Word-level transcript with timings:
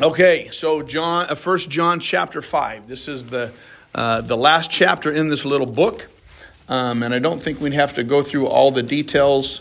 Okay, 0.00 0.50
so 0.52 0.82
John, 0.82 1.28
uh, 1.28 1.34
First 1.34 1.70
John 1.70 1.98
chapter 1.98 2.40
five. 2.40 2.86
This 2.86 3.08
is 3.08 3.26
the 3.26 3.50
uh, 3.92 4.20
the 4.20 4.36
last 4.36 4.70
chapter 4.70 5.10
in 5.10 5.28
this 5.28 5.44
little 5.44 5.66
book, 5.66 6.06
um, 6.68 7.02
and 7.02 7.12
I 7.12 7.18
don't 7.18 7.42
think 7.42 7.60
we'd 7.60 7.72
have 7.72 7.94
to 7.94 8.04
go 8.04 8.22
through 8.22 8.46
all 8.46 8.70
the 8.70 8.84
details 8.84 9.60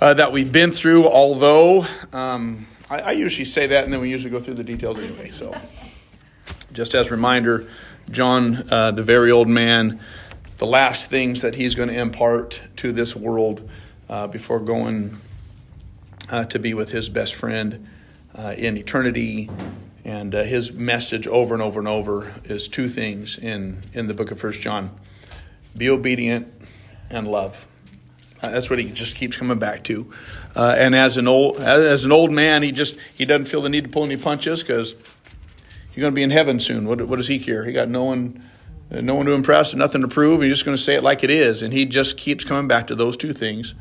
uh, 0.00 0.14
that 0.14 0.30
we've 0.30 0.52
been 0.52 0.70
through. 0.70 1.08
Although 1.08 1.84
um, 2.12 2.68
I, 2.88 3.00
I 3.00 3.10
usually 3.10 3.44
say 3.44 3.66
that, 3.66 3.82
and 3.82 3.92
then 3.92 4.00
we 4.00 4.08
usually 4.08 4.30
go 4.30 4.38
through 4.38 4.54
the 4.54 4.62
details 4.62 5.00
anyway. 5.00 5.32
So, 5.32 5.52
just 6.72 6.94
as 6.94 7.08
a 7.08 7.10
reminder, 7.10 7.68
John, 8.08 8.70
uh, 8.70 8.92
the 8.92 9.02
very 9.02 9.32
old 9.32 9.48
man, 9.48 9.98
the 10.58 10.66
last 10.66 11.10
things 11.10 11.42
that 11.42 11.56
he's 11.56 11.74
going 11.74 11.88
to 11.88 11.98
impart 11.98 12.62
to 12.76 12.92
this 12.92 13.16
world 13.16 13.68
uh, 14.08 14.28
before 14.28 14.60
going 14.60 15.16
uh, 16.28 16.44
to 16.44 16.60
be 16.60 16.72
with 16.72 16.92
his 16.92 17.08
best 17.08 17.34
friend 17.34 17.88
uh, 18.34 18.54
in 18.56 18.76
eternity. 18.76 19.50
And 20.04 20.34
uh, 20.34 20.44
his 20.44 20.72
message 20.72 21.26
over 21.26 21.54
and 21.54 21.62
over 21.62 21.78
and 21.78 21.88
over 21.88 22.32
is 22.44 22.68
two 22.68 22.88
things 22.88 23.38
in, 23.38 23.82
in 23.92 24.06
the 24.06 24.14
book 24.14 24.30
of 24.30 24.40
First 24.40 24.60
John 24.60 24.98
be 25.76 25.88
obedient 25.88 26.52
and 27.10 27.28
love. 27.28 27.66
Uh, 28.42 28.50
that's 28.50 28.70
what 28.70 28.78
he 28.78 28.90
just 28.90 29.16
keeps 29.16 29.36
coming 29.36 29.58
back 29.58 29.84
to. 29.84 30.12
Uh, 30.56 30.74
and 30.78 30.94
as 30.94 31.16
an 31.16 31.28
old 31.28 31.58
as 31.58 32.04
an 32.04 32.12
old 32.12 32.32
man, 32.32 32.62
he 32.62 32.72
just 32.72 32.96
he 33.14 33.24
doesn't 33.24 33.46
feel 33.46 33.60
the 33.60 33.68
need 33.68 33.84
to 33.84 33.90
pull 33.90 34.04
any 34.04 34.16
punches 34.16 34.62
because 34.62 34.94
you're 35.94 36.00
going 36.00 36.12
to 36.12 36.16
be 36.16 36.22
in 36.22 36.30
heaven 36.30 36.58
soon. 36.58 36.86
What, 36.86 37.02
what 37.02 37.16
does 37.16 37.28
he 37.28 37.38
care? 37.38 37.64
He 37.64 37.72
got 37.72 37.88
no 37.88 38.04
one 38.04 38.42
uh, 38.90 39.00
no 39.00 39.14
one 39.14 39.26
to 39.26 39.32
impress, 39.32 39.74
nothing 39.74 40.00
to 40.00 40.08
prove. 40.08 40.42
He's 40.42 40.52
just 40.52 40.64
going 40.64 40.76
to 40.76 40.82
say 40.82 40.94
it 40.94 41.02
like 41.02 41.22
it 41.22 41.30
is, 41.30 41.62
and 41.62 41.72
he 41.72 41.84
just 41.84 42.16
keeps 42.16 42.44
coming 42.44 42.66
back 42.66 42.88
to 42.88 42.94
those 42.94 43.16
two 43.16 43.32
things. 43.32 43.74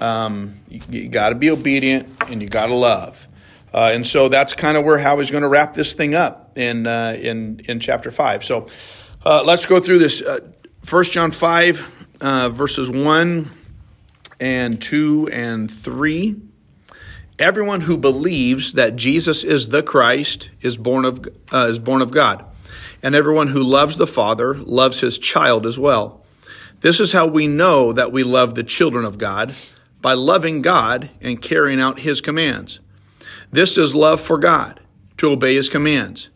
Um, 0.00 0.60
you, 0.68 0.80
you 0.90 1.08
got 1.08 1.30
to 1.30 1.34
be 1.34 1.50
obedient 1.50 2.08
and 2.28 2.42
you 2.42 2.48
got 2.48 2.66
to 2.66 2.74
love. 2.74 3.26
Uh, 3.76 3.90
and 3.92 4.06
so 4.06 4.30
that's 4.30 4.54
kind 4.54 4.78
of 4.78 4.84
where 4.86 4.96
how 4.96 5.18
he's 5.18 5.30
going 5.30 5.42
to 5.42 5.48
wrap 5.48 5.74
this 5.74 5.92
thing 5.92 6.14
up 6.14 6.56
in 6.56 6.86
uh, 6.86 7.14
in 7.20 7.60
in 7.68 7.78
chapter 7.78 8.10
five. 8.10 8.42
So 8.42 8.68
uh, 9.22 9.42
let's 9.44 9.66
go 9.66 9.80
through 9.80 9.98
this. 9.98 10.22
Uh, 10.22 10.40
First 10.82 11.12
John 11.12 11.30
five 11.30 12.08
uh, 12.20 12.48
verses 12.48 12.88
one 12.88 13.50
and 14.40 14.80
two 14.80 15.28
and 15.30 15.70
three. 15.70 16.36
Everyone 17.38 17.82
who 17.82 17.98
believes 17.98 18.72
that 18.72 18.96
Jesus 18.96 19.44
is 19.44 19.68
the 19.68 19.82
Christ 19.82 20.48
is 20.62 20.78
born 20.78 21.04
of 21.04 21.26
uh, 21.52 21.66
is 21.68 21.78
born 21.78 22.00
of 22.00 22.12
God, 22.12 22.46
and 23.02 23.14
everyone 23.14 23.48
who 23.48 23.62
loves 23.62 23.98
the 23.98 24.06
Father 24.06 24.54
loves 24.54 25.00
his 25.00 25.18
child 25.18 25.66
as 25.66 25.78
well. 25.78 26.24
This 26.80 26.98
is 26.98 27.12
how 27.12 27.26
we 27.26 27.46
know 27.46 27.92
that 27.92 28.10
we 28.10 28.22
love 28.22 28.54
the 28.54 28.64
children 28.64 29.04
of 29.04 29.18
God 29.18 29.54
by 30.00 30.14
loving 30.14 30.62
God 30.62 31.10
and 31.20 31.42
carrying 31.42 31.80
out 31.80 31.98
his 31.98 32.22
commands. 32.22 32.80
This 33.50 33.78
is 33.78 33.94
love 33.94 34.20
for 34.20 34.38
God, 34.38 34.80
to 35.18 35.30
obey 35.30 35.54
his 35.54 35.68
commands, 35.68 36.30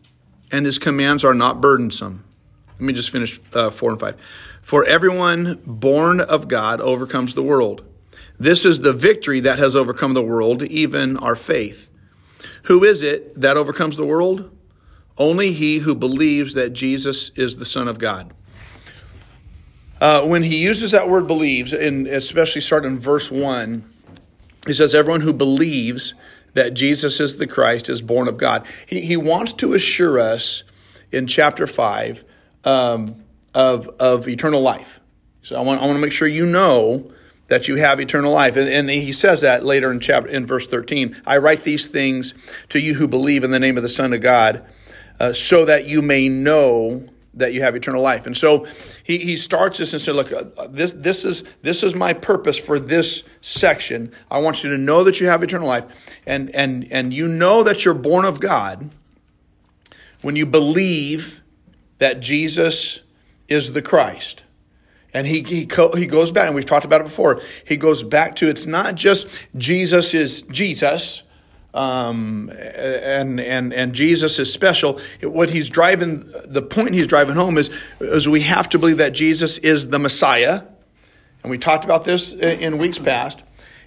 and 0.51 0.65
his 0.65 0.79
commands 0.79 1.23
are 1.23 1.33
not 1.33 1.61
burdensome. 1.61 2.23
Let 2.73 2.81
me 2.81 2.93
just 2.93 3.09
finish 3.09 3.39
uh, 3.53 3.69
four 3.69 3.91
and 3.91 3.99
five. 3.99 4.19
For 4.61 4.85
everyone 4.85 5.61
born 5.65 6.19
of 6.19 6.47
God 6.47 6.81
overcomes 6.81 7.35
the 7.35 7.43
world. 7.43 7.83
This 8.39 8.65
is 8.65 8.81
the 8.81 8.93
victory 8.93 9.39
that 9.41 9.59
has 9.59 9.75
overcome 9.75 10.13
the 10.13 10.23
world, 10.23 10.63
even 10.63 11.17
our 11.17 11.35
faith. 11.35 11.89
Who 12.63 12.83
is 12.83 13.03
it 13.03 13.39
that 13.39 13.57
overcomes 13.57 13.97
the 13.97 14.05
world? 14.05 14.55
Only 15.17 15.51
he 15.51 15.79
who 15.79 15.93
believes 15.93 16.53
that 16.53 16.73
Jesus 16.73 17.29
is 17.35 17.57
the 17.57 17.65
Son 17.65 17.87
of 17.87 17.99
God. 17.99 18.33
Uh, 19.99 20.23
when 20.23 20.41
he 20.41 20.57
uses 20.57 20.91
that 20.91 21.07
word 21.07 21.27
believes, 21.27 21.73
and 21.73 22.07
especially 22.07 22.61
starting 22.61 22.93
in 22.93 22.99
verse 22.99 23.29
1, 23.29 23.87
he 24.65 24.73
says, 24.73 24.95
Everyone 24.95 25.21
who 25.21 25.33
believes 25.33 26.15
that 26.53 26.73
Jesus 26.73 27.19
is 27.19 27.37
the 27.37 27.47
Christ 27.47 27.89
is 27.89 28.01
born 28.01 28.27
of 28.27 28.37
God. 28.37 28.65
He, 28.85 29.01
he 29.01 29.17
wants 29.17 29.53
to 29.53 29.73
assure 29.73 30.19
us 30.19 30.63
in 31.11 31.27
chapter 31.27 31.67
5 31.67 32.23
um, 32.63 33.23
of, 33.53 33.87
of 33.99 34.27
eternal 34.27 34.61
life. 34.61 34.99
So 35.43 35.55
I 35.55 35.61
want, 35.61 35.81
I 35.81 35.85
want 35.85 35.95
to 35.95 36.01
make 36.01 36.11
sure 36.11 36.27
you 36.27 36.45
know 36.45 37.11
that 37.47 37.67
you 37.67 37.75
have 37.75 37.99
eternal 37.99 38.31
life. 38.31 38.55
And, 38.55 38.69
and, 38.69 38.89
he 38.89 39.11
says 39.11 39.41
that 39.41 39.65
later 39.65 39.91
in 39.91 39.99
chapter 39.99 40.29
in 40.29 40.45
verse 40.45 40.67
13. 40.67 41.21
I 41.25 41.37
write 41.37 41.63
these 41.63 41.87
things 41.87 42.33
to 42.69 42.79
you 42.79 42.93
who 42.93 43.07
believe 43.07 43.43
in 43.43 43.51
the 43.51 43.59
name 43.59 43.75
of 43.75 43.83
the 43.83 43.89
Son 43.89 44.13
of 44.13 44.21
God, 44.21 44.65
uh, 45.19 45.33
so 45.33 45.65
that 45.65 45.85
you 45.85 46.01
may 46.01 46.29
know 46.29 47.05
that 47.33 47.53
you 47.53 47.61
have 47.61 47.75
eternal 47.75 48.01
life. 48.01 48.25
And 48.25 48.35
so 48.35 48.65
he, 49.03 49.17
he 49.19 49.37
starts 49.37 49.77
this 49.77 49.93
and 49.93 50.01
said, 50.01 50.15
look, 50.15 50.33
uh, 50.33 50.67
this, 50.69 50.93
this, 50.93 51.23
is, 51.23 51.43
this 51.61 51.81
is 51.81 51.95
my 51.95 52.13
purpose 52.13 52.57
for 52.57 52.79
this 52.79 53.23
section. 53.41 54.11
I 54.29 54.39
want 54.39 54.63
you 54.63 54.69
to 54.71 54.77
know 54.77 55.03
that 55.05 55.21
you 55.21 55.27
have 55.27 55.41
eternal 55.41 55.67
life. 55.67 56.17
And, 56.25 56.53
and, 56.53 56.91
and 56.91 57.13
you 57.13 57.27
know 57.27 57.63
that 57.63 57.85
you're 57.85 57.93
born 57.93 58.25
of 58.25 58.39
God 58.39 58.89
when 60.21 60.35
you 60.35 60.45
believe 60.45 61.41
that 61.99 62.19
Jesus 62.19 62.99
is 63.47 63.73
the 63.73 63.81
Christ. 63.81 64.43
And 65.13 65.27
he, 65.27 65.41
he, 65.41 65.67
he 65.95 66.07
goes 66.07 66.31
back, 66.31 66.47
and 66.47 66.55
we've 66.55 66.65
talked 66.65 66.85
about 66.85 67.01
it 67.01 67.05
before. 67.05 67.41
He 67.65 67.75
goes 67.77 68.01
back 68.01 68.35
to 68.37 68.47
it's 68.47 68.65
not 68.65 68.95
just 68.95 69.27
Jesus 69.57 70.13
is 70.13 70.41
Jesus, 70.43 71.23
um, 71.73 72.51
and 72.75 73.39
and 73.39 73.73
and 73.73 73.93
Jesus 73.93 74.39
is 74.39 74.51
special. 74.51 74.99
What 75.21 75.49
he's 75.49 75.69
driving, 75.69 76.23
the 76.45 76.61
point 76.61 76.93
he's 76.93 77.07
driving 77.07 77.35
home 77.35 77.57
is, 77.57 77.69
is 77.99 78.27
we 78.27 78.41
have 78.41 78.69
to 78.69 78.79
believe 78.79 78.97
that 78.97 79.13
Jesus 79.13 79.57
is 79.59 79.89
the 79.89 79.99
Messiah, 79.99 80.63
and 81.43 81.51
we 81.51 81.57
talked 81.57 81.85
about 81.85 82.03
this 82.03 82.33
in 82.33 82.77
weeks 82.77 82.99
past. 82.99 83.43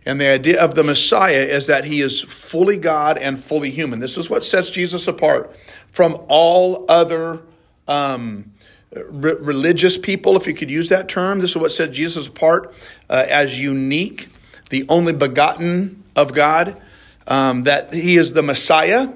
And 0.07 0.21
the 0.21 0.29
idea 0.29 0.63
of 0.63 0.75
the 0.75 0.83
Messiah 0.83 1.41
is 1.41 1.67
that 1.67 1.87
he 1.87 2.01
is 2.01 2.21
fully 2.21 2.77
God 2.77 3.17
and 3.17 3.43
fully 3.43 3.71
human. 3.71 4.01
This 4.01 4.19
is 4.19 4.29
what 4.29 4.45
sets 4.45 4.69
Jesus 4.69 5.09
apart 5.09 5.57
from 5.91 6.19
all 6.29 6.85
other 6.91 7.41
um, 7.89 8.53
re- 8.93 9.37
religious 9.39 9.97
people, 9.97 10.37
if 10.37 10.47
you 10.47 10.53
could 10.53 10.71
use 10.71 10.91
that 10.91 11.09
term. 11.09 11.41
This 11.41 11.51
is 11.53 11.57
what 11.57 11.73
sets 11.73 11.97
Jesus 11.97 12.29
apart 12.29 12.75
uh, 13.09 13.25
as 13.29 13.59
unique, 13.59 14.29
the 14.69 14.85
only 14.91 15.15
begotten 15.15 16.03
of 16.15 16.35
God 16.35 16.81
um, 17.27 17.65
that 17.65 17.93
he 17.93 18.17
is 18.17 18.33
the 18.33 18.43
Messiah. 18.43 19.09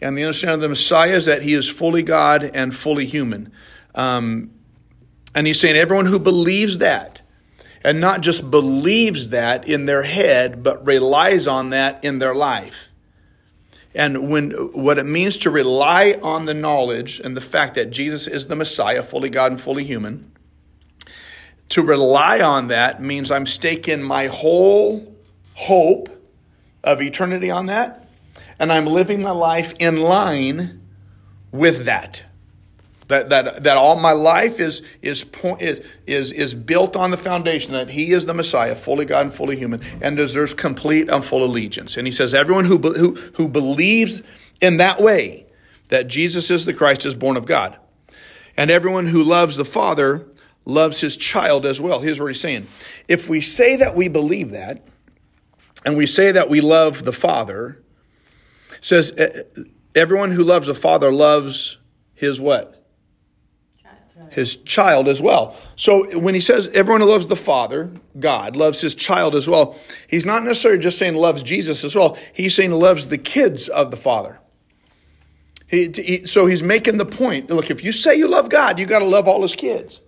And 0.00 0.16
the 0.16 0.24
understanding 0.24 0.56
of 0.56 0.60
the 0.60 0.68
Messiah 0.68 1.14
is 1.14 1.24
that 1.24 1.42
he 1.42 1.54
is 1.54 1.68
fully 1.68 2.02
God 2.02 2.44
and 2.44 2.74
fully 2.74 3.06
human. 3.06 3.52
Um, 3.94 4.50
and 5.34 5.46
he's 5.46 5.60
saying 5.60 5.76
everyone 5.76 6.06
who 6.06 6.18
believes 6.18 6.78
that, 6.78 7.22
and 7.82 8.00
not 8.00 8.20
just 8.20 8.50
believes 8.50 9.30
that 9.30 9.68
in 9.68 9.86
their 9.86 10.02
head, 10.02 10.62
but 10.62 10.84
relies 10.84 11.46
on 11.46 11.70
that 11.70 12.04
in 12.04 12.18
their 12.18 12.34
life. 12.34 12.90
And 13.94 14.30
when 14.30 14.50
what 14.50 14.98
it 14.98 15.06
means 15.06 15.38
to 15.38 15.50
rely 15.50 16.18
on 16.22 16.44
the 16.44 16.52
knowledge 16.52 17.20
and 17.20 17.34
the 17.34 17.40
fact 17.40 17.76
that 17.76 17.90
Jesus 17.90 18.26
is 18.26 18.46
the 18.46 18.56
Messiah, 18.56 19.02
fully 19.02 19.30
God 19.30 19.52
and 19.52 19.60
fully 19.60 19.84
human, 19.84 20.30
to 21.70 21.82
rely 21.82 22.40
on 22.40 22.68
that 22.68 23.00
means 23.00 23.30
I'm 23.30 23.46
staking 23.46 24.02
my 24.02 24.26
whole 24.26 25.16
hope 25.54 26.10
of 26.86 27.02
eternity 27.02 27.50
on 27.50 27.66
that, 27.66 28.08
and 28.58 28.72
I'm 28.72 28.86
living 28.86 29.20
my 29.20 29.32
life 29.32 29.74
in 29.78 29.96
line 29.96 30.80
with 31.52 31.84
that. 31.84 32.24
That, 33.08 33.28
that, 33.28 33.62
that 33.62 33.76
all 33.76 34.00
my 34.00 34.10
life 34.12 34.58
is, 34.58 34.82
is, 35.00 35.24
is, 35.60 36.32
is, 36.32 36.54
built 36.54 36.96
on 36.96 37.12
the 37.12 37.16
foundation 37.16 37.72
that 37.74 37.90
He 37.90 38.10
is 38.10 38.26
the 38.26 38.34
Messiah, 38.34 38.74
fully 38.74 39.04
God 39.04 39.26
and 39.26 39.34
fully 39.34 39.56
human, 39.56 39.80
and 40.00 40.16
deserves 40.16 40.54
complete 40.54 41.08
and 41.08 41.24
full 41.24 41.44
allegiance. 41.44 41.96
And 41.96 42.06
He 42.06 42.12
says, 42.12 42.34
everyone 42.34 42.64
who, 42.64 42.78
who, 42.78 43.14
who 43.34 43.46
believes 43.46 44.22
in 44.60 44.78
that 44.78 45.00
way, 45.00 45.46
that 45.88 46.08
Jesus 46.08 46.50
is 46.50 46.64
the 46.64 46.74
Christ, 46.74 47.06
is 47.06 47.14
born 47.14 47.36
of 47.36 47.46
God. 47.46 47.78
And 48.56 48.70
everyone 48.72 49.06
who 49.06 49.22
loves 49.22 49.56
the 49.56 49.64
Father 49.64 50.26
loves 50.64 51.00
his 51.00 51.16
child 51.16 51.64
as 51.64 51.80
well. 51.80 52.00
Here's 52.00 52.20
what 52.20 52.26
he's 52.26 52.40
saying. 52.40 52.66
If 53.06 53.28
we 53.28 53.40
say 53.40 53.76
that 53.76 53.94
we 53.94 54.08
believe 54.08 54.50
that, 54.50 54.82
and 55.86 55.96
we 55.96 56.06
say 56.06 56.32
that 56.32 56.50
we 56.50 56.60
love 56.60 57.04
the 57.04 57.12
Father, 57.12 57.80
says 58.80 59.14
everyone 59.94 60.32
who 60.32 60.42
loves 60.42 60.66
the 60.66 60.74
Father 60.74 61.12
loves 61.12 61.78
his 62.12 62.40
what? 62.40 62.84
His 64.32 64.56
child 64.56 65.06
as 65.06 65.22
well. 65.22 65.56
So 65.76 66.18
when 66.18 66.34
he 66.34 66.40
says 66.40 66.68
everyone 66.74 67.02
who 67.02 67.06
loves 67.06 67.28
the 67.28 67.36
Father, 67.36 67.92
God, 68.18 68.56
loves 68.56 68.80
his 68.80 68.96
child 68.96 69.36
as 69.36 69.48
well, 69.48 69.78
he's 70.08 70.26
not 70.26 70.42
necessarily 70.42 70.80
just 70.80 70.98
saying 70.98 71.14
loves 71.14 71.44
Jesus 71.44 71.84
as 71.84 71.94
well. 71.94 72.18
He's 72.34 72.56
saying 72.56 72.72
loves 72.72 73.06
the 73.06 73.18
kids 73.18 73.68
of 73.68 73.92
the 73.92 73.96
Father. 73.96 74.40
He, 75.68 75.90
he, 75.94 76.26
so 76.26 76.46
he's 76.46 76.64
making 76.64 76.96
the 76.96 77.06
point 77.06 77.48
look, 77.48 77.70
if 77.70 77.84
you 77.84 77.92
say 77.92 78.16
you 78.16 78.26
love 78.26 78.50
God, 78.50 78.80
you 78.80 78.86
got 78.86 78.98
to 78.98 79.04
love 79.04 79.28
all 79.28 79.42
his 79.42 79.54
kids. 79.54 80.00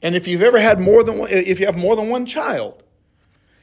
And 0.00 0.14
if 0.14 0.28
you've 0.28 0.42
ever 0.42 0.60
had 0.60 0.78
more 0.78 1.02
than 1.02 1.18
one, 1.18 1.30
if 1.30 1.58
you 1.58 1.66
have 1.66 1.76
more 1.76 1.96
than 1.96 2.08
one 2.08 2.26
child, 2.26 2.81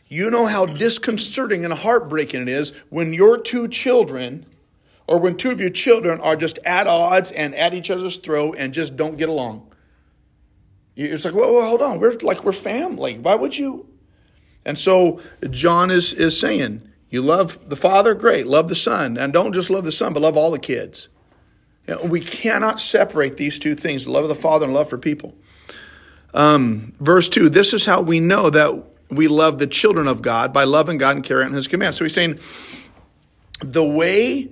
you 0.10 0.32
know 0.32 0.48
how 0.48 0.66
disconcerting 0.66 1.64
and 1.64 1.74
heartbreaking 1.74 2.42
it 2.42 2.50
is 2.50 2.72
when 2.90 3.14
your 3.14 3.38
two 3.38 3.68
children, 3.68 4.46
or 5.08 5.20
when 5.20 5.38
two 5.38 5.52
of 5.52 5.62
your 5.62 5.70
children 5.70 6.20
are 6.20 6.36
just 6.36 6.58
at 6.66 6.88
odds 6.88 7.32
and 7.32 7.54
at 7.54 7.76
each 7.76 7.92
other's 7.92 8.18
throat 8.18 8.56
and 8.58 8.74
just 8.74 8.98
don't 8.98 9.18
get 9.18 9.30
along. 9.30 9.72
It's 10.96 11.24
like, 11.24 11.36
well, 11.36 11.54
well 11.54 11.68
hold 11.68 11.84
on, 11.84 12.00
we're 12.00 12.14
like 12.22 12.44
we're 12.44 12.52
family. 12.52 13.20
Why 13.20 13.36
would 13.36 13.58
you? 13.58 13.88
And 14.66 14.78
so 14.78 15.22
John 15.50 15.92
is 15.92 16.12
is 16.12 16.40
saying, 16.40 16.82
You 17.10 17.22
love 17.22 17.70
the 17.70 17.78
Father? 17.78 18.14
Great. 18.16 18.48
Love 18.48 18.68
the 18.68 18.76
Son. 18.76 19.16
And 19.16 19.32
don't 19.32 19.54
just 19.54 19.70
love 19.70 19.86
the 19.86 19.92
Son, 19.92 20.14
but 20.14 20.24
love 20.24 20.36
all 20.36 20.52
the 20.52 20.60
kids. 20.60 21.08
You 21.88 21.96
know, 21.96 22.04
we 22.04 22.20
cannot 22.20 22.80
separate 22.82 23.38
these 23.38 23.60
two 23.60 23.76
things 23.76 24.08
love 24.08 24.24
of 24.24 24.30
the 24.30 24.36
Father 24.36 24.66
and 24.66 24.74
love 24.74 24.90
for 24.90 24.98
people. 24.98 25.36
Um, 26.34 26.94
verse 27.00 27.30
2 27.30 27.50
This 27.50 27.74
is 27.74 27.86
how 27.86 28.02
we 28.02 28.20
know 28.20 28.50
that 28.50 28.84
we 29.10 29.28
love 29.28 29.60
the 29.60 29.68
children 29.68 30.08
of 30.08 30.22
God 30.22 30.54
by 30.54 30.64
loving 30.64 30.98
God 30.98 31.16
and 31.16 31.26
carrying 31.26 31.50
out 31.50 31.56
His 31.56 31.68
commands. 31.68 31.98
So 31.98 32.06
he's 32.06 32.14
saying 32.14 32.40
the 33.62 33.84
way, 33.84 34.50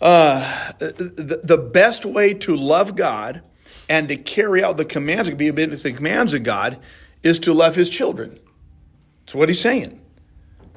uh, 0.00 0.72
the, 0.78 1.40
the 1.42 1.58
best 1.58 2.04
way 2.04 2.34
to 2.34 2.56
love 2.56 2.96
God 2.96 3.42
and 3.88 4.08
to 4.08 4.16
carry 4.16 4.62
out 4.62 4.76
the 4.76 4.84
commands, 4.84 5.30
be 5.30 5.50
obedient 5.50 5.72
to 5.72 5.82
the 5.82 5.92
commands 5.92 6.34
of 6.34 6.42
God, 6.42 6.78
is 7.22 7.38
to 7.40 7.52
love 7.52 7.74
His 7.74 7.90
children. 7.90 8.38
That's 9.24 9.34
what 9.34 9.48
he's 9.48 9.60
saying. 9.60 10.00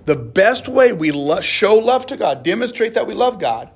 The 0.06 0.16
best 0.16 0.68
way 0.68 0.92
we 0.92 1.12
lo- 1.12 1.42
show 1.42 1.76
love 1.76 2.08
to 2.08 2.18
God, 2.18 2.44
demonstrate 2.44 2.96
that 2.96 3.06
we 3.06 3.14
love 3.14 3.40
God, 3.40 3.70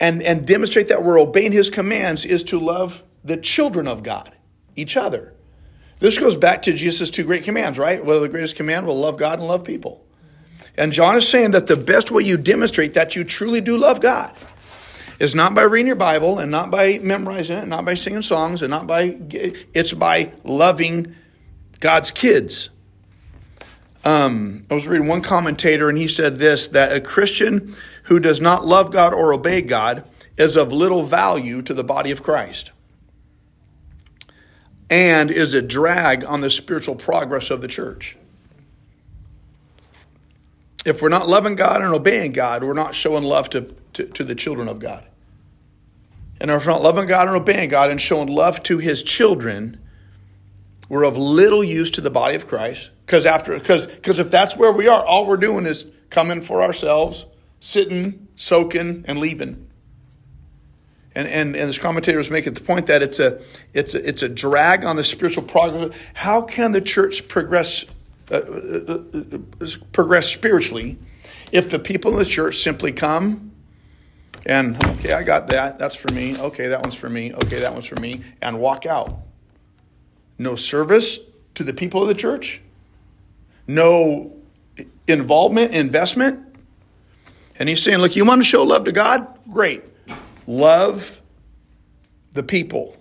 and, 0.00 0.22
and 0.22 0.46
demonstrate 0.46 0.88
that 0.88 1.04
we're 1.04 1.20
obeying 1.20 1.52
His 1.52 1.68
commands 1.68 2.24
is 2.24 2.42
to 2.44 2.58
love 2.58 3.02
the 3.22 3.36
children 3.36 3.86
of 3.86 4.02
God, 4.02 4.32
each 4.74 4.96
other. 4.96 5.34
This 6.00 6.18
goes 6.18 6.36
back 6.36 6.62
to 6.62 6.72
Jesus' 6.72 7.10
two 7.10 7.24
great 7.24 7.44
commands, 7.44 7.78
right? 7.78 8.04
Well, 8.04 8.20
the 8.20 8.28
greatest 8.28 8.56
command 8.56 8.86
will 8.86 8.98
love 8.98 9.16
God 9.16 9.38
and 9.38 9.48
love 9.48 9.64
people. 9.64 10.04
And 10.76 10.92
John 10.92 11.16
is 11.16 11.28
saying 11.28 11.52
that 11.52 11.66
the 11.66 11.76
best 11.76 12.10
way 12.10 12.24
you 12.24 12.36
demonstrate 12.36 12.94
that 12.94 13.14
you 13.14 13.24
truly 13.24 13.60
do 13.60 13.76
love 13.76 14.00
God 14.00 14.34
is 15.20 15.34
not 15.34 15.54
by 15.54 15.62
reading 15.62 15.86
your 15.86 15.96
Bible 15.96 16.38
and 16.38 16.50
not 16.50 16.70
by 16.70 16.98
memorizing 16.98 17.58
it, 17.58 17.68
not 17.68 17.84
by 17.84 17.94
singing 17.94 18.22
songs, 18.22 18.62
and 18.62 18.70
not 18.70 18.86
by 18.86 19.16
it's 19.72 19.92
by 19.92 20.32
loving 20.42 21.14
God's 21.78 22.10
kids. 22.10 22.70
Um, 24.04 24.66
I 24.70 24.74
was 24.74 24.88
reading 24.88 25.06
one 25.06 25.22
commentator, 25.22 25.88
and 25.88 25.96
he 25.96 26.08
said 26.08 26.38
this 26.38 26.68
that 26.68 26.92
a 26.92 27.00
Christian 27.00 27.74
who 28.04 28.18
does 28.18 28.40
not 28.40 28.66
love 28.66 28.90
God 28.90 29.14
or 29.14 29.32
obey 29.32 29.62
God 29.62 30.04
is 30.36 30.56
of 30.56 30.72
little 30.72 31.04
value 31.04 31.62
to 31.62 31.72
the 31.72 31.84
body 31.84 32.10
of 32.10 32.22
Christ 32.22 32.72
and 34.90 35.30
is 35.30 35.54
a 35.54 35.62
drag 35.62 36.24
on 36.24 36.40
the 36.40 36.50
spiritual 36.50 36.94
progress 36.94 37.50
of 37.50 37.60
the 37.60 37.68
church. 37.68 38.16
If 40.84 41.00
we're 41.00 41.08
not 41.08 41.28
loving 41.28 41.54
God 41.54 41.80
and 41.82 41.94
obeying 41.94 42.32
God, 42.32 42.62
we're 42.62 42.74
not 42.74 42.94
showing 42.94 43.24
love 43.24 43.48
to, 43.50 43.74
to, 43.94 44.06
to 44.06 44.24
the 44.24 44.34
children 44.34 44.68
of 44.68 44.78
God. 44.78 45.04
And 46.40 46.50
if 46.50 46.66
we're 46.66 46.72
not 46.72 46.82
loving 46.82 47.06
God 47.06 47.26
and 47.26 47.36
obeying 47.36 47.70
God 47.70 47.90
and 47.90 48.00
showing 48.00 48.28
love 48.28 48.62
to 48.64 48.78
his 48.78 49.02
children, 49.02 49.78
we're 50.88 51.04
of 51.04 51.16
little 51.16 51.64
use 51.64 51.90
to 51.92 52.00
the 52.00 52.10
body 52.10 52.34
of 52.34 52.46
Christ 52.46 52.90
because 53.06 53.24
after 53.24 53.54
because 53.54 53.86
because 53.86 54.20
if 54.20 54.30
that's 54.30 54.56
where 54.56 54.72
we 54.72 54.86
are, 54.86 55.04
all 55.04 55.26
we're 55.26 55.36
doing 55.36 55.64
is 55.64 55.86
coming 56.10 56.42
for 56.42 56.62
ourselves, 56.62 57.24
sitting, 57.60 58.28
soaking, 58.36 59.04
and 59.08 59.18
leaving. 59.18 59.70
And, 61.14 61.28
and, 61.28 61.54
and 61.54 61.68
this 61.68 61.78
commentator 61.78 62.18
was 62.18 62.30
making 62.30 62.54
the 62.54 62.60
point 62.60 62.86
that 62.86 63.02
it's 63.02 63.20
a, 63.20 63.40
it's 63.72 63.94
a, 63.94 64.08
it's 64.08 64.22
a 64.22 64.28
drag 64.28 64.84
on 64.84 64.96
the 64.96 65.04
spiritual 65.04 65.44
progress. 65.44 65.96
How 66.14 66.42
can 66.42 66.72
the 66.72 66.80
church 66.80 67.28
progress, 67.28 67.84
uh, 68.30 68.34
uh, 68.36 69.02
uh, 69.32 69.66
progress 69.92 70.28
spiritually 70.28 70.98
if 71.52 71.70
the 71.70 71.78
people 71.78 72.12
in 72.12 72.18
the 72.18 72.24
church 72.24 72.58
simply 72.58 72.90
come 72.90 73.52
and, 74.46 74.84
okay, 74.84 75.12
I 75.12 75.22
got 75.22 75.48
that. 75.48 75.78
That's 75.78 75.94
for 75.94 76.12
me. 76.12 76.36
Okay, 76.36 76.66
that 76.66 76.82
one's 76.82 76.94
for 76.94 77.08
me. 77.08 77.32
Okay, 77.32 77.60
that 77.60 77.72
one's 77.72 77.86
for 77.86 77.98
me. 77.98 78.22
And 78.42 78.58
walk 78.58 78.84
out. 78.84 79.20
No 80.38 80.56
service 80.56 81.18
to 81.54 81.64
the 81.64 81.72
people 81.72 82.02
of 82.02 82.08
the 82.08 82.14
church 82.14 82.60
no 83.66 84.32
involvement, 85.06 85.74
investment. 85.74 86.40
And 87.58 87.68
he's 87.68 87.82
saying, 87.82 87.98
look, 87.98 88.16
you 88.16 88.24
want 88.24 88.40
to 88.40 88.44
show 88.44 88.62
love 88.62 88.84
to 88.84 88.92
God? 88.92 89.26
Great. 89.50 89.84
Love 90.46 91.20
the 92.32 92.42
people. 92.42 92.96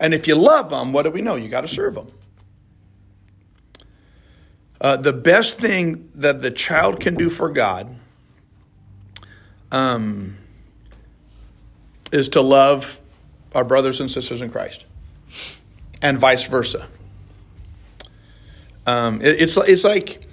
And 0.00 0.12
if 0.12 0.26
you 0.26 0.34
love 0.34 0.70
them, 0.70 0.92
what 0.92 1.04
do 1.04 1.10
we 1.10 1.22
know? 1.22 1.36
You 1.36 1.48
got 1.48 1.62
to 1.62 1.68
serve 1.68 1.94
them. 1.94 2.10
Uh, 4.80 4.96
the 4.96 5.12
best 5.12 5.58
thing 5.58 6.10
that 6.14 6.42
the 6.42 6.50
child 6.50 7.00
can 7.00 7.14
do 7.14 7.30
for 7.30 7.48
God 7.48 7.96
um, 9.72 10.36
is 12.12 12.28
to 12.30 12.40
love 12.40 13.00
our 13.54 13.64
brothers 13.64 14.00
and 14.00 14.10
sisters 14.10 14.42
in 14.42 14.50
Christ, 14.50 14.84
and 16.02 16.18
vice 16.18 16.44
versa. 16.44 16.86
Um, 18.86 19.20
it, 19.20 19.40
it's 19.40 19.56
it's 19.56 19.84
like 19.84 20.26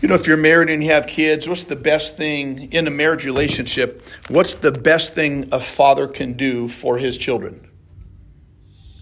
you 0.00 0.08
know 0.08 0.14
if 0.14 0.26
you're 0.26 0.36
married 0.36 0.68
and 0.68 0.82
you 0.82 0.90
have 0.90 1.06
kids, 1.06 1.48
what's 1.48 1.64
the 1.64 1.76
best 1.76 2.16
thing 2.16 2.72
in 2.72 2.86
a 2.86 2.90
marriage 2.90 3.24
relationship? 3.24 4.02
What's 4.28 4.54
the 4.54 4.72
best 4.72 5.14
thing 5.14 5.48
a 5.52 5.60
father 5.60 6.06
can 6.06 6.34
do 6.34 6.68
for 6.68 6.98
his 6.98 7.16
children? 7.16 7.68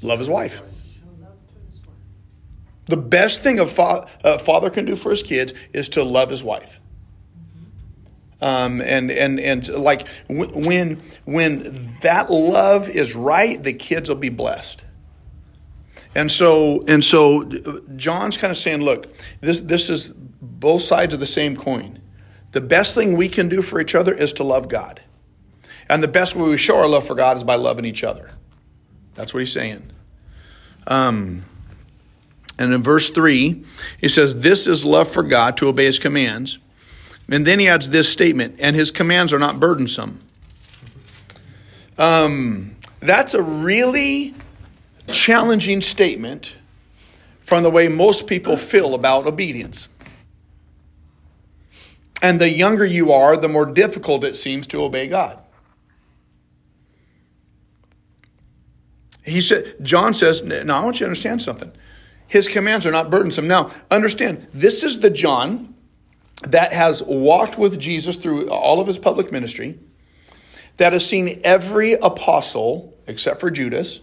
Love 0.02 0.18
his 0.18 0.28
wife. 0.28 0.62
The 2.86 2.96
best 2.96 3.42
thing 3.42 3.58
a, 3.58 3.66
fa- 3.66 4.06
a 4.22 4.38
father 4.38 4.68
can 4.68 4.84
do 4.84 4.94
for 4.94 5.10
his 5.10 5.22
kids 5.22 5.54
is 5.72 5.88
to 5.90 6.04
love 6.04 6.30
his 6.30 6.42
wife. 6.42 6.80
Um, 8.40 8.82
and 8.82 9.10
and 9.10 9.40
and 9.40 9.66
like 9.68 10.06
when 10.28 11.02
when 11.24 11.94
that 12.02 12.30
love 12.30 12.90
is 12.90 13.14
right, 13.14 13.62
the 13.62 13.72
kids 13.72 14.08
will 14.08 14.16
be 14.16 14.28
blessed. 14.28 14.84
And 16.14 16.30
so, 16.30 16.84
and 16.86 17.02
so 17.02 17.44
John's 17.96 18.36
kind 18.36 18.50
of 18.50 18.56
saying, 18.56 18.82
look, 18.82 19.12
this, 19.40 19.60
this 19.62 19.90
is 19.90 20.12
both 20.44 20.82
sides 20.82 21.14
of 21.14 21.20
the 21.20 21.26
same 21.26 21.56
coin. 21.56 22.00
The 22.52 22.60
best 22.60 22.94
thing 22.94 23.16
we 23.16 23.28
can 23.28 23.48
do 23.48 23.62
for 23.62 23.80
each 23.80 23.94
other 23.94 24.14
is 24.14 24.32
to 24.34 24.44
love 24.44 24.68
God. 24.68 25.00
And 25.88 26.02
the 26.02 26.08
best 26.08 26.34
way 26.34 26.48
we 26.48 26.58
show 26.58 26.78
our 26.78 26.88
love 26.88 27.06
for 27.06 27.14
God 27.14 27.36
is 27.36 27.44
by 27.44 27.56
loving 27.56 27.84
each 27.84 28.04
other. 28.04 28.30
That's 29.14 29.34
what 29.34 29.40
he's 29.40 29.52
saying. 29.52 29.90
Um, 30.86 31.44
and 32.58 32.72
in 32.72 32.82
verse 32.82 33.10
3, 33.10 33.64
he 33.98 34.08
says, 34.08 34.40
This 34.40 34.66
is 34.66 34.84
love 34.84 35.10
for 35.10 35.22
God 35.22 35.56
to 35.58 35.68
obey 35.68 35.86
his 35.86 35.98
commands. 35.98 36.58
And 37.28 37.46
then 37.46 37.58
he 37.58 37.68
adds 37.68 37.90
this 37.90 38.08
statement, 38.08 38.56
and 38.58 38.76
his 38.76 38.90
commands 38.90 39.32
are 39.32 39.38
not 39.38 39.58
burdensome. 39.58 40.20
Um, 41.96 42.76
that's 43.00 43.34
a 43.34 43.42
really 43.42 44.34
challenging 45.08 45.80
statement 45.80 46.56
from 47.40 47.62
the 47.62 47.70
way 47.70 47.88
most 47.88 48.26
people 48.26 48.56
feel 48.56 48.94
about 48.94 49.26
obedience. 49.26 49.88
And 52.22 52.40
the 52.40 52.50
younger 52.50 52.86
you 52.86 53.12
are, 53.12 53.36
the 53.36 53.48
more 53.48 53.66
difficult 53.66 54.24
it 54.24 54.36
seems 54.36 54.66
to 54.68 54.82
obey 54.82 55.06
God. 55.06 55.38
He 59.24 59.40
said, 59.40 59.76
John 59.82 60.14
says, 60.14 60.42
now 60.42 60.80
I 60.80 60.84
want 60.84 60.96
you 60.96 61.06
to 61.06 61.10
understand 61.10 61.42
something. 61.42 61.72
His 62.26 62.48
commands 62.48 62.86
are 62.86 62.90
not 62.90 63.10
burdensome. 63.10 63.48
Now, 63.48 63.70
understand, 63.90 64.46
this 64.52 64.82
is 64.82 65.00
the 65.00 65.10
John 65.10 65.74
that 66.42 66.72
has 66.72 67.02
walked 67.02 67.58
with 67.58 67.78
Jesus 67.78 68.16
through 68.16 68.50
all 68.50 68.80
of 68.80 68.86
his 68.86 68.98
public 68.98 69.32
ministry, 69.32 69.78
that 70.76 70.92
has 70.92 71.06
seen 71.06 71.40
every 71.44 71.92
apostle, 71.94 72.94
except 73.06 73.40
for 73.40 73.50
Judas, 73.50 74.00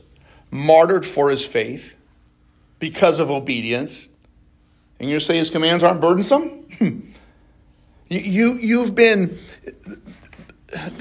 martyred 0.49 1.05
for 1.05 1.29
his 1.29 1.45
faith 1.45 1.95
because 2.79 3.19
of 3.19 3.29
obedience. 3.29 4.09
And 4.99 5.09
you 5.09 5.19
say 5.19 5.37
his 5.37 5.49
commands 5.49 5.83
aren't 5.83 6.01
burdensome? 6.01 6.59
Hmm. 6.71 7.10
You, 8.11 8.19
you, 8.19 8.57
you've 8.59 8.93
been 8.93 9.39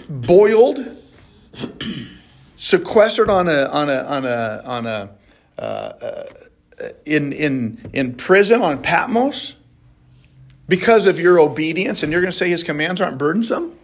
boiled, 0.09 0.97
sequestered 2.55 3.29
on 3.29 3.49
a, 3.49 3.65
on 3.65 3.91
a, 3.91 4.03
on 4.03 4.25
a, 4.25 4.63
on 4.65 4.87
a, 4.87 5.11
uh, 5.59 5.61
uh, 5.61 6.25
in, 7.05 7.33
in, 7.33 7.91
in 7.93 8.15
prison 8.15 8.63
on 8.63 8.81
Patmos 8.81 9.57
because 10.69 11.07
of 11.07 11.19
your 11.19 11.41
obedience, 11.41 12.05
and 12.05 12.13
you're 12.13 12.21
going 12.21 12.31
to 12.31 12.37
say 12.37 12.49
his 12.49 12.63
commands 12.63 13.01
aren't 13.01 13.19
burdensome? 13.19 13.77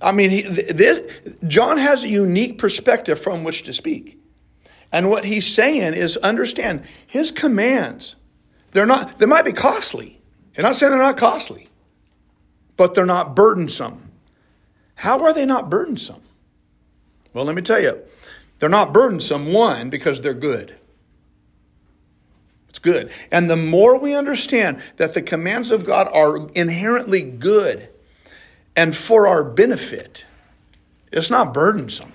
I 0.00 0.12
mean, 0.12 0.30
he, 0.30 0.40
this, 0.40 1.36
John 1.46 1.76
has 1.76 2.02
a 2.02 2.08
unique 2.08 2.56
perspective 2.56 3.20
from 3.20 3.44
which 3.44 3.64
to 3.64 3.74
speak. 3.74 4.18
And 4.90 5.10
what 5.10 5.26
he's 5.26 5.46
saying 5.46 5.92
is 5.92 6.16
understand 6.16 6.84
his 7.06 7.30
commands. 7.30 8.16
They're 8.72 8.86
not, 8.86 9.18
they 9.18 9.26
might 9.26 9.44
be 9.44 9.52
costly. 9.52 10.18
You're 10.56 10.62
not 10.62 10.76
saying 10.76 10.92
they're 10.92 10.98
not 10.98 11.18
costly, 11.18 11.66
but 12.80 12.94
they're 12.94 13.04
not 13.04 13.36
burdensome. 13.36 14.10
How 14.94 15.22
are 15.22 15.34
they 15.34 15.44
not 15.44 15.68
burdensome? 15.68 16.22
Well, 17.34 17.44
let 17.44 17.54
me 17.54 17.60
tell 17.60 17.78
you, 17.78 18.00
they're 18.58 18.70
not 18.70 18.94
burdensome, 18.94 19.52
one, 19.52 19.90
because 19.90 20.22
they're 20.22 20.32
good. 20.32 20.76
It's 22.70 22.78
good. 22.78 23.12
And 23.30 23.50
the 23.50 23.56
more 23.58 23.98
we 23.98 24.14
understand 24.14 24.80
that 24.96 25.12
the 25.12 25.20
commands 25.20 25.70
of 25.70 25.84
God 25.84 26.08
are 26.10 26.48
inherently 26.54 27.20
good 27.20 27.90
and 28.74 28.96
for 28.96 29.26
our 29.26 29.44
benefit, 29.44 30.24
it's 31.12 31.30
not 31.30 31.52
burdensome. 31.52 32.14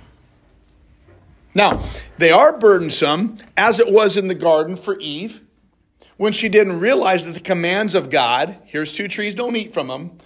Now, 1.54 1.84
they 2.18 2.32
are 2.32 2.58
burdensome, 2.58 3.38
as 3.56 3.80
it 3.80 3.92
was 3.92 4.18
in 4.18 4.30
the 4.30 4.34
garden 4.34 4.78
for 4.78 4.98
Eve, 4.98 5.42
when 6.18 6.34
she 6.34 6.50
didn't 6.50 6.80
realize 6.80 7.28
that 7.28 7.34
the 7.34 7.40
commands 7.40 7.94
of 7.94 8.10
God, 8.10 8.58
here's 8.66 8.92
two 8.92 9.08
trees, 9.08 9.36
don't 9.36 9.56
eat 9.56 9.72
from 9.72 9.90
them, 9.90 10.18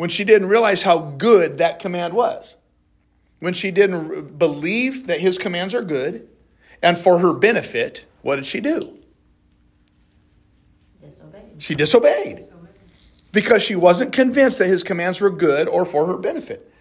when 0.00 0.08
she 0.08 0.24
didn't 0.24 0.48
realize 0.48 0.82
how 0.82 0.98
good 0.98 1.58
that 1.58 1.78
command 1.78 2.14
was. 2.14 2.56
When 3.38 3.52
she 3.52 3.70
didn't 3.70 4.38
believe 4.38 5.08
that 5.08 5.20
his 5.20 5.36
commands 5.36 5.74
are 5.74 5.82
good 5.82 6.26
and 6.82 6.96
for 6.96 7.18
her 7.18 7.34
benefit, 7.34 8.06
what 8.22 8.36
did 8.36 8.46
she 8.46 8.60
do? 8.60 8.96
Disobeyed. 11.02 11.44
She 11.58 11.74
disobeyed 11.74 12.40
because 13.30 13.62
she 13.62 13.76
wasn't 13.76 14.14
convinced 14.14 14.58
that 14.60 14.68
his 14.68 14.82
commands 14.82 15.20
were 15.20 15.28
good 15.28 15.68
or 15.68 15.84
for 15.84 16.06
her 16.06 16.16
benefit. 16.16 16.72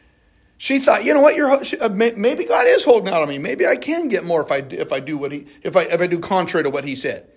She 0.57 0.79
thought, 0.79 1.03
you 1.03 1.13
know 1.13 1.19
what, 1.19 1.35
you're, 1.35 1.51
uh, 1.51 1.89
maybe 1.89 2.45
God 2.45 2.67
is 2.67 2.85
holding 2.85 3.13
out 3.13 3.21
on 3.21 3.27
me. 3.27 3.37
Maybe 3.37 3.67
I 3.67 3.75
can 3.75 4.07
get 4.07 4.23
more 4.23 4.41
if 4.41 4.49
I, 4.49 4.59
if 4.59 4.93
I 4.93 5.01
do 5.01 5.17
what 5.17 5.33
he, 5.33 5.45
if 5.61 5.75
I, 5.75 5.81
if 5.81 5.99
I 5.99 6.07
do 6.07 6.19
contrary 6.19 6.63
to 6.63 6.69
what 6.69 6.85
he 6.85 6.95
said. 6.95 7.29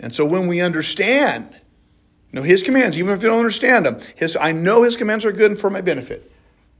And 0.00 0.14
so 0.14 0.24
when 0.24 0.46
we 0.46 0.62
understand, 0.62 1.54
know, 2.40 2.42
his 2.42 2.62
commands, 2.62 2.98
even 2.98 3.12
if 3.12 3.22
you 3.22 3.28
don't 3.28 3.38
understand 3.38 3.86
them, 3.86 4.00
his, 4.16 4.36
I 4.40 4.52
know 4.52 4.82
his 4.82 4.96
commands 4.96 5.24
are 5.24 5.32
good 5.32 5.50
and 5.50 5.60
for 5.60 5.70
my 5.70 5.80
benefit. 5.80 6.32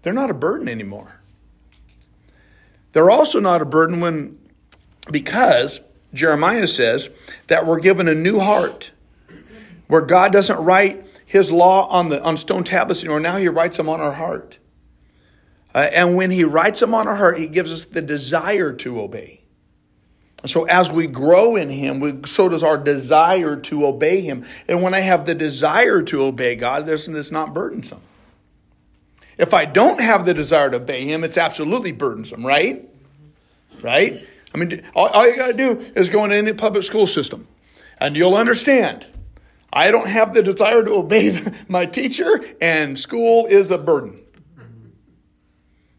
They're 0.02 0.12
not 0.12 0.30
a 0.30 0.34
burden 0.34 0.68
anymore. 0.68 1.20
They're 2.92 3.10
also 3.10 3.38
not 3.38 3.62
a 3.62 3.66
burden 3.66 4.00
when, 4.00 4.38
because 5.10 5.80
Jeremiah 6.14 6.66
says 6.66 7.08
that 7.46 7.66
we're 7.66 7.80
given 7.80 8.08
a 8.08 8.14
new 8.14 8.40
heart 8.40 8.92
where 9.88 10.02
God 10.02 10.32
doesn't 10.32 10.58
write 10.58 11.06
his 11.24 11.52
law 11.52 11.86
on 11.88 12.08
the 12.08 12.22
on 12.22 12.36
stone 12.36 12.64
tablets 12.64 13.00
anymore. 13.00 13.20
Now 13.20 13.36
he 13.36 13.48
writes 13.48 13.76
them 13.76 13.88
on 13.88 14.00
our 14.00 14.12
heart. 14.12 14.58
Uh, 15.74 15.88
and 15.92 16.16
when 16.16 16.30
he 16.30 16.44
writes 16.44 16.80
them 16.80 16.94
on 16.94 17.08
our 17.08 17.16
heart, 17.16 17.38
he 17.38 17.46
gives 17.46 17.72
us 17.72 17.84
the 17.84 18.02
desire 18.02 18.72
to 18.72 19.00
obey. 19.00 19.41
So 20.46 20.64
as 20.64 20.90
we 20.90 21.06
grow 21.06 21.54
in 21.54 21.70
him, 21.70 22.00
we, 22.00 22.14
so 22.26 22.48
does 22.48 22.64
our 22.64 22.76
desire 22.76 23.56
to 23.56 23.86
obey 23.86 24.20
him. 24.20 24.44
And 24.66 24.82
when 24.82 24.92
I 24.92 25.00
have 25.00 25.24
the 25.24 25.34
desire 25.34 26.02
to 26.02 26.22
obey 26.22 26.56
God, 26.56 26.84
this 26.84 27.06
is 27.06 27.30
not 27.30 27.54
burdensome. 27.54 28.00
If 29.38 29.54
I 29.54 29.64
don't 29.64 30.00
have 30.00 30.26
the 30.26 30.34
desire 30.34 30.70
to 30.70 30.76
obey 30.76 31.04
him, 31.04 31.24
it's 31.24 31.38
absolutely 31.38 31.92
burdensome, 31.92 32.44
right? 32.44 32.88
Right? 33.80 34.26
I 34.54 34.58
mean, 34.58 34.82
all, 34.94 35.08
all 35.08 35.28
you 35.28 35.36
got 35.36 35.48
to 35.48 35.52
do 35.54 35.78
is 35.96 36.08
go 36.08 36.24
into 36.24 36.36
any 36.36 36.52
public 36.52 36.84
school 36.84 37.06
system, 37.06 37.46
and 38.00 38.16
you'll 38.16 38.34
understand 38.34 39.06
I 39.72 39.90
don't 39.90 40.08
have 40.08 40.34
the 40.34 40.42
desire 40.42 40.84
to 40.84 40.92
obey 40.92 41.40
my 41.68 41.86
teacher, 41.86 42.44
and 42.60 42.98
school 42.98 43.46
is 43.46 43.70
a 43.70 43.78
burden. 43.78 44.20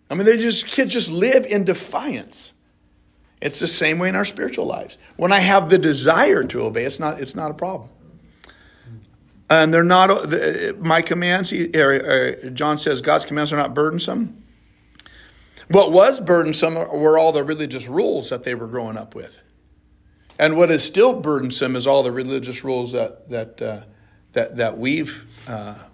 I 0.10 0.16
mean, 0.16 0.26
they 0.26 0.38
just 0.38 0.68
kids 0.68 0.94
just 0.94 1.10
live 1.10 1.46
in 1.46 1.64
defiance. 1.64 2.54
It's 3.44 3.60
the 3.60 3.68
same 3.68 4.00
way 4.00 4.08
in 4.08 4.16
our 4.16 4.24
spiritual 4.24 4.66
lives. 4.66 4.98
When 5.18 5.34
I 5.34 5.40
have 5.42 5.68
the 5.68 5.78
desire 5.78 6.44
to 6.46 6.62
obey, 6.62 6.86
it's 6.86 6.98
not 6.98 7.20
it's 7.20 7.36
not 7.36 7.52
a 7.52 7.54
problem. 7.54 7.90
And 9.50 9.74
they're 9.74 9.84
not 9.84 10.32
my 10.80 11.02
commands. 11.02 11.52
John 11.52 12.78
says 12.78 13.02
God's 13.02 13.26
commands 13.26 13.52
are 13.52 13.58
not 13.58 13.74
burdensome. 13.74 14.42
What 15.68 15.92
was 15.92 16.22
burdensome 16.22 16.76
were 16.76 17.20
all 17.20 17.34
the 17.34 17.44
religious 17.44 17.86
rules 17.86 18.30
that 18.30 18.46
they 18.46 18.56
were 18.56 18.68
growing 18.68 18.96
up 18.96 19.14
with. 19.14 19.44
And 20.40 20.56
what 20.56 20.72
is 20.72 20.82
still 20.82 21.14
burdensome 21.20 21.76
is 21.76 21.86
all 21.86 22.02
the 22.02 22.14
religious 22.14 22.64
rules 22.64 22.94
that 22.94 23.30
that 23.30 23.62
uh, 23.62 23.82
that 24.32 24.56
that 24.56 24.78
we've 24.78 25.28
uh, 25.48 25.90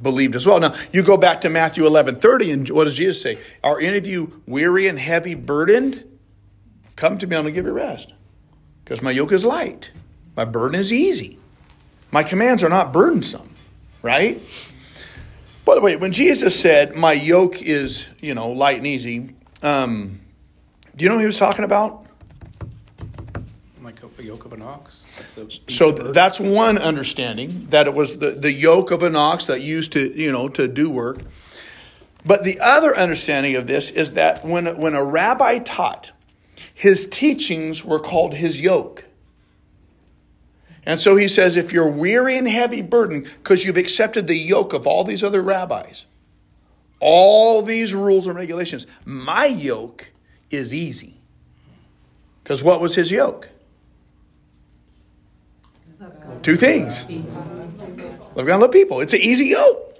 believed 0.00 0.36
as 0.36 0.46
well. 0.46 0.60
Now 0.60 0.74
you 0.92 1.02
go 1.02 1.16
back 1.16 1.40
to 1.40 1.50
Matthew 1.50 1.86
eleven 1.86 2.14
thirty, 2.14 2.52
and 2.52 2.70
what 2.70 2.84
does 2.84 2.96
Jesus 2.96 3.20
say? 3.20 3.40
Are 3.64 3.80
any 3.80 3.98
of 3.98 4.06
you 4.06 4.42
weary 4.46 4.86
and 4.86 4.96
heavy 4.96 5.34
burdened? 5.34 6.04
Come 6.96 7.18
to 7.18 7.26
me, 7.26 7.36
and 7.36 7.46
I'll 7.46 7.52
give 7.52 7.66
you 7.66 7.72
rest, 7.72 8.12
because 8.84 9.02
my 9.02 9.10
yoke 9.10 9.32
is 9.32 9.44
light, 9.44 9.90
my 10.36 10.44
burden 10.44 10.78
is 10.78 10.92
easy, 10.92 11.38
my 12.10 12.22
commands 12.22 12.62
are 12.62 12.68
not 12.68 12.92
burdensome. 12.92 13.50
Right? 14.02 14.40
By 15.64 15.74
the 15.74 15.80
way, 15.80 15.96
when 15.96 16.12
Jesus 16.12 16.58
said, 16.58 16.94
"My 16.94 17.12
yoke 17.12 17.62
is 17.62 18.06
you 18.20 18.34
know 18.34 18.50
light 18.50 18.76
and 18.76 18.86
easy," 18.86 19.30
um, 19.62 20.20
do 20.94 21.04
you 21.04 21.08
know 21.08 21.16
what 21.16 21.22
he 21.22 21.26
was 21.26 21.38
talking 21.38 21.64
about? 21.64 22.06
Like 23.82 24.00
a 24.18 24.22
yoke 24.22 24.44
of 24.44 24.52
an 24.52 24.62
ox. 24.62 25.04
so 25.68 25.90
that's 25.90 26.38
one 26.38 26.78
understanding 26.78 27.66
that 27.70 27.86
it 27.86 27.94
was 27.94 28.18
the, 28.18 28.30
the 28.30 28.52
yoke 28.52 28.90
of 28.90 29.02
an 29.02 29.16
ox 29.16 29.46
that 29.46 29.60
used 29.62 29.92
to 29.92 30.12
you 30.12 30.30
know 30.30 30.48
to 30.50 30.68
do 30.68 30.90
work. 30.90 31.20
But 32.26 32.44
the 32.44 32.60
other 32.60 32.96
understanding 32.96 33.54
of 33.56 33.66
this 33.66 33.90
is 33.90 34.14
that 34.14 34.44
when 34.44 34.66
when 34.78 34.94
a 34.94 35.04
rabbi 35.04 35.58
taught, 35.58 36.12
his 36.72 37.06
teachings 37.06 37.84
were 37.84 38.00
called 38.00 38.34
his 38.34 38.60
yoke. 38.60 39.06
And 40.86 41.00
so 41.00 41.16
he 41.16 41.28
says, 41.28 41.56
if 41.56 41.72
you're 41.72 41.88
weary 41.88 42.36
and 42.36 42.46
heavy 42.46 42.82
burden 42.82 43.22
because 43.22 43.64
you've 43.64 43.76
accepted 43.76 44.26
the 44.26 44.36
yoke 44.36 44.72
of 44.72 44.86
all 44.86 45.04
these 45.04 45.24
other 45.24 45.42
rabbis, 45.42 46.06
all 47.00 47.62
these 47.62 47.94
rules 47.94 48.26
and 48.26 48.36
regulations, 48.36 48.86
my 49.04 49.46
yoke 49.46 50.12
is 50.50 50.74
easy. 50.74 51.14
Because 52.42 52.62
what 52.62 52.80
was 52.80 52.94
his 52.94 53.10
yoke? 53.10 53.48
Two 56.42 56.56
things. 56.56 57.06
Love 58.34 58.46
God 58.46 58.60
love 58.60 58.72
people. 58.72 59.00
It's 59.00 59.14
an 59.14 59.20
easy 59.20 59.46
yoke. 59.46 59.93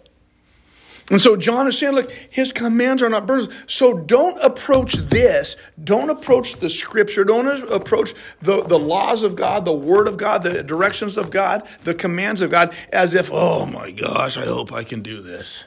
And 1.11 1.21
so 1.21 1.37
John 1.37 1.67
is 1.67 1.79
saying, 1.79 1.95
look, 1.95 2.11
his 2.11 2.51
commands 2.53 3.03
are 3.03 3.11
not 3.11 3.27
burdens. 3.27 3.53
So 3.67 3.99
don't 3.99 4.39
approach 4.43 4.95
this. 4.95 5.57
Don't 5.83 6.09
approach 6.09 6.57
the 6.57 6.71
scripture. 6.71 7.25
Don't 7.25 7.71
approach 7.71 8.15
the, 8.41 8.63
the 8.63 8.79
laws 8.79 9.23
of 9.23 9.37
God, 9.37 9.67
the 9.67 9.75
word 9.75 10.09
of 10.09 10.17
God, 10.17 10.43
the 10.43 10.63
directions 10.63 11.19
of 11.19 11.31
God, 11.31 11.69
the 11.83 11.95
commands 11.95 12.41
of 12.41 12.51
God 12.51 12.75
as 12.91 13.15
if, 13.15 13.31
oh 13.31 13.67
my 13.67 13.91
gosh, 13.91 14.39
I 14.39 14.47
hope 14.47 14.73
I 14.73 14.83
can 14.83 15.03
do 15.03 15.21
this. 15.21 15.65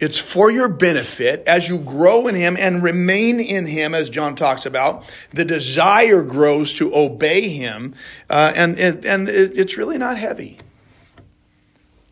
It's 0.00 0.18
for 0.18 0.50
your 0.50 0.66
benefit 0.68 1.44
as 1.46 1.68
you 1.68 1.78
grow 1.78 2.26
in 2.26 2.34
Him 2.34 2.56
and 2.58 2.82
remain 2.82 3.38
in 3.38 3.66
Him, 3.66 3.94
as 3.94 4.10
John 4.10 4.34
talks 4.34 4.66
about. 4.66 5.08
The 5.32 5.44
desire 5.44 6.24
grows 6.24 6.74
to 6.74 6.92
obey 6.92 7.48
Him, 7.48 7.94
uh, 8.28 8.52
and, 8.56 8.76
and, 8.80 9.04
and 9.04 9.28
it's 9.28 9.78
really 9.78 9.98
not 9.98 10.18
heavy. 10.18 10.58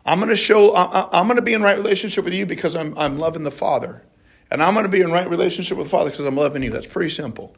I'm 0.05 0.19
going 0.19 0.29
to 0.29 0.35
show, 0.35 0.75
I'm 0.75 1.27
going 1.27 1.35
to 1.35 1.43
be 1.43 1.53
in 1.53 1.61
right 1.61 1.77
relationship 1.77 2.25
with 2.25 2.33
you 2.33 2.45
because 2.45 2.75
I'm, 2.75 2.97
I'm 2.97 3.19
loving 3.19 3.43
the 3.43 3.51
Father. 3.51 4.03
And 4.49 4.61
I'm 4.61 4.73
going 4.73 4.85
to 4.85 4.91
be 4.91 5.01
in 5.01 5.11
right 5.11 5.29
relationship 5.29 5.77
with 5.77 5.87
the 5.87 5.91
Father 5.91 6.09
because 6.09 6.25
I'm 6.25 6.35
loving 6.35 6.63
you. 6.63 6.71
That's 6.71 6.87
pretty 6.87 7.09
simple. 7.09 7.55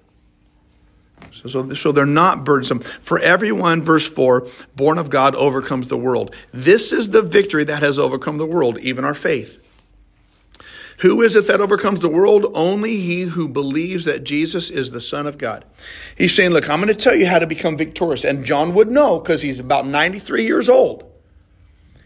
So, 1.32 1.48
so, 1.48 1.74
so 1.74 1.92
they're 1.92 2.06
not 2.06 2.44
burdensome. 2.44 2.80
For 2.80 3.18
everyone, 3.18 3.82
verse 3.82 4.08
4, 4.08 4.48
born 4.76 4.98
of 4.98 5.10
God 5.10 5.36
overcomes 5.36 5.88
the 5.88 5.98
world. 5.98 6.36
This 6.52 6.92
is 6.92 7.12
the 7.12 7.22
victory 7.22 7.64
that 7.64 7.82
has 7.82 7.98
overcome 7.98 8.38
the 8.38 8.46
world, 8.46 8.78
even 8.80 9.06
our 9.06 9.14
faith. 9.14 9.60
Who 11.00 11.22
is 11.22 11.36
it 11.36 11.48
that 11.48 11.60
overcomes 11.60 12.02
the 12.02 12.10
world? 12.10 12.46
Only 12.54 12.98
he 12.98 13.22
who 13.22 13.50
believes 13.50 14.06
that 14.06 14.24
Jesus 14.24 14.70
is 14.70 14.92
the 14.92 15.02
Son 15.02 15.26
of 15.26 15.38
God. 15.38 15.66
He's 16.16 16.36
saying, 16.36 16.52
Look, 16.52 16.70
I'm 16.70 16.80
going 16.80 16.94
to 16.94 17.00
tell 17.00 17.16
you 17.16 17.26
how 17.26 17.40
to 17.40 17.48
become 17.48 17.78
victorious. 17.78 18.24
And 18.24 18.46
John 18.46 18.74
would 18.76 18.92
know 18.92 19.20
because 19.20 19.42
he's 19.42 19.60
about 19.60 19.88
93 19.88 20.46
years 20.46 20.70
old. 20.70 21.10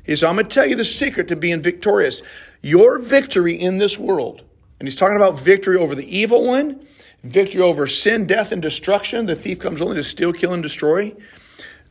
He 0.07 0.15
said, 0.15 0.29
I'm 0.29 0.35
going 0.35 0.47
to 0.47 0.53
tell 0.53 0.65
you 0.65 0.75
the 0.75 0.85
secret 0.85 1.27
to 1.27 1.35
being 1.35 1.61
victorious. 1.61 2.23
Your 2.61 2.97
victory 2.97 3.53
in 3.53 3.77
this 3.77 3.99
world, 3.99 4.41
and 4.79 4.87
he's 4.87 4.95
talking 4.95 5.17
about 5.17 5.37
victory 5.37 5.77
over 5.77 5.93
the 5.93 6.17
evil 6.17 6.47
one, 6.47 6.79
victory 7.23 7.61
over 7.61 7.87
sin, 7.87 8.25
death, 8.25 8.53
and 8.53 8.61
destruction. 8.61 9.25
The 9.25 9.35
thief 9.35 9.59
comes 9.59 9.81
only 9.81 9.97
to 9.97 10.03
steal, 10.03 10.31
kill, 10.31 10.53
and 10.53 10.63
destroy. 10.63 11.13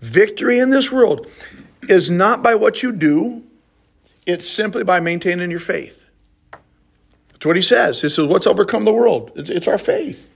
Victory 0.00 0.58
in 0.58 0.70
this 0.70 0.90
world 0.90 1.26
is 1.82 2.10
not 2.10 2.42
by 2.42 2.54
what 2.54 2.82
you 2.82 2.90
do, 2.90 3.44
it's 4.26 4.48
simply 4.48 4.82
by 4.82 4.98
maintaining 4.98 5.50
your 5.50 5.60
faith. 5.60 6.08
That's 7.28 7.44
what 7.44 7.56
he 7.56 7.62
says. 7.62 8.00
He 8.00 8.08
says, 8.08 8.26
What's 8.26 8.46
overcome 8.46 8.86
the 8.86 8.92
world? 8.92 9.30
It's, 9.36 9.50
it's 9.50 9.68
our 9.68 9.78
faith. 9.78 10.28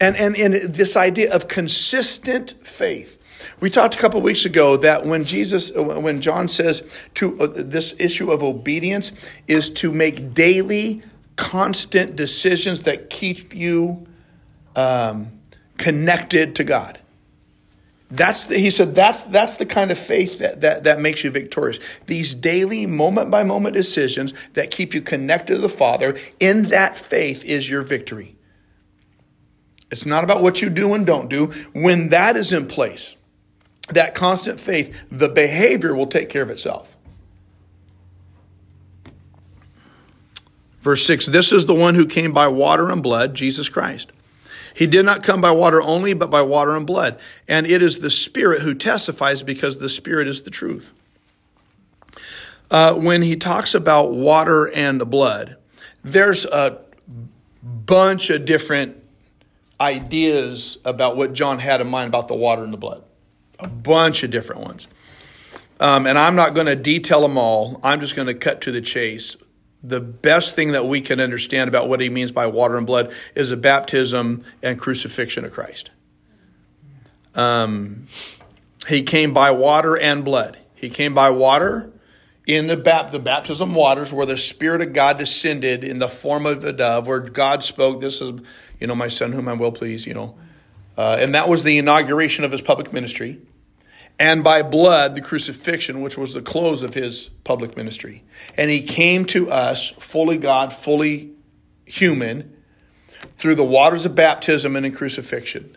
And, 0.00 0.16
and, 0.16 0.34
and 0.36 0.54
this 0.54 0.96
idea 0.96 1.32
of 1.32 1.46
consistent 1.46 2.54
faith. 2.62 3.15
We 3.60 3.70
talked 3.70 3.94
a 3.94 3.98
couple 3.98 4.20
weeks 4.20 4.44
ago 4.44 4.76
that 4.78 5.04
when 5.04 5.24
Jesus, 5.24 5.72
when 5.72 6.20
John 6.20 6.48
says 6.48 6.82
to 7.14 7.40
uh, 7.40 7.46
this 7.54 7.94
issue 7.98 8.30
of 8.30 8.42
obedience 8.42 9.12
is 9.46 9.70
to 9.70 9.92
make 9.92 10.34
daily, 10.34 11.02
constant 11.36 12.16
decisions 12.16 12.84
that 12.84 13.10
keep 13.10 13.54
you 13.54 14.06
um, 14.74 15.30
connected 15.76 16.56
to 16.56 16.64
God. 16.64 16.98
That's 18.10 18.46
the, 18.46 18.58
he 18.58 18.70
said 18.70 18.94
that's 18.94 19.22
that's 19.22 19.56
the 19.56 19.66
kind 19.66 19.90
of 19.90 19.98
faith 19.98 20.38
that, 20.38 20.60
that 20.60 20.84
that 20.84 21.00
makes 21.00 21.24
you 21.24 21.30
victorious. 21.30 21.80
These 22.06 22.36
daily 22.36 22.86
moment 22.86 23.30
by 23.32 23.42
moment 23.42 23.74
decisions 23.74 24.32
that 24.54 24.70
keep 24.70 24.94
you 24.94 25.02
connected 25.02 25.56
to 25.56 25.60
the 25.60 25.68
Father, 25.68 26.16
in 26.38 26.64
that 26.66 26.96
faith 26.96 27.44
is 27.44 27.68
your 27.68 27.82
victory. 27.82 28.36
It's 29.90 30.06
not 30.06 30.24
about 30.24 30.42
what 30.42 30.62
you 30.62 30.70
do 30.70 30.94
and 30.94 31.04
don't 31.04 31.28
do. 31.28 31.46
When 31.72 32.10
that 32.10 32.36
is 32.36 32.52
in 32.52 32.66
place, 32.66 33.16
that 33.88 34.14
constant 34.14 34.60
faith, 34.60 34.94
the 35.10 35.28
behavior 35.28 35.94
will 35.94 36.06
take 36.06 36.28
care 36.28 36.42
of 36.42 36.50
itself. 36.50 36.96
Verse 40.80 41.04
6 41.04 41.26
This 41.26 41.52
is 41.52 41.66
the 41.66 41.74
one 41.74 41.94
who 41.94 42.06
came 42.06 42.32
by 42.32 42.48
water 42.48 42.90
and 42.90 43.02
blood, 43.02 43.34
Jesus 43.34 43.68
Christ. 43.68 44.12
He 44.72 44.86
did 44.86 45.06
not 45.06 45.22
come 45.22 45.40
by 45.40 45.52
water 45.52 45.80
only, 45.80 46.12
but 46.12 46.30
by 46.30 46.42
water 46.42 46.76
and 46.76 46.86
blood. 46.86 47.18
And 47.48 47.66
it 47.66 47.80
is 47.80 48.00
the 48.00 48.10
Spirit 48.10 48.60
who 48.60 48.74
testifies 48.74 49.42
because 49.42 49.78
the 49.78 49.88
Spirit 49.88 50.28
is 50.28 50.42
the 50.42 50.50
truth. 50.50 50.92
Uh, 52.70 52.94
when 52.94 53.22
he 53.22 53.36
talks 53.36 53.74
about 53.74 54.12
water 54.12 54.70
and 54.70 55.10
blood, 55.10 55.56
there's 56.04 56.44
a 56.44 56.78
bunch 57.62 58.28
of 58.30 58.44
different 58.44 59.02
ideas 59.80 60.78
about 60.84 61.16
what 61.16 61.32
John 61.32 61.58
had 61.58 61.80
in 61.80 61.86
mind 61.86 62.08
about 62.08 62.28
the 62.28 62.34
water 62.34 62.62
and 62.62 62.72
the 62.72 62.78
blood. 62.78 63.02
A 63.58 63.68
bunch 63.68 64.22
of 64.22 64.30
different 64.30 64.62
ones. 64.62 64.88
Um, 65.78 66.06
and 66.06 66.18
I'm 66.18 66.36
not 66.36 66.54
going 66.54 66.66
to 66.66 66.76
detail 66.76 67.20
them 67.20 67.36
all. 67.36 67.80
I'm 67.82 68.00
just 68.00 68.16
going 68.16 68.28
to 68.28 68.34
cut 68.34 68.62
to 68.62 68.72
the 68.72 68.80
chase. 68.80 69.36
The 69.82 70.00
best 70.00 70.56
thing 70.56 70.72
that 70.72 70.86
we 70.86 71.00
can 71.00 71.20
understand 71.20 71.68
about 71.68 71.88
what 71.88 72.00
he 72.00 72.08
means 72.08 72.32
by 72.32 72.46
water 72.46 72.76
and 72.76 72.86
blood 72.86 73.12
is 73.34 73.50
the 73.50 73.56
baptism 73.56 74.42
and 74.62 74.78
crucifixion 74.78 75.44
of 75.44 75.52
Christ. 75.52 75.90
Um, 77.34 78.06
he 78.88 79.02
came 79.02 79.32
by 79.32 79.50
water 79.50 79.96
and 79.96 80.24
blood. 80.24 80.56
He 80.74 80.88
came 80.88 81.12
by 81.14 81.30
water 81.30 81.92
in 82.46 82.68
the, 82.68 82.76
bap- 82.76 83.10
the 83.10 83.18
baptism 83.18 83.74
waters 83.74 84.12
where 84.12 84.26
the 84.26 84.36
Spirit 84.36 84.80
of 84.80 84.92
God 84.92 85.18
descended 85.18 85.84
in 85.84 85.98
the 85.98 86.08
form 86.08 86.46
of 86.46 86.64
a 86.64 86.72
dove, 86.72 87.06
where 87.06 87.20
God 87.20 87.62
spoke, 87.62 88.00
This 88.00 88.20
is, 88.20 88.40
you 88.80 88.86
know, 88.86 88.94
my 88.94 89.08
son 89.08 89.32
whom 89.32 89.48
I 89.48 89.52
will 89.52 89.72
please, 89.72 90.06
you 90.06 90.14
know. 90.14 90.36
Uh, 90.96 91.18
and 91.20 91.34
that 91.34 91.48
was 91.48 91.62
the 91.62 91.76
inauguration 91.76 92.44
of 92.44 92.52
his 92.52 92.62
public 92.62 92.92
ministry. 92.92 93.40
And 94.18 94.42
by 94.42 94.62
blood, 94.62 95.14
the 95.14 95.20
crucifixion, 95.20 96.00
which 96.00 96.16
was 96.16 96.32
the 96.32 96.40
close 96.40 96.82
of 96.82 96.94
his 96.94 97.28
public 97.44 97.76
ministry. 97.76 98.24
And 98.56 98.70
he 98.70 98.82
came 98.82 99.26
to 99.26 99.50
us, 99.50 99.90
fully 99.98 100.38
God, 100.38 100.72
fully 100.72 101.32
human, 101.84 102.56
through 103.36 103.56
the 103.56 103.64
waters 103.64 104.06
of 104.06 104.14
baptism 104.14 104.74
and 104.74 104.86
in 104.86 104.92
crucifixion. 104.92 105.76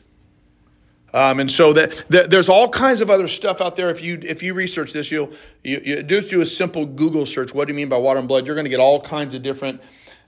Um, 1.13 1.39
and 1.39 1.51
so 1.51 1.74
that, 1.74 2.05
that, 2.10 2.29
there's 2.29 2.50
all 2.50 2.69
kinds 2.69 3.01
of 3.01 3.10
other 3.10 3.27
stuff 3.27 3.62
out 3.62 3.75
there. 3.75 3.89
If 3.89 4.03
you 4.03 4.19
if 4.22 4.43
you 4.43 4.53
research 4.53 4.93
this, 4.93 5.12
you'll 5.12 5.31
you, 5.63 5.81
you 5.84 6.03
just 6.03 6.29
do 6.29 6.41
a 6.41 6.46
simple 6.46 6.86
Google 6.86 7.25
search. 7.25 7.53
What 7.53 7.67
do 7.67 7.74
you 7.74 7.77
mean 7.77 7.89
by 7.89 7.98
water 7.98 8.19
and 8.19 8.27
blood? 8.27 8.46
You're 8.46 8.55
going 8.55 8.65
to 8.65 8.69
get 8.69 8.79
all 8.79 9.01
kinds 9.01 9.34
of 9.34 9.41
different 9.41 9.81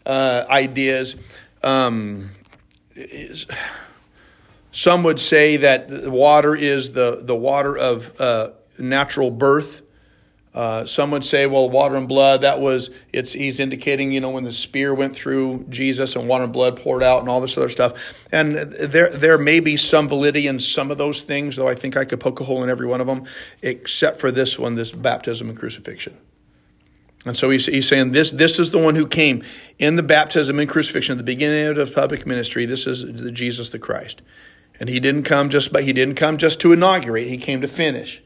uh, 0.06 0.46
ideas. 0.50 1.16
Um, 1.62 2.32
some 4.72 5.04
would 5.04 5.20
say 5.20 5.58
that 5.58 6.08
water 6.08 6.56
is 6.56 6.94
the 6.94 7.22
the 7.22 7.36
water 7.36 7.78
of 7.78 8.20
uh, 8.20 8.52
natural 8.80 9.32
birth. 9.32 9.82
Uh, 10.54 10.86
some 10.86 11.12
would 11.12 11.24
say, 11.24 11.48
well, 11.48 11.70
water 11.70 11.96
and 11.96 12.10
blood, 12.10 12.42
that 12.42 12.60
was, 12.60 12.90
it's, 13.14 13.32
he's 13.32 13.58
indicating, 13.58 14.12
you 14.12 14.20
know, 14.20 14.32
when 14.32 14.44
the 14.44 14.52
spear 14.52 14.94
went 14.94 15.16
through 15.16 15.66
Jesus 15.70 16.14
and 16.18 16.28
water 16.28 16.44
and 16.44 16.52
blood 16.52 16.76
poured 16.76 17.02
out 17.02 17.22
and 17.22 17.30
all 17.30 17.40
this 17.40 17.58
other 17.58 17.70
stuff. 17.70 18.28
And 18.34 18.56
there, 18.58 19.10
there 19.10 19.38
may 19.38 19.62
be 19.62 19.78
some 19.78 20.10
validity 20.10 20.48
in 20.48 20.60
some 20.60 20.92
of 20.92 20.98
those 20.98 21.24
things, 21.24 21.56
though 21.56 21.70
I 21.70 21.76
think 21.76 21.96
I 21.96 22.04
could 22.04 22.20
poke 22.20 22.42
a 22.42 22.44
hole 22.44 22.64
in 22.64 22.70
every 22.70 22.86
one 22.86 23.00
of 23.00 23.08
them, 23.08 23.24
except 23.62 24.20
for 24.20 24.30
this 24.30 24.60
one, 24.60 24.76
this 24.76 24.92
baptism 24.92 25.48
and 25.48 25.58
crucifixion. 25.58 26.18
And 27.26 27.38
so 27.38 27.50
he's, 27.50 27.68
he's 27.68 27.88
saying 27.88 28.12
this, 28.12 28.32
this 28.32 28.60
is 28.60 28.72
the 28.72 28.80
one 28.80 28.98
who 28.98 29.08
came 29.08 29.44
in 29.80 29.96
the 29.96 30.04
baptism 30.04 30.60
and 30.60 30.68
crucifixion 30.68 31.14
at 31.14 31.18
the 31.18 31.24
beginning 31.24 31.68
of 31.68 31.78
the 31.78 31.88
public 31.88 32.26
ministry. 32.26 32.66
This 32.66 32.88
is 32.88 33.06
the 33.06 33.32
Jesus 33.32 33.70
the 33.70 33.80
Christ. 33.80 34.22
And 34.82 34.90
he 34.90 35.00
didn't 35.00 35.24
come 35.24 35.50
just, 35.50 35.72
but 35.72 35.84
he 35.84 35.94
didn't 35.94 36.16
come 36.16 36.38
just 36.38 36.60
to 36.62 36.74
inaugurate. 36.74 37.28
He 37.28 37.38
came 37.38 37.62
to 37.62 37.68
finish. 37.68 38.20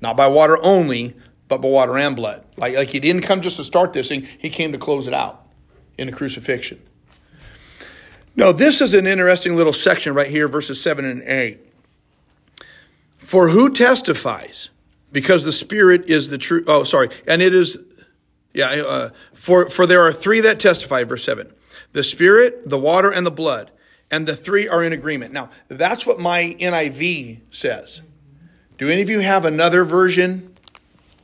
Not 0.00 0.16
by 0.16 0.26
water 0.26 0.56
only, 0.62 1.14
but 1.48 1.58
by 1.58 1.68
water 1.68 1.98
and 1.98 2.16
blood. 2.16 2.46
Like, 2.56 2.74
like 2.74 2.88
he 2.88 2.98
didn't 2.98 3.22
come 3.22 3.42
just 3.42 3.58
to 3.58 3.64
start 3.64 3.92
this 3.92 4.08
thing, 4.08 4.26
he 4.38 4.48
came 4.48 4.72
to 4.72 4.78
close 4.78 5.06
it 5.06 5.12
out 5.12 5.46
in 5.98 6.06
the 6.06 6.12
crucifixion. 6.14 6.80
Now, 8.34 8.52
this 8.52 8.80
is 8.80 8.94
an 8.94 9.06
interesting 9.06 9.54
little 9.54 9.74
section 9.74 10.14
right 10.14 10.28
here, 10.28 10.48
verses 10.48 10.80
7 10.80 11.04
and 11.04 11.22
8. 11.22 11.60
For 13.18 13.50
who 13.50 13.68
testifies? 13.68 14.70
Because 15.12 15.44
the 15.44 15.52
Spirit 15.52 16.06
is 16.06 16.30
the 16.30 16.38
true. 16.38 16.64
Oh, 16.66 16.84
sorry. 16.84 17.10
And 17.26 17.42
it 17.42 17.54
is, 17.54 17.76
yeah, 18.54 18.70
uh, 18.70 19.10
for, 19.34 19.68
for 19.68 19.84
there 19.84 20.00
are 20.06 20.12
three 20.12 20.40
that 20.40 20.58
testify, 20.58 21.04
verse 21.04 21.24
7 21.24 21.52
the 21.92 22.02
Spirit, 22.02 22.66
the 22.66 22.78
water, 22.78 23.10
and 23.10 23.26
the 23.26 23.30
blood. 23.30 23.70
And 24.10 24.26
the 24.26 24.36
three 24.36 24.66
are 24.68 24.82
in 24.82 24.92
agreement. 24.92 25.32
Now, 25.32 25.50
that's 25.68 26.06
what 26.06 26.18
my 26.18 26.56
NIV 26.58 27.40
says. 27.50 28.02
Do 28.78 28.88
any 28.88 29.02
of 29.02 29.10
you 29.10 29.20
have 29.20 29.44
another 29.44 29.84
version 29.84 30.54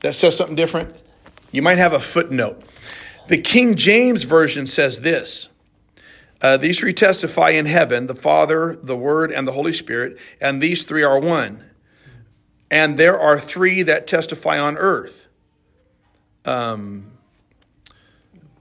that 0.00 0.14
says 0.14 0.36
something 0.36 0.56
different? 0.56 0.94
You 1.50 1.62
might 1.62 1.78
have 1.78 1.92
a 1.92 2.00
footnote. 2.00 2.62
The 3.28 3.38
King 3.38 3.74
James 3.74 4.24
Version 4.24 4.66
says 4.66 5.00
this 5.00 5.48
uh, 6.42 6.56
These 6.56 6.80
three 6.80 6.92
testify 6.92 7.50
in 7.50 7.66
heaven 7.66 8.06
the 8.06 8.14
Father, 8.14 8.76
the 8.82 8.96
Word, 8.96 9.32
and 9.32 9.46
the 9.46 9.52
Holy 9.52 9.72
Spirit, 9.72 10.18
and 10.40 10.60
these 10.60 10.82
three 10.82 11.02
are 11.02 11.18
one. 11.18 11.62
And 12.70 12.98
there 12.98 13.18
are 13.18 13.38
three 13.38 13.82
that 13.82 14.06
testify 14.06 14.58
on 14.58 14.76
earth. 14.76 15.28
Um, 16.44 17.12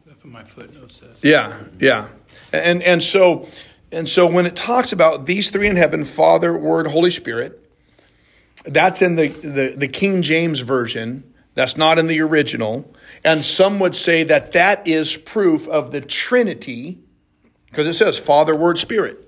That's 0.06 0.24
what 0.24 0.32
my 0.32 0.44
footnote 0.44 0.92
says. 0.92 1.18
Yeah, 1.22 1.64
yeah. 1.80 2.10
And, 2.52 2.84
and, 2.84 3.04
so, 3.04 3.48
and 3.94 4.10
so 4.10 4.30
when 4.30 4.46
it 4.46 4.56
talks 4.56 4.92
about 4.92 5.26
these 5.26 5.50
three 5.50 5.68
in 5.68 5.76
heaven 5.76 6.06
Father, 6.06 6.58
Word, 6.58 6.88
Holy 6.88 7.12
Spirit 7.12 7.64
that's 8.66 9.02
in 9.02 9.16
the, 9.16 9.28
the, 9.28 9.76
the 9.78 9.88
King 9.88 10.22
James 10.22 10.62
Version. 10.62 11.24
That's 11.56 11.78
not 11.78 12.00
in 12.00 12.08
the 12.08 12.22
original. 12.22 12.92
And 13.24 13.44
some 13.44 13.80
would 13.80 13.96
say 13.96 14.24
that 14.24 14.54
that 14.54 14.88
is 14.88 15.18
proof 15.18 15.68
of 15.68 15.92
the 15.92 16.02
Trinity, 16.02 17.00
because 17.68 17.88
it 17.88 17.94
says 17.94 18.18
Father, 18.18 18.56
Word, 18.56 18.80
Spirit. 18.80 19.20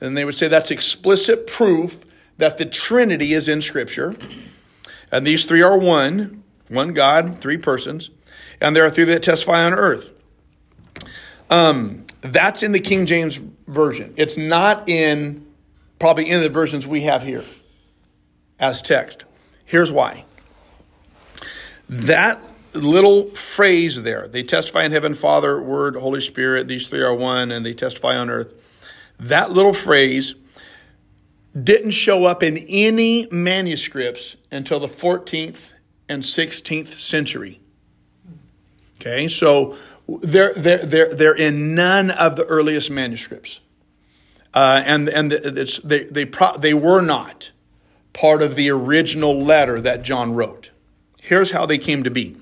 And 0.00 0.16
they 0.16 0.24
would 0.24 0.34
say 0.34 0.48
that's 0.48 0.70
explicit 0.70 1.46
proof 1.46 2.04
that 2.38 2.58
the 2.58 2.66
Trinity 2.66 3.32
is 3.32 3.48
in 3.48 3.62
Scripture. 3.62 4.14
And 5.10 5.26
these 5.26 5.44
three 5.44 5.62
are 5.62 5.78
one, 5.78 6.42
one 6.68 6.92
God, 6.92 7.38
three 7.38 7.56
persons. 7.56 8.10
And 8.60 8.74
there 8.74 8.84
are 8.84 8.90
three 8.90 9.04
that 9.04 9.22
testify 9.22 9.64
on 9.64 9.74
earth. 9.74 10.12
Um, 11.48 12.05
that's 12.20 12.62
in 12.62 12.72
the 12.72 12.80
King 12.80 13.06
James 13.06 13.40
Version. 13.66 14.14
It's 14.16 14.36
not 14.36 14.88
in, 14.88 15.46
probably 15.98 16.28
in 16.30 16.40
the 16.40 16.48
versions 16.48 16.86
we 16.86 17.02
have 17.02 17.22
here 17.22 17.44
as 18.58 18.82
text. 18.82 19.24
Here's 19.64 19.92
why. 19.92 20.24
That 21.88 22.40
little 22.72 23.28
phrase 23.30 24.02
there, 24.02 24.28
they 24.28 24.42
testify 24.42 24.84
in 24.84 24.92
heaven, 24.92 25.14
Father, 25.14 25.60
Word, 25.60 25.96
Holy 25.96 26.20
Spirit, 26.20 26.68
these 26.68 26.88
three 26.88 27.02
are 27.02 27.14
one, 27.14 27.50
and 27.50 27.64
they 27.64 27.74
testify 27.74 28.16
on 28.16 28.30
earth. 28.30 28.54
That 29.18 29.50
little 29.50 29.72
phrase 29.72 30.34
didn't 31.60 31.92
show 31.92 32.24
up 32.24 32.42
in 32.42 32.58
any 32.68 33.28
manuscripts 33.30 34.36
until 34.50 34.78
the 34.78 34.88
14th 34.88 35.72
and 36.08 36.22
16th 36.22 36.88
century. 36.88 37.60
Okay, 39.00 39.28
so 39.28 39.76
they're, 40.08 40.54
they're, 40.54 40.84
they're, 40.86 41.08
they're 41.08 41.34
in 41.34 41.74
none 41.74 42.10
of 42.10 42.36
the 42.36 42.44
earliest 42.44 42.90
manuscripts. 42.90 43.60
Uh, 44.54 44.82
and 44.86 45.08
and 45.08 45.32
it's, 45.32 45.78
they, 45.80 46.04
they, 46.04 46.24
pro, 46.24 46.56
they 46.56 46.72
were 46.72 47.02
not 47.02 47.50
part 48.14 48.40
of 48.40 48.54
the 48.54 48.70
original 48.70 49.38
letter 49.38 49.80
that 49.82 50.02
John 50.02 50.32
wrote. 50.32 50.70
Here's 51.20 51.50
how 51.50 51.66
they 51.66 51.76
came 51.76 52.04
to 52.04 52.10
be. 52.10 52.36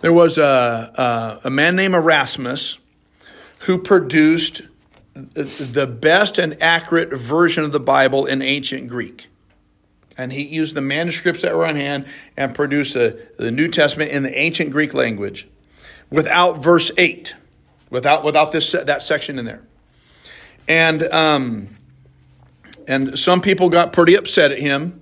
There 0.00 0.12
was 0.12 0.36
a, 0.36 1.40
a, 1.44 1.46
a 1.46 1.50
man 1.50 1.76
named 1.76 1.94
Erasmus 1.94 2.78
who 3.60 3.78
produced 3.78 4.62
the 5.14 5.86
best 5.86 6.38
and 6.38 6.60
accurate 6.60 7.12
version 7.12 7.62
of 7.62 7.70
the 7.70 7.80
Bible 7.80 8.26
in 8.26 8.42
ancient 8.42 8.88
Greek. 8.88 9.28
And 10.18 10.32
he 10.32 10.42
used 10.42 10.74
the 10.74 10.80
manuscripts 10.80 11.42
that 11.42 11.56
were 11.56 11.66
on 11.66 11.76
hand 11.76 12.06
and 12.36 12.54
produced 12.54 12.96
a, 12.96 13.16
the 13.38 13.50
New 13.50 13.68
Testament 13.68 14.10
in 14.10 14.24
the 14.24 14.36
ancient 14.36 14.70
Greek 14.70 14.92
language 14.92 15.46
without 16.14 16.58
verse 16.58 16.90
8, 16.96 17.34
without, 17.90 18.24
without 18.24 18.52
this, 18.52 18.72
that 18.72 19.02
section 19.02 19.38
in 19.38 19.44
there. 19.44 19.62
And 20.66 21.02
um, 21.02 21.74
and 22.86 23.18
some 23.18 23.40
people 23.40 23.68
got 23.68 23.92
pretty 23.92 24.14
upset 24.14 24.52
at 24.52 24.58
him. 24.58 25.00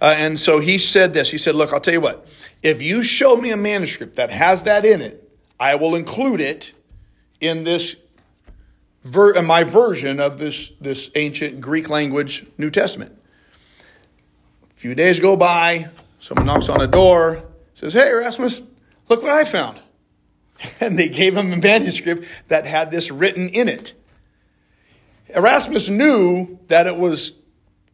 Uh, 0.00 0.14
and 0.16 0.38
so 0.38 0.58
he 0.58 0.78
said 0.78 1.14
this 1.14 1.30
He 1.30 1.38
said, 1.38 1.54
Look, 1.54 1.72
I'll 1.72 1.80
tell 1.80 1.94
you 1.94 2.00
what, 2.00 2.26
if 2.62 2.82
you 2.82 3.02
show 3.02 3.36
me 3.36 3.50
a 3.50 3.56
manuscript 3.56 4.16
that 4.16 4.30
has 4.30 4.64
that 4.64 4.84
in 4.84 5.00
it, 5.00 5.28
I 5.58 5.74
will 5.76 5.94
include 5.94 6.40
it 6.40 6.72
in 7.40 7.64
this 7.64 7.96
ver- 9.04 9.40
my 9.42 9.64
version 9.64 10.20
of 10.20 10.38
this, 10.38 10.70
this 10.80 11.10
ancient 11.14 11.60
Greek 11.60 11.88
language 11.88 12.46
New 12.58 12.70
Testament. 12.70 13.16
A 14.70 14.74
few 14.74 14.94
days 14.94 15.20
go 15.20 15.36
by, 15.36 15.88
someone 16.18 16.46
knocks 16.46 16.68
on 16.68 16.78
the 16.78 16.88
door, 16.88 17.42
says, 17.74 17.92
Hey, 17.92 18.10
Erasmus, 18.10 18.60
look 19.08 19.22
what 19.22 19.32
I 19.32 19.44
found. 19.44 19.80
And 20.80 20.98
they 20.98 21.08
gave 21.08 21.36
him 21.36 21.52
a 21.52 21.56
manuscript 21.56 22.24
that 22.48 22.66
had 22.66 22.90
this 22.90 23.10
written 23.10 23.48
in 23.48 23.68
it. 23.68 23.94
Erasmus 25.34 25.88
knew 25.88 26.58
that 26.68 26.86
it 26.86 26.96
was 26.96 27.32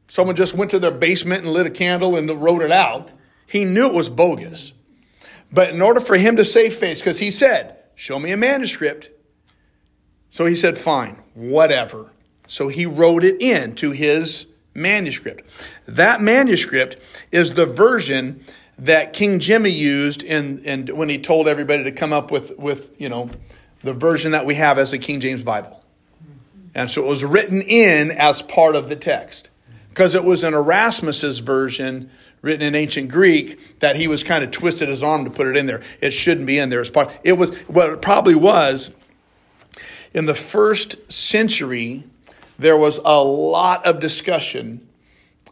someone 0.08 0.36
just 0.36 0.54
went 0.54 0.70
to 0.72 0.78
their 0.78 0.90
basement 0.90 1.44
and 1.44 1.52
lit 1.52 1.66
a 1.66 1.70
candle 1.70 2.16
and 2.16 2.28
wrote 2.30 2.62
it 2.62 2.72
out. 2.72 3.10
He 3.46 3.64
knew 3.64 3.86
it 3.86 3.94
was 3.94 4.08
bogus. 4.08 4.72
But 5.50 5.70
in 5.70 5.80
order 5.80 6.00
for 6.00 6.16
him 6.16 6.36
to 6.36 6.44
save 6.44 6.74
face, 6.74 7.00
because 7.00 7.18
he 7.20 7.30
said, 7.30 7.76
Show 7.94 8.18
me 8.18 8.30
a 8.30 8.36
manuscript. 8.36 9.10
So 10.30 10.46
he 10.46 10.54
said, 10.54 10.76
Fine, 10.76 11.22
whatever. 11.34 12.12
So 12.46 12.68
he 12.68 12.86
wrote 12.86 13.24
it 13.24 13.40
into 13.40 13.90
his 13.90 14.46
manuscript. 14.74 15.50
That 15.86 16.20
manuscript 16.20 16.96
is 17.32 17.54
the 17.54 17.66
version 17.66 18.44
that 18.78 19.12
King 19.12 19.40
Jimmy 19.40 19.70
used 19.70 20.22
in, 20.22 20.58
in 20.60 20.96
when 20.96 21.08
he 21.08 21.18
told 21.18 21.48
everybody 21.48 21.84
to 21.84 21.92
come 21.92 22.12
up 22.12 22.30
with, 22.30 22.56
with 22.58 22.92
you 22.98 23.08
know 23.08 23.30
the 23.82 23.92
version 23.92 24.32
that 24.32 24.46
we 24.46 24.54
have 24.54 24.78
as 24.78 24.90
the 24.90 24.98
King 24.98 25.20
James 25.20 25.42
Bible. 25.42 25.84
And 26.74 26.90
so 26.90 27.02
it 27.02 27.08
was 27.08 27.24
written 27.24 27.62
in 27.62 28.10
as 28.10 28.42
part 28.42 28.76
of 28.76 28.88
the 28.88 28.96
text. 28.96 29.50
Because 29.88 30.14
it 30.14 30.22
was 30.22 30.44
an 30.44 30.54
Erasmus's 30.54 31.40
version 31.40 32.10
written 32.40 32.64
in 32.64 32.74
ancient 32.76 33.10
Greek 33.10 33.80
that 33.80 33.96
he 33.96 34.06
was 34.06 34.22
kind 34.22 34.44
of 34.44 34.52
twisted 34.52 34.88
his 34.88 35.02
arm 35.02 35.24
to 35.24 35.30
put 35.30 35.48
it 35.48 35.56
in 35.56 35.66
there. 35.66 35.82
It 36.00 36.12
shouldn't 36.12 36.46
be 36.46 36.58
in 36.58 36.68
there 36.68 36.80
as 36.80 36.90
part. 36.90 37.10
It 37.24 37.32
was 37.32 37.56
what 37.62 37.90
it 37.90 38.00
probably 38.00 38.36
was 38.36 38.94
in 40.14 40.26
the 40.26 40.34
first 40.34 41.10
century. 41.10 42.04
There 42.58 42.76
was 42.76 43.00
a 43.04 43.22
lot 43.22 43.84
of 43.86 43.98
discussion 43.98 44.86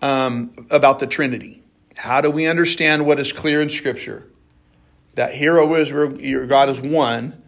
um, 0.00 0.66
about 0.70 1.00
the 1.00 1.08
Trinity. 1.08 1.64
How 1.96 2.20
do 2.20 2.30
we 2.30 2.46
understand 2.46 3.06
what 3.06 3.18
is 3.18 3.32
clear 3.32 3.60
in 3.62 3.70
Scripture? 3.70 4.26
That 5.14 5.34
hero 5.34 5.74
Israel, 5.74 6.20
your 6.20 6.46
God 6.46 6.68
is 6.68 6.80
one, 6.80 7.42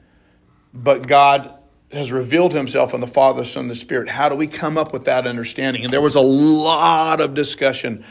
but 0.72 1.06
God 1.06 1.54
has 1.92 2.12
revealed 2.12 2.52
himself 2.52 2.92
in 2.92 3.00
the 3.00 3.06
Father, 3.06 3.44
Son, 3.44 3.68
the 3.68 3.74
Spirit. 3.74 4.11
How 4.11 4.28
do 4.28 4.37
we 4.37 4.46
come 4.46 4.76
up 4.76 4.92
with 4.92 5.04
that 5.04 5.26
understanding? 5.26 5.84
And 5.84 5.92
there 5.92 6.02
was 6.02 6.16
a 6.16 6.20
lot 6.20 7.20
of 7.20 7.34
discussion 7.34 8.04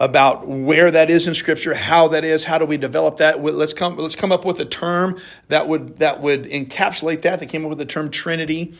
about 0.00 0.46
where 0.46 0.90
that 0.90 1.10
is 1.10 1.26
in 1.26 1.34
Scripture, 1.34 1.74
how 1.74 2.08
that 2.08 2.24
is, 2.24 2.44
how 2.44 2.58
do 2.58 2.64
we 2.64 2.76
develop 2.76 3.18
that. 3.18 3.42
Let's 3.42 3.74
come, 3.74 3.96
let's 3.96 4.16
come 4.16 4.32
up 4.32 4.44
with 4.44 4.60
a 4.60 4.64
term 4.64 5.20
that 5.48 5.68
would 5.68 5.98
that 5.98 6.20
would 6.20 6.44
encapsulate 6.44 7.22
that. 7.22 7.40
They 7.40 7.46
came 7.46 7.64
up 7.64 7.68
with 7.68 7.78
the 7.78 7.86
term 7.86 8.10
Trinity. 8.10 8.74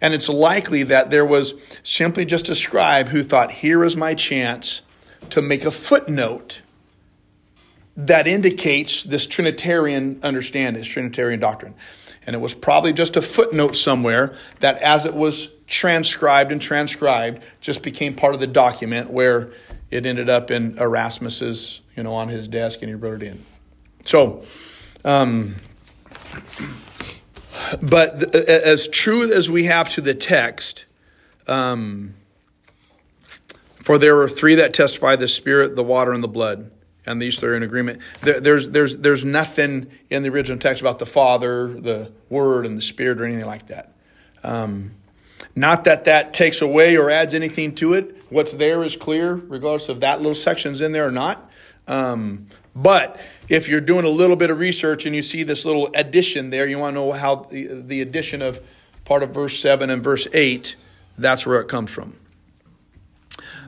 And 0.00 0.12
it's 0.12 0.28
likely 0.28 0.82
that 0.84 1.10
there 1.10 1.24
was 1.24 1.54
simply 1.82 2.26
just 2.26 2.48
a 2.50 2.54
scribe 2.54 3.08
who 3.08 3.22
thought, 3.22 3.50
here 3.50 3.82
is 3.82 3.96
my 3.96 4.14
chance 4.14 4.82
to 5.30 5.42
make 5.42 5.64
a 5.64 5.70
footnote 5.70 6.62
that 7.96 8.28
indicates 8.28 9.02
this 9.02 9.26
Trinitarian 9.26 10.20
understanding, 10.22 10.80
this 10.80 10.88
Trinitarian 10.88 11.40
doctrine. 11.40 11.74
And 12.26 12.34
it 12.34 12.40
was 12.40 12.54
probably 12.54 12.92
just 12.92 13.16
a 13.16 13.22
footnote 13.22 13.76
somewhere 13.76 14.34
that, 14.60 14.78
as 14.78 15.06
it 15.06 15.14
was 15.14 15.50
transcribed 15.66 16.52
and 16.52 16.60
transcribed, 16.60 17.44
just 17.60 17.82
became 17.82 18.14
part 18.14 18.34
of 18.34 18.40
the 18.40 18.46
document 18.46 19.10
where 19.10 19.50
it 19.90 20.04
ended 20.04 20.28
up 20.28 20.50
in 20.50 20.76
Erasmus's, 20.78 21.80
you 21.96 22.02
know, 22.02 22.12
on 22.12 22.28
his 22.28 22.48
desk 22.48 22.82
and 22.82 22.88
he 22.88 22.94
wrote 22.94 23.22
it 23.22 23.28
in. 23.28 23.44
So, 24.04 24.44
um, 25.04 25.56
but 27.80 28.34
as 28.34 28.88
true 28.88 29.32
as 29.32 29.48
we 29.48 29.64
have 29.64 29.90
to 29.90 30.00
the 30.00 30.14
text, 30.14 30.84
um, 31.46 32.14
for 33.86 33.98
there 33.98 34.20
are 34.20 34.28
three 34.28 34.56
that 34.56 34.74
testify 34.74 35.14
the 35.14 35.28
Spirit, 35.28 35.76
the 35.76 35.84
water, 35.84 36.12
and 36.12 36.24
the 36.24 36.26
blood 36.26 36.72
and 37.06 37.22
these 37.22 37.38
three 37.38 37.50
are 37.50 37.54
in 37.54 37.62
agreement. 37.62 38.00
There, 38.20 38.40
there's, 38.40 38.68
there's, 38.70 38.96
there's 38.96 39.24
nothing 39.24 39.86
in 40.10 40.24
the 40.24 40.28
original 40.28 40.58
text 40.58 40.80
about 40.80 40.98
the 40.98 41.06
Father, 41.06 41.68
the 41.68 42.10
Word, 42.28 42.66
and 42.66 42.76
the 42.76 42.82
Spirit, 42.82 43.20
or 43.20 43.24
anything 43.24 43.46
like 43.46 43.68
that. 43.68 43.92
Um, 44.42 44.90
not 45.54 45.84
that 45.84 46.06
that 46.06 46.34
takes 46.34 46.62
away 46.62 46.96
or 46.96 47.10
adds 47.10 47.32
anything 47.32 47.76
to 47.76 47.92
it. 47.92 48.20
What's 48.28 48.50
there 48.54 48.82
is 48.82 48.96
clear, 48.96 49.34
regardless 49.34 49.88
of 49.88 50.00
that 50.00 50.18
little 50.18 50.34
section's 50.34 50.80
in 50.80 50.90
there 50.90 51.06
or 51.06 51.12
not. 51.12 51.48
Um, 51.86 52.48
but 52.74 53.20
if 53.48 53.68
you're 53.68 53.80
doing 53.80 54.04
a 54.04 54.08
little 54.08 54.34
bit 54.34 54.50
of 54.50 54.58
research 54.58 55.06
and 55.06 55.14
you 55.14 55.22
see 55.22 55.44
this 55.44 55.64
little 55.64 55.90
addition 55.94 56.50
there, 56.50 56.66
you 56.66 56.80
want 56.80 56.94
to 56.94 57.00
know 57.00 57.12
how 57.12 57.36
the, 57.36 57.68
the 57.68 58.02
addition 58.02 58.42
of 58.42 58.60
part 59.04 59.22
of 59.22 59.30
verse 59.30 59.60
7 59.60 59.90
and 59.90 60.02
verse 60.02 60.26
8, 60.32 60.74
that's 61.16 61.46
where 61.46 61.60
it 61.60 61.68
comes 61.68 61.92
from. 61.92 62.16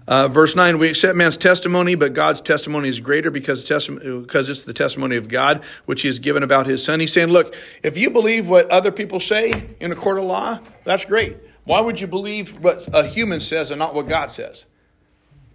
Uh, 0.08 0.26
verse 0.26 0.56
9, 0.56 0.78
we 0.78 0.88
accept 0.88 1.16
man's 1.18 1.36
testimony, 1.36 1.94
but 1.94 2.14
God's 2.14 2.40
testimony 2.40 2.88
is 2.88 2.98
greater 2.98 3.30
because, 3.30 3.68
because 3.68 4.48
it's 4.48 4.62
the 4.62 4.72
testimony 4.72 5.16
of 5.16 5.28
God, 5.28 5.62
which 5.84 6.00
he 6.00 6.08
has 6.08 6.18
given 6.18 6.42
about 6.42 6.66
his 6.66 6.82
son. 6.82 6.98
He's 6.98 7.12
saying, 7.12 7.28
look, 7.28 7.54
if 7.82 7.98
you 7.98 8.08
believe 8.08 8.48
what 8.48 8.70
other 8.70 8.90
people 8.90 9.20
say 9.20 9.68
in 9.80 9.92
a 9.92 9.94
court 9.94 10.16
of 10.16 10.24
law, 10.24 10.60
that's 10.84 11.04
great. 11.04 11.36
Why 11.64 11.80
would 11.80 12.00
you 12.00 12.06
believe 12.06 12.58
what 12.64 12.88
a 12.94 13.06
human 13.06 13.42
says 13.42 13.70
and 13.70 13.78
not 13.78 13.94
what 13.94 14.08
God 14.08 14.30
says? 14.30 14.64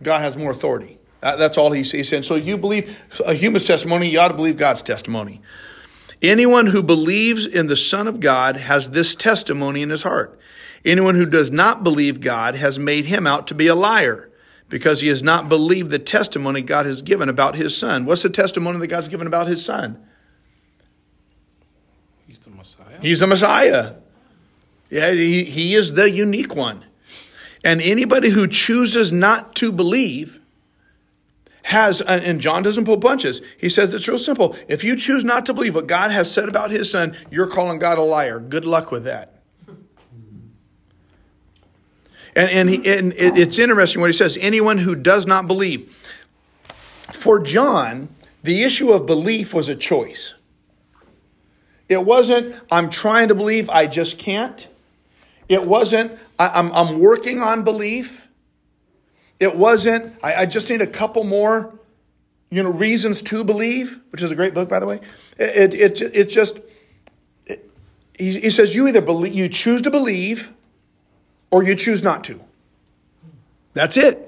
God 0.04 0.20
has 0.20 0.38
more 0.38 0.52
authority. 0.52 1.00
That's 1.22 1.58
all 1.58 1.72
he's, 1.72 1.92
he's 1.92 2.08
saying. 2.08 2.22
So 2.22 2.36
you 2.36 2.56
believe 2.56 2.96
a 3.26 3.34
human's 3.34 3.66
testimony, 3.66 4.08
you 4.08 4.20
ought 4.20 4.28
to 4.28 4.36
believe 4.36 4.58
God's 4.58 4.84
testimony. 4.84 5.42
Anyone 6.22 6.68
who 6.68 6.84
believes 6.84 7.48
in 7.48 7.66
the 7.66 7.76
Son 7.76 8.08
of 8.08 8.20
God 8.20 8.56
has 8.58 8.92
this 8.92 9.16
testimony 9.16 9.82
in 9.82 9.90
his 9.90 10.04
heart. 10.04 10.40
Anyone 10.86 11.16
who 11.16 11.26
does 11.26 11.50
not 11.50 11.84
believe 11.84 12.22
God 12.22 12.56
has 12.56 12.78
made 12.78 13.06
him 13.06 13.26
out 13.26 13.48
to 13.48 13.56
be 13.56 13.66
a 13.66 13.74
liar 13.74 14.30
because 14.74 15.02
he 15.02 15.08
has 15.08 15.22
not 15.22 15.50
believed 15.50 15.92
the 15.92 16.00
testimony 16.00 16.60
God 16.60 16.88
has 16.88 17.04
given 17.04 17.30
about 17.30 17.54
his 17.54 17.78
son. 17.78 18.06
What's 18.06 18.24
the 18.24 18.30
testimony 18.32 18.80
that 18.80 18.88
God's 18.88 19.08
given 19.08 19.28
about 19.28 19.46
his 19.46 19.64
son? 19.64 20.04
He's 22.26 22.40
the 22.40 22.50
Messiah. 22.50 23.00
He's 23.00 23.20
the 23.20 23.28
Messiah. 23.28 23.94
Yeah, 24.90 25.12
he, 25.12 25.44
he 25.44 25.76
is 25.76 25.94
the 25.94 26.10
unique 26.10 26.56
one. 26.56 26.84
And 27.64 27.84
anybody 27.84 28.30
who 28.30 28.48
chooses 28.48 29.14
not 29.14 29.54
to 29.58 29.72
believe 29.72 30.42
has, 31.62 32.02
and 32.02 32.42
John 32.42 32.64
doesn't 32.64 32.86
pull 32.86 32.98
bunches. 32.98 33.44
He 33.60 33.70
says 33.70 33.94
it's 33.94 34.08
real 34.08 34.18
simple. 34.18 34.56
If 34.68 34.84
you 34.84 34.96
choose 34.96 35.24
not 35.24 35.46
to 35.46 35.54
believe 35.54 35.76
what 35.76 35.86
God 35.86 36.10
has 36.10 36.32
said 36.32 36.50
about 36.50 36.72
his 36.72 36.90
son, 36.90 37.16
you're 37.30 37.46
calling 37.46 37.78
God 37.78 38.00
a 38.00 38.02
liar. 38.02 38.40
Good 38.40 38.66
luck 38.66 38.90
with 38.90 39.04
that. 39.04 39.33
And, 42.36 42.50
and, 42.50 42.70
he, 42.70 42.78
and 42.98 43.14
it's 43.16 43.60
interesting 43.60 44.02
what 44.02 44.10
he 44.10 44.14
says 44.14 44.38
anyone 44.42 44.80
who 44.80 44.96
does 44.96 45.28
not 45.28 45.48
believe. 45.48 45.92
For 47.12 47.40
John, 47.40 48.10
the 48.42 48.64
issue 48.64 48.92
of 48.92 49.06
belief 49.06 49.54
was 49.54 49.70
a 49.70 49.76
choice. 49.76 50.34
It 51.88 52.06
wasn't, 52.06 52.56
I'm 52.72 52.90
trying 52.90 53.28
to 53.28 53.36
believe, 53.36 53.70
I 53.70 53.88
just 53.88 54.18
can't. 54.18 54.68
It 55.48 55.64
wasn't, 55.66 56.14
I, 56.40 56.60
am 56.60 56.72
I'm, 56.74 56.90
I'm 56.90 57.00
working 57.00 57.42
on 57.42 57.64
belief. 57.64 58.28
It 59.40 59.56
wasn't, 59.56 60.18
I, 60.24 60.36
I, 60.36 60.46
just 60.46 60.70
need 60.70 60.82
a 60.82 60.88
couple 60.88 61.24
more, 61.24 61.78
you 62.50 62.64
know, 62.64 62.70
reasons 62.72 63.22
to 63.24 63.44
believe, 63.44 64.00
which 64.12 64.24
is 64.24 64.32
a 64.32 64.36
great 64.36 64.54
book, 64.54 64.70
by 64.70 64.80
the 64.80 64.86
way. 64.86 65.02
It, 65.38 65.74
it, 65.74 66.02
it, 66.02 66.16
it 66.16 66.30
just, 66.30 66.60
it, 67.46 67.70
he, 68.18 68.40
he 68.40 68.50
says 68.50 68.74
you 68.74 68.88
either 68.88 69.02
believe, 69.02 69.34
you 69.34 69.50
choose 69.50 69.82
to 69.84 69.92
believe 69.92 70.52
or 71.54 71.64
you 71.64 71.76
choose 71.76 72.02
not 72.02 72.24
to. 72.24 72.42
That's 73.76 73.96
it. 73.96 74.28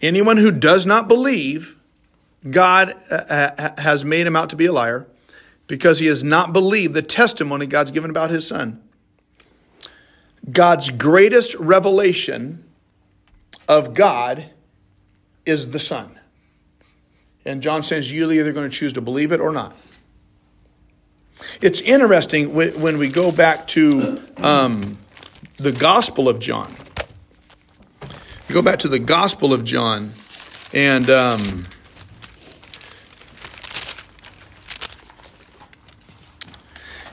Anyone 0.00 0.36
who 0.36 0.50
does 0.50 0.84
not 0.84 1.06
believe, 1.06 1.76
God 2.50 3.00
uh, 3.08 3.14
uh, 3.14 3.80
has 3.80 4.04
made 4.04 4.26
him 4.26 4.34
out 4.34 4.50
to 4.50 4.56
be 4.56 4.66
a 4.66 4.72
liar 4.72 5.06
because 5.68 6.00
he 6.00 6.06
has 6.06 6.24
not 6.24 6.52
believed 6.52 6.94
the 6.94 7.02
testimony 7.02 7.66
God's 7.66 7.92
given 7.92 8.10
about 8.10 8.30
his 8.30 8.44
son. 8.44 8.82
God's 10.50 10.90
greatest 10.90 11.54
revelation 11.54 12.64
of 13.68 13.94
God 13.94 14.46
is 15.46 15.70
the 15.70 15.78
Son. 15.78 16.18
And 17.44 17.62
John 17.62 17.84
says 17.84 18.12
you're 18.12 18.32
either 18.32 18.52
going 18.52 18.68
to 18.68 18.76
choose 18.76 18.94
to 18.94 19.00
believe 19.00 19.30
it 19.30 19.38
or 19.38 19.52
not. 19.52 19.76
It's 21.60 21.80
interesting 21.80 22.52
when 22.52 22.98
we 22.98 23.08
go 23.08 23.30
back 23.30 23.68
to 23.68 24.20
um, 24.38 24.98
the 25.62 25.72
Gospel 25.72 26.28
of 26.28 26.40
John. 26.40 26.74
You 28.48 28.54
go 28.54 28.62
back 28.62 28.80
to 28.80 28.88
the 28.88 28.98
Gospel 28.98 29.54
of 29.54 29.64
John, 29.64 30.12
and 30.74 31.08
um, 31.08 31.64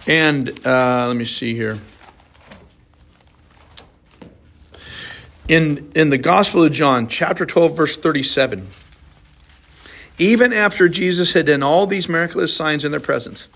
and 0.08 0.50
uh, 0.66 1.06
let 1.08 1.16
me 1.16 1.26
see 1.26 1.54
here. 1.54 1.80
In 5.48 5.92
in 5.96 6.10
the 6.10 6.18
Gospel 6.18 6.64
of 6.64 6.72
John, 6.72 7.08
chapter 7.08 7.46
twelve, 7.46 7.78
verse 7.78 7.96
thirty-seven. 7.96 8.68
Even 10.18 10.52
after 10.52 10.90
Jesus 10.90 11.32
had 11.32 11.46
done 11.46 11.64
all 11.64 11.88
these 11.88 12.10
miraculous 12.10 12.54
signs 12.54 12.84
in 12.84 12.92
their 12.92 13.00
presence, 13.00 13.48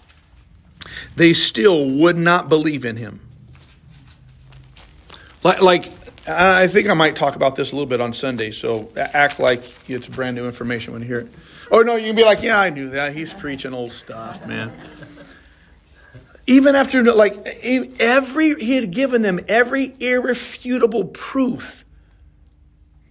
they 1.16 1.34
still 1.34 1.90
would 1.90 2.18
not 2.18 2.48
believe 2.48 2.86
in 2.86 2.96
him. 2.96 3.20
Like, 5.44 5.62
like 5.62 5.92
I 6.28 6.68
think 6.68 6.90
I 6.90 6.94
might 6.94 7.16
talk 7.16 7.36
about 7.36 7.56
this 7.56 7.72
a 7.72 7.76
little 7.76 7.90
bit 7.90 8.00
on 8.00 8.14
Sunday, 8.14 8.52
so 8.52 8.90
act 8.96 9.40
like 9.40 9.64
it's 9.90 10.08
brand 10.08 10.36
new 10.36 10.46
information 10.46 10.94
when 10.94 11.02
you 11.02 11.08
hear 11.08 11.20
it. 11.20 11.28
Or 11.72 11.84
no, 11.84 11.96
you 11.96 12.08
can 12.08 12.16
be 12.16 12.24
like, 12.24 12.42
yeah, 12.42 12.60
I 12.60 12.70
knew 12.70 12.90
that. 12.92 13.14
He's 13.14 13.34
preaching 13.34 13.74
old 13.74 13.92
stuff, 13.92 14.46
man. 14.46 14.72
Even 16.46 16.76
after, 16.76 17.02
like, 17.14 17.36
every, 18.00 18.56
he 18.56 18.76
had 18.76 18.92
given 18.92 19.22
them 19.22 19.40
every 19.48 19.96
irrefutable 20.00 21.06
proof 21.06 21.86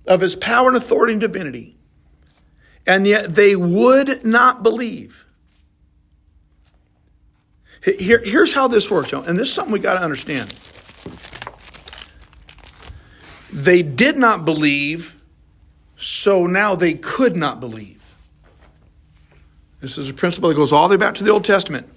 of 0.07 0.21
his 0.21 0.37
power 0.37 0.69
and 0.69 0.77
authority 0.77 1.15
and 1.15 1.21
divinity. 1.21 1.77
And 2.87 3.07
yet 3.07 3.35
they 3.35 3.57
would 3.57 4.25
not 4.25 4.63
believe. 4.63 5.25
Here, 7.85 8.21
here's 8.23 8.53
how 8.53 8.69
this 8.69 8.91
works, 8.91 9.13
and 9.13 9.39
this 9.39 9.49
is 9.49 9.55
something 9.55 9.73
we 9.73 9.81
got 9.81 9.95
to 9.95 10.03
understand. 10.03 10.53
They 13.53 13.83
did 13.83 14.17
not 14.17 14.45
believe, 14.47 15.21
so 15.97 16.47
now 16.47 16.75
they 16.75 16.95
could 16.95 17.37
not 17.37 17.61
believe. 17.61 18.15
This 19.81 19.99
is 19.99 20.09
a 20.09 20.15
principle 20.15 20.49
that 20.49 20.55
goes 20.55 20.73
all 20.73 20.89
the 20.89 20.95
way 20.95 20.99
back 20.99 21.15
to 21.17 21.25
the 21.25 21.31
Old 21.31 21.45
Testament. 21.45 21.89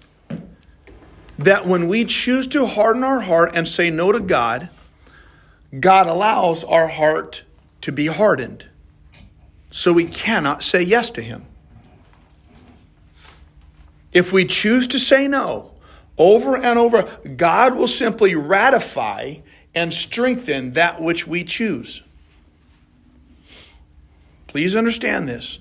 That 1.40 1.66
when 1.66 1.88
we 1.88 2.04
choose 2.06 2.48
to 2.48 2.66
harden 2.66 3.04
our 3.04 3.22
heart 3.22 3.52
and 3.56 3.68
say 3.68 3.90
no 3.90 4.12
to 4.12 4.20
God, 4.20 4.70
God 5.80 6.08
allows 6.08 6.64
our 6.64 6.88
heart 6.88 7.44
to 7.82 7.92
be 7.92 8.08
hardened. 8.08 8.68
So 9.72 9.94
we 9.94 10.06
cannot 10.06 10.64
say 10.64 10.82
yes 10.82 11.10
to 11.12 11.22
Him. 11.22 11.46
If 14.12 14.34
we 14.34 14.46
choose 14.46 14.88
to 14.88 15.00
say 15.00 15.28
no 15.28 15.72
over 16.18 16.56
and 16.56 16.80
over, 16.80 17.04
God 17.36 17.76
will 17.76 17.88
simply 17.88 18.36
ratify 18.36 19.36
and 19.76 19.94
strengthen 19.94 20.72
that 20.74 21.02
which 21.02 21.28
we 21.28 21.44
choose. 21.44 22.02
Please 24.48 24.76
understand 24.76 25.28
this. 25.28 25.60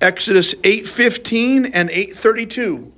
Exodus 0.00 0.54
8:15 0.64 1.64
and 1.72 1.88
8:32. 1.90 2.92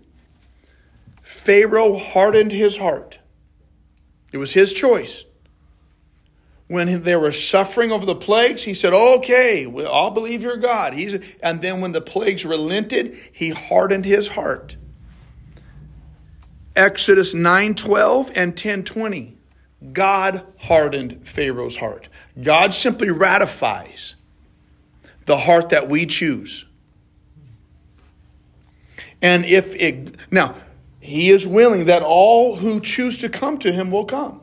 Pharaoh 1.22 1.96
hardened 1.96 2.52
his 2.52 2.78
heart. 2.78 3.18
It 4.32 4.38
was 4.38 4.54
his 4.54 4.72
choice. 4.72 5.24
When 6.66 7.02
they 7.02 7.16
were 7.16 7.32
suffering 7.32 7.92
over 7.92 8.04
the 8.04 8.14
plagues, 8.14 8.64
he 8.64 8.74
said, 8.74 8.92
"Okay, 8.92 9.64
I'll 9.87 10.11
believe 10.11 10.42
your 10.42 10.56
God." 10.56 10.92
He's, 10.94 11.18
and 11.42 11.62
then 11.62 11.80
when 11.80 11.92
the 11.92 12.00
plagues 12.00 12.44
relented, 12.44 13.16
he 13.32 13.50
hardened 13.50 14.04
his 14.04 14.28
heart. 14.28 14.76
Exodus 16.79 17.35
9:12 17.35 18.31
and 18.35 18.57
10:20. 18.57 19.35
God 19.93 20.45
hardened 20.59 21.27
Pharaoh's 21.27 21.77
heart. 21.77 22.09
God 22.41 22.73
simply 22.73 23.11
ratifies 23.11 24.14
the 25.27 25.38
heart 25.38 25.69
that 25.71 25.88
we 25.88 26.07
choose. 26.07 26.64
And 29.21 29.45
if 29.45 29.75
it, 29.75 30.17
now, 30.31 30.55
he 31.01 31.31
is 31.31 31.47
willing 31.47 31.87
that 31.87 32.03
all 32.03 32.57
who 32.57 32.81
choose 32.81 33.19
to 33.19 33.29
come 33.29 33.59
to 33.59 33.73
him 33.73 33.91
will 33.91 34.05
come. 34.05 34.41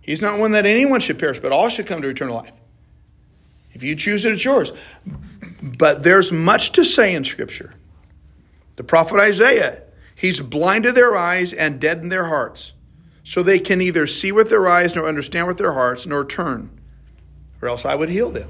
He's 0.00 0.20
not 0.20 0.38
one 0.38 0.52
that 0.52 0.66
anyone 0.66 1.00
should 1.00 1.18
perish, 1.18 1.38
but 1.38 1.52
all 1.52 1.68
should 1.68 1.86
come 1.86 2.02
to 2.02 2.08
eternal 2.08 2.36
life. 2.36 2.52
If 3.72 3.82
you 3.82 3.94
choose 3.94 4.24
it, 4.24 4.32
it's 4.32 4.44
yours. 4.44 4.72
But 5.62 6.02
there's 6.02 6.32
much 6.32 6.72
to 6.72 6.84
say 6.84 7.14
in 7.14 7.24
Scripture. 7.24 7.74
The 8.76 8.84
prophet 8.84 9.18
Isaiah, 9.18 9.82
he's 10.22 10.40
blinded 10.40 10.94
their 10.94 11.16
eyes 11.16 11.52
and 11.52 11.80
deadened 11.80 12.12
their 12.12 12.26
hearts, 12.26 12.74
so 13.24 13.42
they 13.42 13.58
can 13.58 13.80
neither 13.80 14.06
see 14.06 14.30
with 14.30 14.50
their 14.50 14.68
eyes 14.68 14.94
nor 14.94 15.08
understand 15.08 15.48
with 15.48 15.58
their 15.58 15.72
hearts 15.72 16.06
nor 16.06 16.24
turn, 16.24 16.70
or 17.60 17.68
else 17.68 17.84
I 17.84 17.96
would 17.96 18.08
heal 18.08 18.30
them. 18.30 18.48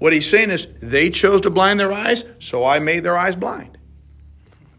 What 0.00 0.12
he's 0.12 0.28
saying 0.28 0.50
is, 0.50 0.66
they 0.82 1.08
chose 1.08 1.40
to 1.42 1.50
blind 1.50 1.78
their 1.78 1.92
eyes, 1.92 2.24
so 2.40 2.64
I 2.64 2.80
made 2.80 3.04
their 3.04 3.16
eyes 3.16 3.36
blind. 3.36 3.78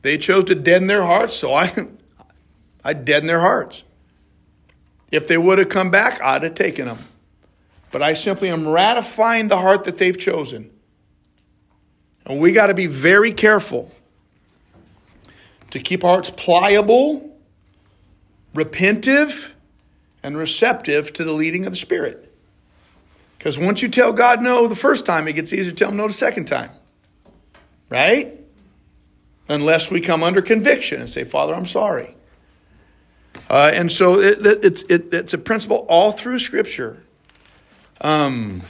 They 0.02 0.18
chose 0.18 0.44
to 0.46 0.56
deaden 0.56 0.88
their 0.88 1.06
hearts, 1.06 1.34
so 1.34 1.54
I, 1.54 1.88
I 2.84 2.92
deadened 2.92 3.30
their 3.30 3.40
hearts. 3.40 3.86
If 5.12 5.30
they 5.30 5.38
would 5.38 5.58
have 5.58 5.70
come 5.70 5.90
back, 5.90 6.22
I'd 6.22 6.44
have 6.44 6.54
taken 6.54 6.86
them. 6.86 7.00
But 7.92 8.04
I 8.04 8.14
simply 8.14 8.50
am 8.50 8.68
ratifying 8.68 9.48
the 9.48 9.58
heart 9.58 9.86
that 9.86 9.98
they've 9.98 10.18
chosen. 10.18 10.70
And 12.26 12.42
we 12.42 12.52
got 12.52 12.68
to 12.68 12.74
be 12.74 12.88
very 12.88 13.32
careful 13.32 13.92
to 15.72 15.80
keep 15.80 16.04
our 16.04 16.14
hearts 16.14 16.30
pliable, 16.30 17.38
repentive, 18.54 19.52
and 20.24 20.38
receptive 20.38 21.14
to 21.14 21.24
the 21.24 21.32
leading 21.32 21.66
of 21.66 21.72
the 21.72 21.78
Spirit. 21.78 22.26
Because 23.38 23.58
once 23.58 23.82
you 23.82 23.88
tell 23.88 24.12
God 24.12 24.42
no 24.42 24.68
the 24.68 24.76
first 24.76 25.06
time, 25.06 25.28
it 25.28 25.34
gets 25.34 25.54
easier 25.54 25.72
to 25.72 25.76
tell 25.76 25.90
him 25.90 25.98
no 25.98 26.08
the 26.08 26.14
second 26.14 26.46
time. 26.46 26.72
Right? 27.90 28.38
Unless 29.48 29.90
we 29.90 30.02
come 30.02 30.24
under 30.24 30.42
conviction 30.42 31.00
and 31.00 31.10
say, 31.10 31.24
Father, 31.24 31.56
I'm 31.56 31.66
sorry. 31.66 32.16
Uh, 33.50 33.72
and 33.74 33.92
so 33.92 34.20
it, 34.20 34.46
it, 34.46 34.66
it's, 34.66 34.82
it, 34.84 35.14
it's 35.14 35.34
a 35.34 35.38
principle 35.38 35.86
all 35.90 36.12
through 36.12 36.40
Scripture. 36.40 37.02
Um, 38.02 38.62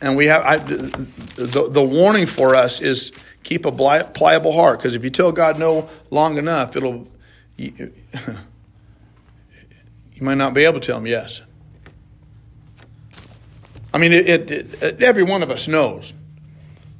and 0.00 0.16
we 0.16 0.26
have 0.26 0.42
I, 0.42 0.56
the, 0.56 1.68
the 1.70 1.82
warning 1.82 2.26
for 2.26 2.54
us 2.54 2.80
is 2.80 3.12
keep 3.44 3.64
a 3.66 3.70
pliable 3.70 4.52
heart 4.52 4.78
because 4.78 4.94
if 4.94 5.04
you 5.04 5.10
tell 5.10 5.30
God 5.30 5.58
no 5.58 5.88
long 6.10 6.38
enough, 6.38 6.74
it'll 6.74 7.06
you, 7.56 7.92
you 10.14 10.22
might 10.22 10.34
not 10.34 10.54
be 10.54 10.64
able 10.64 10.80
to 10.80 10.86
tell 10.86 10.98
him 10.98 11.06
yes. 11.06 11.42
I 13.92 13.98
mean, 13.98 14.12
it, 14.12 14.50
it, 14.50 15.02
every 15.02 15.22
one 15.22 15.44
of 15.44 15.52
us 15.52 15.68
knows 15.68 16.12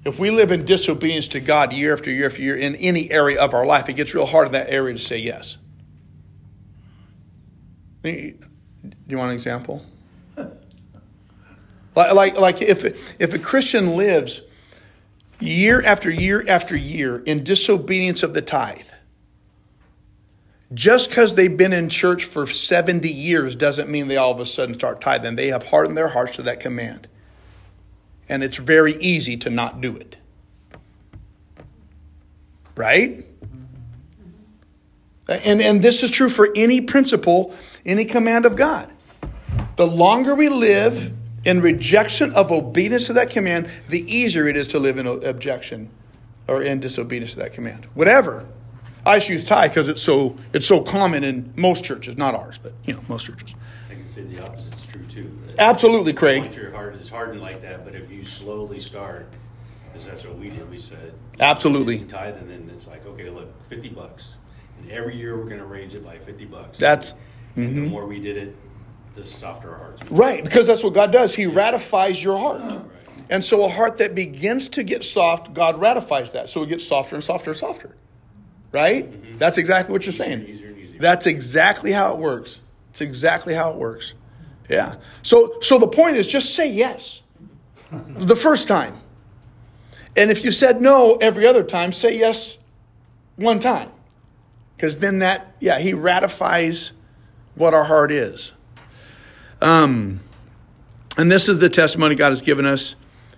if 0.05 0.19
we 0.19 0.31
live 0.31 0.53
in 0.53 0.65
disobedience 0.65 1.27
to 1.29 1.41
God 1.41 1.73
year 1.73 1.93
after 1.93 2.11
year 2.11 2.27
after 2.27 2.43
year 2.43 2.57
in 2.57 2.77
any 2.77 3.11
area 3.11 3.41
of 3.41 3.55
our 3.55 3.67
life, 3.67 3.89
it 3.89 3.95
gets 3.95 4.15
real 4.15 4.27
hard 4.27 4.47
in 4.47 4.53
that 4.53 4.69
area 4.69 4.95
to 4.95 5.01
say 5.01 5.19
yes. 5.19 5.57
Do 8.03 8.35
you 9.09 9.17
want 9.17 9.31
an 9.31 9.35
example? 9.35 9.85
Like, 11.97 12.13
like, 12.13 12.37
like 12.37 12.61
if, 12.61 13.21
if 13.21 13.35
a 13.35 13.39
Christian 13.39 13.97
lives 13.97 14.43
year 15.41 15.83
after 15.83 16.11
year 16.11 16.45
after 16.49 16.77
year 16.77 17.19
in 17.19 17.45
disobedience 17.45 18.23
of 18.23 18.35
the 18.35 18.43
tithe, 18.43 18.89
just 20.73 21.11
because 21.11 21.37
they've 21.37 21.57
been 21.57 21.73
in 21.73 21.89
church 21.89 22.25
for 22.25 22.47
70 22.47 23.09
years 23.09 23.55
doesn't 23.55 23.89
mean 23.89 24.09
they 24.09 24.17
all 24.17 24.33
of 24.33 24.41
a 24.41 24.47
sudden 24.47 24.75
start 24.75 25.01
tithing. 25.01 25.37
They 25.37 25.49
have 25.49 25.65
hardened 25.65 25.97
their 25.97 26.09
hearts 26.09 26.37
to 26.37 26.43
that 26.43 26.61
command. 26.61 27.07
And 28.29 28.43
it's 28.43 28.57
very 28.57 28.95
easy 28.97 29.37
to 29.39 29.51
not 29.51 29.81
do 29.81 29.97
it. 29.97 30.17
Right? 32.77 33.25
And, 35.29 35.63
and 35.63 35.83
this 35.83 36.03
is 36.03 36.11
true 36.11 36.29
for 36.29 36.49
any 36.57 36.81
principle, 36.81 37.55
any 37.87 38.05
command 38.05 38.47
of 38.47 38.57
God. 38.57 38.91
The 39.77 39.87
longer 39.87 40.35
we 40.35 40.49
live 40.49 41.13
in 41.45 41.61
rejection 41.61 42.33
of 42.33 42.51
obedience 42.51 43.07
to 43.07 43.13
that 43.15 43.31
command, 43.31 43.71
the 43.89 44.01
easier 44.13 44.47
it 44.47 44.57
is 44.57 44.69
to 44.69 44.79
live 44.79 44.99
in 44.99 45.07
objection 45.07 45.91
or 46.49 46.63
in 46.63 46.81
disobedience 46.81 47.33
to 47.33 47.41
that 47.41 47.53
command. 47.53 47.87
Whatever. 47.95 48.47
I 49.07 49.19
just 49.19 49.29
use 49.29 49.45
tithe 49.45 49.71
because 49.71 49.89
it's 49.91 50.03
so 50.03 50.37
it's 50.55 50.67
so 50.67 50.81
common 50.81 51.25
in 51.25 51.53
most 51.57 51.85
churches, 51.85 52.17
not 52.17 52.35
ours, 52.35 52.59
but 52.59 52.73
you 52.85 52.95
know 52.95 53.01
most 53.07 53.27
churches. 53.27 53.55
I 53.91 53.95
can 53.95 54.07
say 54.07 54.23
the 54.23 54.43
opposite's 54.43 54.87
true 54.87 55.05
too. 55.05 55.39
Absolutely, 55.59 56.15
Craig. 56.15 56.55
Your 56.55 56.71
heart 56.71 56.95
is 56.95 57.11
hardened 57.11 57.43
like 57.43 57.61
that, 57.61 57.85
but 57.85 57.95
if 57.95 58.11
you 58.11 58.25
slowly 58.25 58.81
start, 58.81 59.29
because 59.93 60.07
that's 60.07 60.25
what 60.25 60.39
we 60.39 60.49
did, 60.49 60.71
we 60.71 60.79
said 60.79 61.13
absolutely 61.39 61.99
tithe, 62.01 62.37
and 62.37 62.49
then 62.49 62.71
it's 62.75 62.87
like 62.87 63.05
okay, 63.05 63.29
look, 63.29 63.53
fifty 63.69 63.91
bucks 63.91 64.37
and 64.79 64.91
every 64.91 65.17
year 65.17 65.37
we're 65.37 65.45
going 65.45 65.59
to 65.59 65.67
raise 65.67 65.95
it 65.95 66.05
by 66.05 66.19
50 66.19 66.45
bucks. 66.47 66.79
That's 66.79 67.13
mm-hmm. 67.57 67.75
the 67.75 67.89
more 67.89 68.07
we 68.07 68.21
did 68.21 68.37
it, 68.37 68.57
the 69.15 69.25
softer 69.25 69.75
hearts. 69.75 70.11
Right, 70.11 70.43
because 70.43 70.67
that's 70.67 70.83
what 70.83 70.95
God 70.95 71.13
does. 71.13 71.35
He 71.35 71.47
ratifies 71.47 72.23
your 72.23 72.39
heart. 72.39 72.61
Right. 72.61 72.81
And 73.31 73.43
so 73.43 73.65
a 73.65 73.69
heart 73.69 73.99
that 73.99 74.15
begins 74.15 74.69
to 74.71 74.83
get 74.83 75.05
soft, 75.05 75.55
God 75.55 75.81
ratifies 75.81 76.33
that. 76.33 76.51
So 76.51 76.63
it 76.63 76.69
gets 76.69 76.87
softer 76.87 77.15
and 77.15 77.25
softer 77.25 77.51
and 77.51 77.59
softer. 77.59 77.97
Right? 78.73 79.11
Mm-hmm. 79.11 79.39
That's 79.39 79.57
exactly 79.57 79.93
what 79.93 80.05
you're 80.05 80.13
saying. 80.13 80.47
Easier 80.47 80.69
and 80.69 80.79
easier. 80.79 80.99
That's 81.01 81.27
exactly 81.27 81.93
how 81.93 82.13
it 82.13 82.19
works. 82.19 82.61
It's 82.91 83.01
exactly 83.01 83.55
how 83.55 83.71
it 83.71 83.77
works. 83.77 84.15
Yeah. 84.69 84.97
So 85.23 85.59
so 85.61 85.79
the 85.79 85.89
point 85.89 86.17
is 86.17 86.27
just 86.27 86.55
say 86.55 86.71
yes. 86.71 87.23
the 87.91 88.37
first 88.37 88.69
time. 88.69 89.01
And 90.17 90.31
if 90.31 90.45
you 90.45 90.53
said 90.53 90.81
no 90.81 91.17
every 91.17 91.47
other 91.47 91.63
time, 91.63 91.93
say 91.93 92.17
yes 92.17 92.59
one 93.37 93.59
time. 93.59 93.91
Because 94.77 94.99
then 94.99 95.21
that, 95.21 95.55
yeah, 95.61 95.79
he 95.79 95.93
ratifies 95.93 96.93
what 97.55 97.75
our 97.75 97.85
heart 97.85 98.11
is. 98.11 98.53
Um, 99.65 100.21
and 101.17 101.33
this 101.33 101.49
is 101.49 101.59
the 101.59 101.71
testimony 101.71 102.15
God 102.15 102.29
has 102.29 102.43
given 102.43 102.67
us 102.67 102.97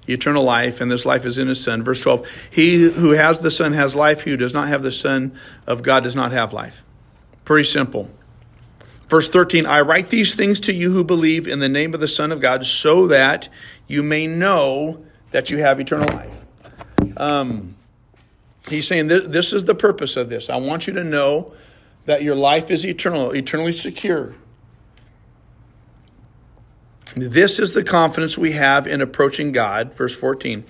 eternal 0.08 0.42
life, 0.42 0.80
and 0.80 0.90
this 0.90 1.06
life 1.06 1.24
is 1.24 1.38
in 1.38 1.46
his 1.46 1.62
Son. 1.62 1.84
Verse 1.84 2.00
12 2.00 2.28
He 2.50 2.82
who 2.82 3.12
has 3.12 3.40
the 3.40 3.50
Son 3.50 3.72
has 3.72 3.94
life, 3.94 4.22
he 4.22 4.32
who 4.32 4.36
does 4.36 4.52
not 4.52 4.66
have 4.68 4.82
the 4.82 4.90
Son 4.92 5.38
of 5.68 5.82
God 5.82 6.02
does 6.02 6.16
not 6.16 6.32
have 6.32 6.52
life. 6.52 6.82
Pretty 7.44 7.64
simple. 7.64 8.10
Verse 9.08 9.28
13 9.30 9.66
I 9.66 9.82
write 9.82 10.10
these 10.10 10.34
things 10.34 10.58
to 10.60 10.74
you 10.74 10.90
who 10.90 11.04
believe 11.04 11.46
in 11.46 11.60
the 11.60 11.68
name 11.68 11.94
of 11.94 12.00
the 12.00 12.08
Son 12.08 12.32
of 12.32 12.40
God, 12.40 12.66
so 12.66 13.06
that 13.06 13.48
you 13.86 14.02
may 14.02 14.26
know 14.26 15.04
that 15.30 15.50
you 15.50 15.58
have 15.58 15.78
eternal 15.78 16.08
life. 16.12 17.16
Um, 17.16 17.76
He's 18.68 18.88
saying 18.88 19.06
this 19.06 19.52
is 19.52 19.64
the 19.64 19.76
purpose 19.76 20.16
of 20.16 20.28
this. 20.28 20.50
I 20.50 20.56
want 20.56 20.88
you 20.88 20.92
to 20.94 21.04
know 21.04 21.54
that 22.06 22.22
your 22.24 22.34
life 22.34 22.68
is 22.72 22.84
eternal, 22.84 23.30
eternally 23.30 23.72
secure. 23.72 24.34
This 27.16 27.58
is 27.58 27.72
the 27.72 27.82
confidence 27.82 28.36
we 28.36 28.52
have 28.52 28.86
in 28.86 29.00
approaching 29.00 29.50
God, 29.50 29.94
verse 29.94 30.14
14, 30.14 30.64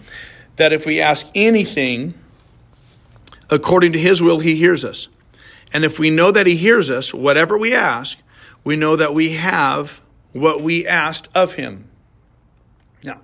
that 0.55 0.73
if 0.73 0.87
we 0.87 1.01
ask 1.01 1.27
anything 1.35 2.15
according 3.51 3.93
to 3.95 3.99
his 3.99 4.23
will, 4.23 4.39
he 4.39 4.55
hears 4.55 4.85
us. 4.85 5.09
And 5.73 5.85
if 5.85 5.99
we 5.99 6.09
know 6.09 6.31
that 6.31 6.47
he 6.47 6.57
hears 6.57 6.89
us, 6.89 7.13
whatever 7.13 7.59
we 7.59 7.75
ask, 7.75 8.19
we 8.63 8.77
know 8.77 8.95
that 8.95 9.13
we 9.13 9.33
have 9.33 10.01
what 10.33 10.61
we 10.61 10.87
asked 10.87 11.29
of 11.35 11.55
him. 11.55 11.91
Now, 13.03 13.21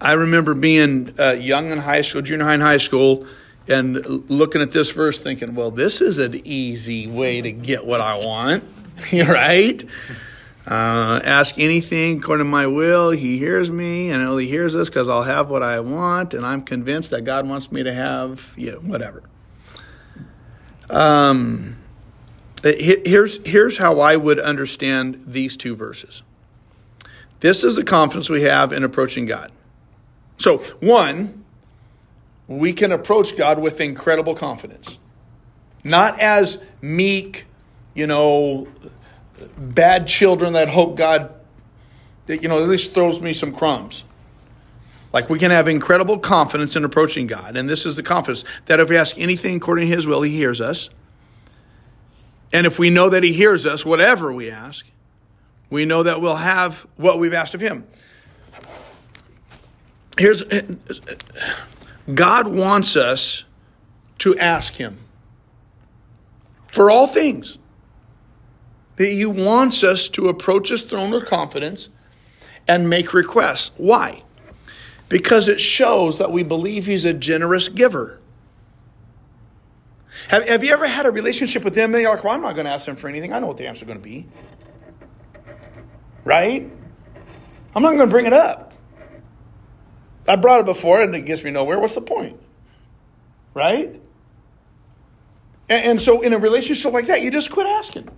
I 0.00 0.14
remember 0.14 0.54
being 0.54 1.14
uh, 1.16 1.32
young 1.32 1.70
in 1.70 1.78
high 1.78 2.02
school, 2.02 2.22
junior 2.22 2.44
high 2.44 2.54
and 2.54 2.62
high 2.62 2.78
school, 2.78 3.24
and 3.68 4.28
looking 4.28 4.62
at 4.62 4.72
this 4.72 4.90
verse 4.90 5.20
thinking, 5.20 5.54
well, 5.54 5.70
this 5.70 6.00
is 6.00 6.18
an 6.18 6.40
easy 6.44 7.06
way 7.06 7.40
to 7.40 7.52
get 7.52 7.86
what 7.86 8.00
I 8.00 8.16
want, 8.16 8.64
right? 9.12 9.84
Uh, 10.66 11.20
ask 11.24 11.58
anything 11.58 12.18
according 12.18 12.44
to 12.44 12.50
my 12.50 12.66
will. 12.66 13.10
He 13.10 13.38
hears 13.38 13.70
me, 13.70 14.10
and 14.10 14.38
he 14.38 14.46
hears 14.46 14.74
us 14.74 14.88
because 14.88 15.08
I'll 15.08 15.22
have 15.22 15.48
what 15.50 15.62
I 15.62 15.80
want, 15.80 16.34
and 16.34 16.44
I'm 16.44 16.62
convinced 16.62 17.10
that 17.10 17.22
God 17.22 17.48
wants 17.48 17.72
me 17.72 17.82
to 17.82 17.92
have, 17.92 18.52
you 18.56 18.72
know, 18.72 18.78
whatever. 18.78 19.22
Um, 20.90 21.78
here's, 22.62 23.46
here's 23.46 23.78
how 23.78 24.00
I 24.00 24.16
would 24.16 24.38
understand 24.38 25.22
these 25.26 25.56
two 25.56 25.74
verses. 25.74 26.22
This 27.40 27.64
is 27.64 27.76
the 27.76 27.84
confidence 27.84 28.28
we 28.28 28.42
have 28.42 28.72
in 28.72 28.84
approaching 28.84 29.24
God. 29.24 29.50
So, 30.36 30.58
one, 30.80 31.44
we 32.48 32.72
can 32.72 32.92
approach 32.92 33.36
God 33.36 33.58
with 33.58 33.80
incredible 33.80 34.34
confidence. 34.34 34.98
Not 35.84 36.20
as 36.20 36.58
meek, 36.82 37.46
you 37.94 38.06
know, 38.06 38.68
bad 39.56 40.06
children 40.06 40.52
that 40.54 40.68
hope 40.68 40.96
God, 40.96 41.34
that, 42.26 42.42
you 42.42 42.48
know, 42.48 42.62
at 42.62 42.68
least 42.68 42.94
throws 42.94 43.20
me 43.20 43.32
some 43.32 43.52
crumbs. 43.52 44.04
Like 45.12 45.28
we 45.28 45.38
can 45.38 45.50
have 45.50 45.66
incredible 45.66 46.18
confidence 46.18 46.76
in 46.76 46.84
approaching 46.84 47.26
God. 47.26 47.56
And 47.56 47.68
this 47.68 47.84
is 47.84 47.96
the 47.96 48.02
confidence 48.02 48.44
that 48.66 48.78
if 48.80 48.88
we 48.88 48.96
ask 48.96 49.18
anything 49.18 49.56
according 49.56 49.88
to 49.88 49.94
His 49.94 50.06
will, 50.06 50.22
He 50.22 50.36
hears 50.36 50.60
us. 50.60 50.90
And 52.52 52.66
if 52.66 52.78
we 52.78 52.90
know 52.90 53.08
that 53.10 53.24
He 53.24 53.32
hears 53.32 53.66
us, 53.66 53.84
whatever 53.84 54.32
we 54.32 54.50
ask, 54.50 54.86
we 55.68 55.84
know 55.84 56.02
that 56.02 56.20
we'll 56.20 56.36
have 56.36 56.86
what 56.96 57.18
we've 57.18 57.34
asked 57.34 57.54
of 57.54 57.60
Him. 57.60 57.86
Here's 60.18 60.44
God 62.12 62.48
wants 62.48 62.96
us 62.96 63.44
to 64.18 64.36
ask 64.38 64.74
Him 64.74 64.98
for 66.68 66.90
all 66.90 67.06
things. 67.06 67.58
That 69.00 69.06
He 69.06 69.24
wants 69.24 69.82
us 69.82 70.10
to 70.10 70.28
approach 70.28 70.68
His 70.68 70.82
throne 70.82 71.10
with 71.10 71.24
confidence 71.24 71.88
and 72.68 72.90
make 72.90 73.14
requests. 73.14 73.70
Why? 73.78 74.24
Because 75.08 75.48
it 75.48 75.58
shows 75.58 76.18
that 76.18 76.30
we 76.30 76.42
believe 76.42 76.84
He's 76.84 77.06
a 77.06 77.14
generous 77.14 77.70
giver. 77.70 78.20
Have, 80.28 80.46
have 80.46 80.62
you 80.62 80.72
ever 80.72 80.86
had 80.86 81.06
a 81.06 81.10
relationship 81.10 81.64
with 81.64 81.74
Him 81.74 81.94
and 81.94 82.02
you're 82.02 82.14
like, 82.14 82.24
well, 82.24 82.34
I'm 82.34 82.42
not 82.42 82.54
going 82.54 82.66
to 82.66 82.72
ask 82.72 82.86
Him 82.86 82.96
for 82.96 83.08
anything. 83.08 83.32
I 83.32 83.38
know 83.38 83.46
what 83.46 83.56
the 83.56 83.66
answer 83.66 83.84
is 83.84 83.86
going 83.86 83.98
to 83.98 84.04
be 84.04 84.28
right? 86.24 86.70
I'm 87.74 87.82
not 87.82 87.90
going 87.90 88.00
to 88.00 88.06
bring 88.06 88.26
it 88.26 88.32
up. 88.32 88.74
I 90.28 90.36
brought 90.36 90.60
it 90.60 90.66
before 90.66 91.02
and 91.02 91.14
it 91.14 91.22
gets 91.22 91.42
me 91.42 91.50
nowhere. 91.50 91.78
What's 91.78 91.94
the 91.94 92.00
point? 92.00 92.40
Right? 93.54 94.00
And 95.68 96.00
so, 96.00 96.20
in 96.20 96.32
a 96.32 96.38
relationship 96.38 96.92
like 96.92 97.06
that, 97.06 97.22
you 97.22 97.30
just 97.30 97.50
quit 97.50 97.66
asking. 97.66 98.08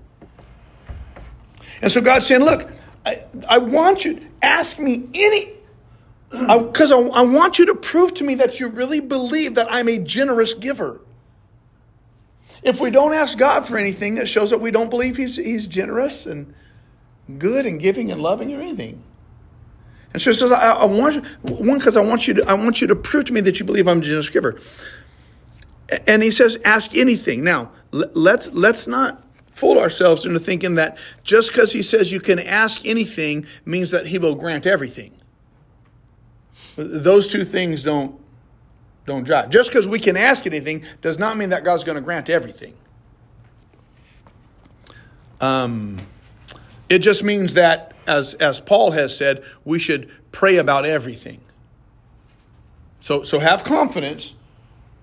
And 1.82 1.90
so, 1.90 2.00
God's 2.00 2.26
saying, 2.26 2.42
Look, 2.42 2.70
I, 3.04 3.24
I 3.48 3.58
want 3.58 4.04
you, 4.04 4.20
ask 4.40 4.78
me 4.78 5.08
any, 5.12 5.52
because 6.30 6.92
I, 6.92 6.96
I, 6.96 7.20
I 7.20 7.22
want 7.22 7.58
you 7.58 7.66
to 7.66 7.74
prove 7.74 8.14
to 8.14 8.24
me 8.24 8.36
that 8.36 8.60
you 8.60 8.68
really 8.68 9.00
believe 9.00 9.56
that 9.56 9.66
I'm 9.70 9.88
a 9.88 9.98
generous 9.98 10.54
giver. 10.54 11.00
If 12.62 12.80
we 12.80 12.90
don't 12.90 13.12
ask 13.12 13.36
God 13.36 13.66
for 13.66 13.76
anything, 13.76 14.16
it 14.18 14.28
shows 14.28 14.50
that 14.50 14.60
we 14.60 14.70
don't 14.70 14.88
believe 14.88 15.16
He's, 15.16 15.36
he's 15.36 15.66
generous 15.66 16.26
and 16.26 16.54
good 17.38 17.66
and 17.66 17.80
giving 17.80 18.10
and 18.10 18.22
loving 18.22 18.54
or 18.54 18.60
anything. 18.60 19.02
And 20.12 20.20
so 20.20 20.30
he 20.30 20.36
says, 20.36 20.52
I, 20.52 20.72
I 20.72 20.84
want 20.84 21.14
you, 21.14 21.22
one, 21.54 21.78
because 21.78 21.96
I 21.96 22.02
want 22.02 22.28
you 22.28 22.34
to, 22.34 22.48
I 22.48 22.54
want 22.54 22.80
you 22.80 22.86
to 22.88 22.96
prove 22.96 23.24
to 23.26 23.32
me 23.32 23.40
that 23.42 23.58
you 23.58 23.66
believe 23.66 23.88
I'm 23.88 23.98
a 23.98 24.02
generous 24.02 24.28
giver. 24.28 24.60
And 26.06 26.22
he 26.22 26.30
says, 26.30 26.58
ask 26.64 26.94
anything. 26.94 27.42
Now, 27.42 27.70
let's, 27.90 28.52
let's 28.52 28.86
not 28.86 29.21
fool 29.52 29.78
ourselves 29.78 30.26
into 30.26 30.40
thinking 30.40 30.74
that 30.74 30.98
just 31.22 31.52
because 31.52 31.72
he 31.72 31.82
says 31.82 32.10
you 32.10 32.20
can 32.20 32.38
ask 32.38 32.84
anything 32.84 33.46
means 33.64 33.90
that 33.90 34.06
he 34.06 34.18
will 34.18 34.34
grant 34.34 34.66
everything. 34.66 35.12
Those 36.76 37.28
two 37.28 37.44
things 37.44 37.82
don't, 37.82 38.18
don't 39.06 39.28
jive. 39.28 39.50
Just 39.50 39.70
because 39.70 39.86
we 39.86 40.00
can 40.00 40.16
ask 40.16 40.46
anything 40.46 40.84
does 41.02 41.18
not 41.18 41.36
mean 41.36 41.50
that 41.50 41.64
God's 41.64 41.84
going 41.84 41.96
to 41.96 42.02
grant 42.02 42.30
everything. 42.30 42.74
Um, 45.40 45.98
it 46.88 47.00
just 47.00 47.22
means 47.24 47.54
that, 47.54 47.94
as, 48.06 48.34
as 48.34 48.60
Paul 48.60 48.92
has 48.92 49.16
said, 49.16 49.44
we 49.64 49.78
should 49.78 50.10
pray 50.30 50.56
about 50.56 50.86
everything. 50.86 51.40
So, 53.00 53.22
so 53.22 53.38
have 53.38 53.64
confidence, 53.64 54.34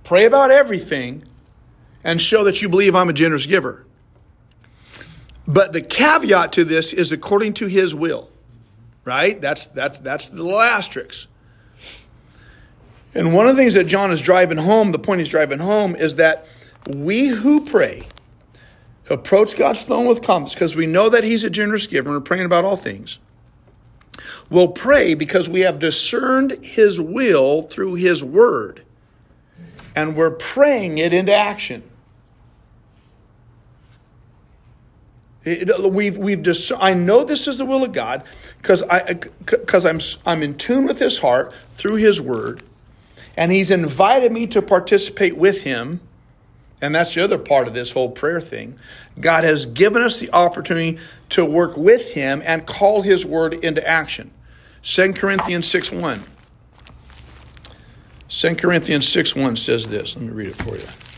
pray 0.03 0.25
about 0.25 0.49
everything, 0.49 1.23
and 2.03 2.19
show 2.19 2.45
that 2.45 2.61
you 2.61 2.69
believe 2.69 2.95
I'm 2.95 3.09
a 3.09 3.13
generous 3.13 3.45
giver. 3.45 3.85
But 5.49 5.73
the 5.73 5.81
caveat 5.81 6.53
to 6.53 6.63
this 6.63 6.93
is 6.93 7.11
according 7.11 7.55
to 7.55 7.65
his 7.65 7.95
will, 7.95 8.29
right? 9.03 9.41
That's, 9.41 9.67
that's, 9.67 9.99
that's 9.99 10.29
the 10.29 10.43
little 10.43 10.61
asterisk. 10.61 11.27
And 13.15 13.33
one 13.33 13.47
of 13.47 13.55
the 13.55 13.61
things 13.61 13.73
that 13.73 13.85
John 13.85 14.11
is 14.11 14.21
driving 14.21 14.59
home, 14.59 14.91
the 14.91 14.99
point 14.99 15.21
he's 15.21 15.29
driving 15.29 15.57
home, 15.57 15.95
is 15.95 16.17
that 16.17 16.45
we 16.87 17.29
who 17.29 17.65
pray, 17.65 18.07
approach 19.09 19.57
God's 19.57 19.83
throne 19.83 20.05
with 20.05 20.21
confidence 20.21 20.53
because 20.53 20.75
we 20.75 20.85
know 20.85 21.09
that 21.09 21.23
He's 21.23 21.43
a 21.43 21.49
generous 21.49 21.87
giver 21.87 22.09
and 22.09 22.17
we're 22.17 22.23
praying 22.23 22.45
about 22.45 22.63
all 22.63 22.77
things. 22.77 23.17
We'll 24.51 24.67
pray 24.67 25.15
because 25.15 25.49
we 25.49 25.61
have 25.61 25.79
discerned 25.79 26.63
His 26.63 27.01
will 27.01 27.63
through 27.63 27.95
His 27.95 28.23
word 28.23 28.85
and 29.95 30.15
we're 30.15 30.29
praying 30.29 30.99
it 30.99 31.11
into 31.11 31.33
action. 31.33 31.88
It, 35.45 35.91
we've, 35.91 36.17
we've 36.17 36.43
dis- 36.43 36.71
I 36.77 36.93
know 36.93 37.23
this 37.23 37.47
is 37.47 37.57
the 37.57 37.65
will 37.65 37.83
of 37.83 37.93
God 37.93 38.23
because 38.61 38.83
I 38.83 39.13
because 39.45 39.85
I'm 39.85 39.99
I'm 40.25 40.43
in 40.43 40.55
tune 40.55 40.85
with 40.85 40.99
His 40.99 41.19
heart 41.19 41.53
through 41.75 41.95
His 41.95 42.19
Word, 42.19 42.63
and 43.37 43.51
He's 43.51 43.71
invited 43.71 44.31
me 44.31 44.47
to 44.47 44.61
participate 44.61 45.37
with 45.37 45.61
Him 45.61 46.01
and 46.81 46.95
that's 46.95 47.13
the 47.13 47.23
other 47.23 47.37
part 47.37 47.67
of 47.67 47.73
this 47.73 47.91
whole 47.91 48.09
prayer 48.09 48.39
thing. 48.39 48.79
God 49.19 49.43
has 49.43 49.65
given 49.65 50.01
us 50.01 50.19
the 50.19 50.31
opportunity 50.31 50.97
to 51.29 51.45
work 51.45 51.75
with 51.75 52.13
Him 52.13 52.41
and 52.45 52.65
call 52.65 53.01
His 53.01 53.25
word 53.25 53.53
into 53.53 53.85
action. 53.87 54.31
2 54.83 55.13
Corinthians 55.13 55.67
6 55.67 55.91
1. 55.91 56.23
2 58.29 58.55
Corinthians 58.55 59.07
6 59.09 59.35
1 59.35 59.57
says 59.57 59.87
this. 59.87 60.15
Let 60.15 60.25
me 60.25 60.31
read 60.31 60.47
it 60.47 60.55
for 60.55 60.75
you. 60.75 61.08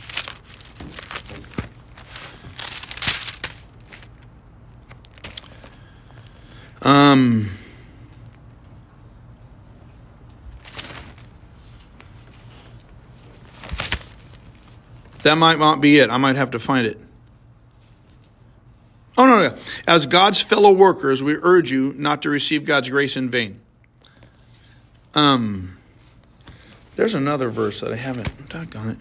Um, 6.82 7.50
That 15.24 15.36
might 15.38 15.60
not 15.60 15.82
be 15.82 16.00
it. 16.00 16.10
I 16.10 16.18
might 16.18 16.36
have 16.36 16.52
to 16.52 16.60
find 16.60 16.88
it. 16.88 17.00
Oh, 19.18 19.26
no, 19.26 19.50
no. 19.50 19.58
As 19.88 20.06
God's 20.06 20.40
fellow 20.40 20.72
workers, 20.72 21.22
we 21.22 21.36
urge 21.36 21.72
you 21.72 21.94
not 21.98 22.24
to 22.24 22.30
receive 22.30 22.66
God's 22.66 22.90
grace 22.90 23.16
in 23.16 23.30
vain. 23.30 23.62
Um, 25.14 25.78
there's 26.96 27.14
another 27.14 27.50
verse 27.50 27.82
that 27.82 27.92
I 27.92 27.98
haven't. 27.98 28.50
Doggone 28.50 28.90
it. 28.92 28.98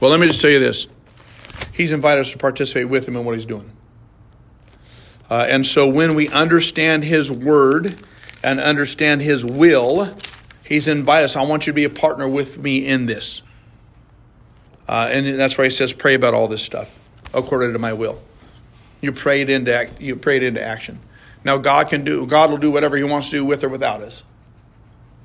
Well, 0.00 0.10
let 0.10 0.18
me 0.18 0.26
just 0.26 0.40
tell 0.40 0.50
you 0.50 0.58
this. 0.58 0.88
He's 1.72 1.92
invited 1.92 2.22
us 2.22 2.32
to 2.32 2.38
participate 2.38 2.88
with 2.88 3.06
him 3.06 3.16
in 3.16 3.24
what 3.24 3.34
he's 3.34 3.46
doing. 3.46 3.70
Uh, 5.30 5.46
and 5.48 5.64
so 5.64 5.88
when 5.88 6.14
we 6.14 6.28
understand 6.28 7.04
his 7.04 7.30
word 7.30 7.96
and 8.42 8.60
understand 8.60 9.22
his 9.22 9.44
will, 9.44 10.14
He's 10.70 10.86
invited 10.86 11.24
us. 11.24 11.34
I 11.34 11.42
want 11.42 11.66
you 11.66 11.72
to 11.72 11.74
be 11.74 11.82
a 11.82 11.90
partner 11.90 12.28
with 12.28 12.56
me 12.56 12.86
in 12.86 13.06
this. 13.06 13.42
Uh, 14.86 15.08
and 15.10 15.26
that's 15.36 15.58
why 15.58 15.64
he 15.64 15.70
says, 15.70 15.92
pray 15.92 16.14
about 16.14 16.32
all 16.32 16.46
this 16.46 16.62
stuff 16.62 16.96
according 17.34 17.72
to 17.72 17.80
my 17.80 17.92
will. 17.92 18.22
You 19.00 19.10
pray 19.10 19.40
it 19.40 19.50
into 19.50 19.74
act, 19.74 20.00
you 20.00 20.14
pray 20.14 20.36
it 20.36 20.44
into 20.44 20.62
action. 20.62 21.00
Now 21.42 21.58
God 21.58 21.88
can 21.88 22.04
do 22.04 22.24
God 22.24 22.50
will 22.50 22.58
do 22.58 22.70
whatever 22.70 22.96
He 22.96 23.02
wants 23.02 23.30
to 23.30 23.38
do 23.38 23.44
with 23.44 23.64
or 23.64 23.68
without 23.68 24.00
us. 24.00 24.22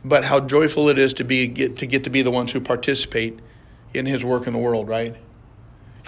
But 0.03 0.23
how 0.23 0.39
joyful 0.39 0.89
it 0.89 0.97
is 0.97 1.13
to 1.15 1.23
be 1.23 1.47
get 1.47 1.77
to 1.77 1.85
get 1.85 2.05
to 2.05 2.09
be 2.09 2.23
the 2.23 2.31
ones 2.31 2.51
who 2.51 2.59
participate 2.59 3.37
in 3.93 4.07
His 4.07 4.25
work 4.25 4.47
in 4.47 4.53
the 4.53 4.59
world, 4.59 4.87
right? 4.87 5.15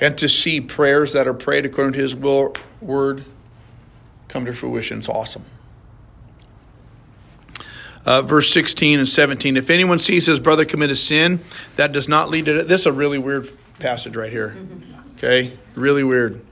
And 0.01 0.17
to 0.17 0.27
see 0.29 0.61
prayers 0.61 1.13
that 1.13 1.27
are 1.27 1.33
prayed 1.33 1.65
according 1.65 1.93
to 1.93 1.99
His 1.99 2.15
will, 2.15 2.53
word 2.81 3.25
come 4.27 4.45
to 4.45 4.53
fruition. 4.53 4.99
It's 4.99 5.09
awesome 5.09 5.45
uh, 8.07 8.21
verse 8.21 8.49
16 8.51 8.99
and 8.99 9.07
17. 9.07 9.57
If 9.57 9.69
anyone 9.69 9.99
sees 9.99 10.25
his 10.25 10.39
brother 10.39 10.63
commit 10.63 10.89
a 10.89 10.95
sin, 10.95 11.41
that 11.75 11.91
does 11.91 12.07
not 12.07 12.29
lead 12.29 12.45
to 12.45 12.63
this 12.63 12.81
is 12.81 12.87
a 12.87 12.93
really 12.93 13.19
weird 13.19 13.49
passage 13.79 14.15
right 14.15 14.31
here. 14.31 14.55
Okay? 15.17 15.51
Really 15.75 16.05
weird. 16.05 16.43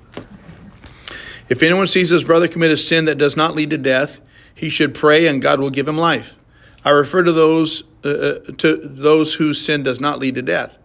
If 1.48 1.64
anyone 1.64 1.88
sees 1.88 2.10
his 2.10 2.26
brother 2.26 2.48
commit 2.50 2.72
a 2.72 2.78
sin 2.78 3.06
that 3.06 3.18
does 3.18 3.38
not 3.38 3.56
lead 3.56 3.70
to 3.70 3.78
death, 3.78 4.20
he 4.54 4.68
should 4.68 4.94
pray 4.94 5.28
and 5.28 5.42
God 5.42 5.60
will 5.60 5.70
give 5.70 5.88
him 5.88 5.98
life. 5.98 6.38
I 6.84 6.90
refer 6.90 7.24
to 7.24 7.32
those 7.32 7.84
uh, 8.04 8.10
uh, 8.10 8.40
to 8.58 8.76
those 8.76 9.36
whose 9.36 9.64
sin 9.64 9.82
does 9.82 10.00
not 10.00 10.20
lead 10.20 10.36
to 10.36 10.42
death. 10.42 10.78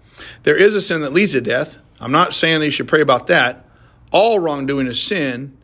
There 0.45 0.57
is 0.57 0.75
a 0.75 0.81
sin 0.81 1.01
that 1.03 1.13
leads 1.13 1.33
to 1.33 1.41
death. 1.41 1.83
I'm 2.01 2.13
not 2.13 2.33
saying 2.33 2.61
that 2.61 2.67
you 2.67 2.71
should 2.71 2.89
pray 2.89 3.01
about 3.01 3.27
that. 3.27 3.67
All 4.13 4.39
wrongdoing 4.39 4.87
is 4.87 5.03
sin, 5.03 5.59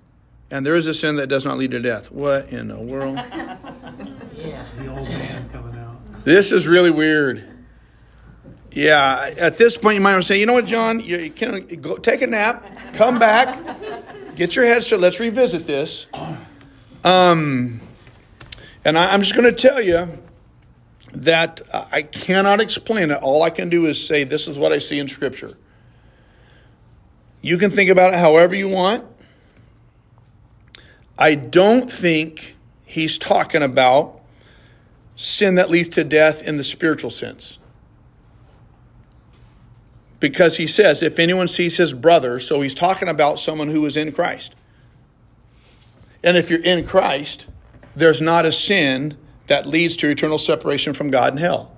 and 0.50 0.64
there 0.64 0.76
is 0.76 0.86
a 0.86 0.94
sin 0.94 1.16
that 1.16 1.28
does 1.28 1.44
not 1.44 1.58
lead 1.58 1.72
to 1.72 1.80
death. 1.80 2.10
What 2.10 2.50
in 2.50 2.68
the 2.68 2.78
world? 2.78 3.16
yeah. 4.34 4.64
The 4.78 4.88
old 4.88 5.08
man 5.08 5.48
coming 5.50 5.78
out. 5.78 6.24
This 6.24 6.52
is 6.52 6.66
really 6.66 6.90
weird. 6.90 7.48
Yeah, 8.72 9.32
at 9.38 9.56
this 9.56 9.78
point, 9.78 9.94
you 9.94 10.02
might 10.02 10.12
want 10.12 10.22
to 10.22 10.28
say, 10.28 10.38
you 10.38 10.44
know 10.44 10.52
what, 10.52 10.66
John, 10.66 11.00
you, 11.00 11.16
you 11.16 11.30
can 11.30 11.64
go 11.80 11.96
take 11.96 12.20
a 12.20 12.26
nap, 12.26 12.92
come 12.92 13.18
back, 13.18 13.58
get 14.36 14.54
your 14.54 14.66
head 14.66 14.84
straight. 14.84 15.00
Let's 15.00 15.18
revisit 15.18 15.66
this. 15.66 16.06
Um, 17.02 17.80
and 18.84 18.98
I, 18.98 19.14
I'm 19.14 19.22
just 19.22 19.34
going 19.34 19.48
to 19.50 19.56
tell 19.56 19.80
you 19.80 20.22
that 21.12 21.62
I 21.72 22.02
cannot 22.02 22.60
explain 22.60 23.10
it. 23.10 23.22
All 23.22 23.42
I 23.42 23.50
can 23.50 23.70
do 23.70 23.86
is 23.86 24.06
say, 24.06 24.24
this 24.24 24.46
is 24.46 24.58
what 24.58 24.72
I 24.72 24.78
see 24.78 24.98
in 24.98 25.08
Scripture. 25.08 25.56
You 27.40 27.56
can 27.56 27.70
think 27.70 27.88
about 27.88 28.12
it 28.12 28.18
however 28.18 28.54
you 28.54 28.68
want. 28.68 29.06
I 31.18 31.34
don't 31.34 31.90
think 31.90 32.56
he's 32.84 33.18
talking 33.18 33.62
about 33.62 34.20
sin 35.16 35.54
that 35.54 35.70
leads 35.70 35.88
to 35.90 36.04
death 36.04 36.46
in 36.46 36.56
the 36.56 36.64
spiritual 36.64 37.10
sense. 37.10 37.58
Because 40.20 40.56
he 40.56 40.66
says, 40.66 41.02
if 41.02 41.18
anyone 41.18 41.48
sees 41.48 41.76
his 41.76 41.92
brother, 41.92 42.38
so 42.38 42.60
he's 42.60 42.74
talking 42.74 43.08
about 43.08 43.38
someone 43.38 43.68
who 43.68 43.84
is 43.86 43.96
in 43.96 44.12
Christ. 44.12 44.54
And 46.22 46.36
if 46.36 46.50
you're 46.50 46.62
in 46.62 46.86
Christ, 46.86 47.46
there's 47.94 48.20
not 48.20 48.44
a 48.44 48.52
sin 48.52 49.16
that 49.46 49.66
leads 49.66 49.96
to 49.96 50.08
eternal 50.08 50.38
separation 50.38 50.92
from 50.92 51.10
God 51.10 51.32
and 51.32 51.38
hell. 51.38 51.72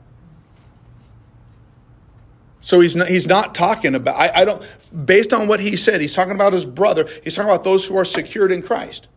So 2.61 2.81
he's 2.81 2.97
not, 2.97 3.09
he's 3.09 3.27
not 3.27 3.55
talking 3.55 3.95
about, 3.95 4.17
I, 4.17 4.43
I 4.43 4.45
don't, 4.45 4.63
based 5.07 5.33
on 5.33 5.49
what 5.49 5.61
he 5.61 5.77
said, 5.77 6.01
he's 6.01 6.15
talking 6.15 6.35
about 6.35 6.53
his 6.53 6.67
brother. 6.67 7.09
He's 7.25 7.35
talking 7.35 7.51
about 7.51 7.65
those 7.65 7.87
who 7.87 7.97
are 7.97 8.05
secured 8.05 8.53
in 8.53 8.63
Christ. 8.63 9.09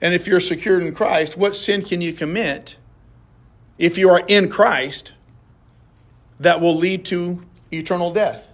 And 0.00 0.14
if 0.14 0.26
you're 0.26 0.40
secured 0.40 0.82
in 0.82 0.94
Christ, 0.94 1.36
what 1.36 1.56
sin 1.56 1.82
can 1.82 2.00
you 2.00 2.12
commit 2.12 2.76
if 3.78 3.98
you 3.98 4.10
are 4.10 4.22
in 4.28 4.48
Christ 4.48 5.12
that 6.38 6.60
will 6.60 6.76
lead 6.76 7.04
to 7.06 7.44
eternal 7.72 8.12
death? 8.12 8.48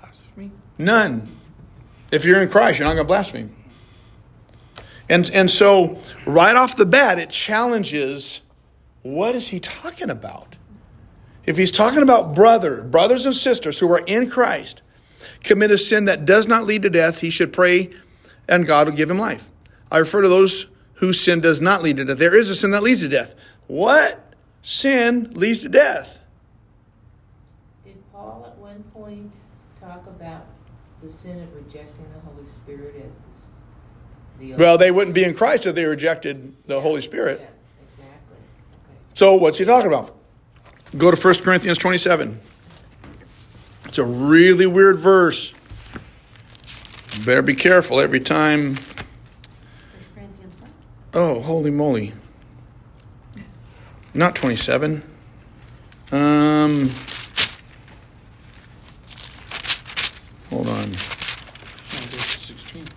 Blasphemy? 0.00 0.50
None. 0.78 1.28
If 2.10 2.24
you're 2.24 2.40
in 2.40 2.48
Christ, 2.48 2.78
you're 2.78 2.88
not 2.88 2.94
going 2.94 3.06
to 3.06 3.08
blaspheme. 3.08 3.54
And, 5.08 5.30
and 5.30 5.50
so, 5.50 5.98
right 6.24 6.56
off 6.56 6.76
the 6.76 6.86
bat, 6.86 7.18
it 7.18 7.30
challenges 7.30 8.40
what 9.02 9.36
is 9.36 9.48
he 9.48 9.60
talking 9.60 10.10
about? 10.10 10.56
If 11.44 11.56
he's 11.56 11.70
talking 11.70 12.02
about 12.02 12.34
brother, 12.34 12.82
brothers 12.82 13.24
and 13.24 13.36
sisters 13.36 13.78
who 13.78 13.92
are 13.92 14.00
in 14.00 14.28
Christ, 14.28 14.82
commit 15.42 15.70
a 15.70 15.78
sin 15.78 16.04
that 16.06 16.24
does 16.24 16.46
not 16.46 16.64
lead 16.64 16.82
to 16.82 16.90
death, 16.90 17.20
he 17.20 17.30
should 17.30 17.52
pray 17.52 17.90
and 18.48 18.66
God 18.66 18.88
will 18.88 18.96
give 18.96 19.10
him 19.10 19.18
life. 19.18 19.50
I 19.90 19.98
refer 19.98 20.22
to 20.22 20.28
those 20.28 20.66
whose 20.94 21.20
sin 21.20 21.40
does 21.40 21.60
not 21.60 21.82
lead 21.82 21.96
to 21.98 22.04
death. 22.04 22.18
There 22.18 22.34
is 22.34 22.50
a 22.50 22.56
sin 22.56 22.70
that 22.72 22.82
leads 22.82 23.00
to 23.00 23.08
death. 23.08 23.34
What 23.66 24.34
sin 24.62 25.32
leads 25.34 25.60
to 25.60 25.68
death? 25.68 26.20
Did 27.84 27.96
Paul 28.12 28.46
at 28.50 28.58
one 28.58 28.82
point 28.94 29.32
talk 29.80 30.06
about 30.06 30.46
the 31.02 31.10
sin 31.10 31.40
of 31.40 31.54
rejecting 31.54 32.06
the 32.14 32.20
Holy 32.20 32.46
Spirit 32.46 32.94
as 33.06 33.64
the, 34.38 34.52
the 34.52 34.56
Well, 34.56 34.78
they 34.78 34.90
wouldn't 34.90 35.14
be 35.14 35.24
in 35.24 35.34
Christ 35.34 35.66
if 35.66 35.74
they 35.74 35.84
rejected 35.84 36.54
the 36.66 36.80
Holy 36.80 37.00
Spirit. 37.00 37.40
Yeah, 37.40 37.48
exactly. 37.90 38.36
Okay. 38.36 38.98
So, 39.14 39.36
what's 39.36 39.58
he 39.58 39.64
talking 39.64 39.88
about? 39.88 40.16
Go 40.96 41.10
to 41.10 41.20
1 41.20 41.34
Corinthians 41.42 41.78
27. 41.78 42.40
It's 43.96 44.02
a 44.02 44.04
really 44.04 44.66
weird 44.66 44.98
verse. 44.98 45.54
You 47.14 47.24
better 47.24 47.40
be 47.40 47.54
careful 47.54 47.98
every 47.98 48.20
time. 48.20 48.76
Oh, 51.14 51.40
holy 51.40 51.70
moly. 51.70 52.12
Not 54.12 54.34
27. 54.34 55.02
Um, 56.12 56.90
hold 60.50 60.68
on. 60.68 60.90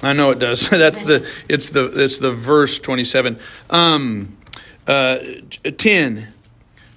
I 0.02 0.12
know 0.12 0.32
it 0.32 0.40
does. 0.40 0.70
That's 0.70 1.00
the 1.00 1.26
it's 1.48 1.70
the 1.70 1.94
it's 1.96 2.18
the 2.18 2.34
verse 2.34 2.78
27. 2.78 3.40
Um 3.70 4.36
uh 4.86 5.20
10. 5.78 6.34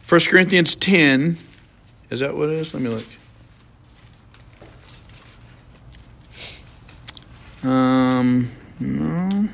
1 0.09 0.21
Corinthians 0.29 0.75
10. 0.75 1.39
Is 2.11 2.19
that 2.19 2.35
what 2.37 2.49
it 2.49 2.57
is? 2.57 2.75
Let 2.75 2.83
me 2.83 2.89
look. 2.89 3.07
Um 7.65 8.51
no. 8.81 9.49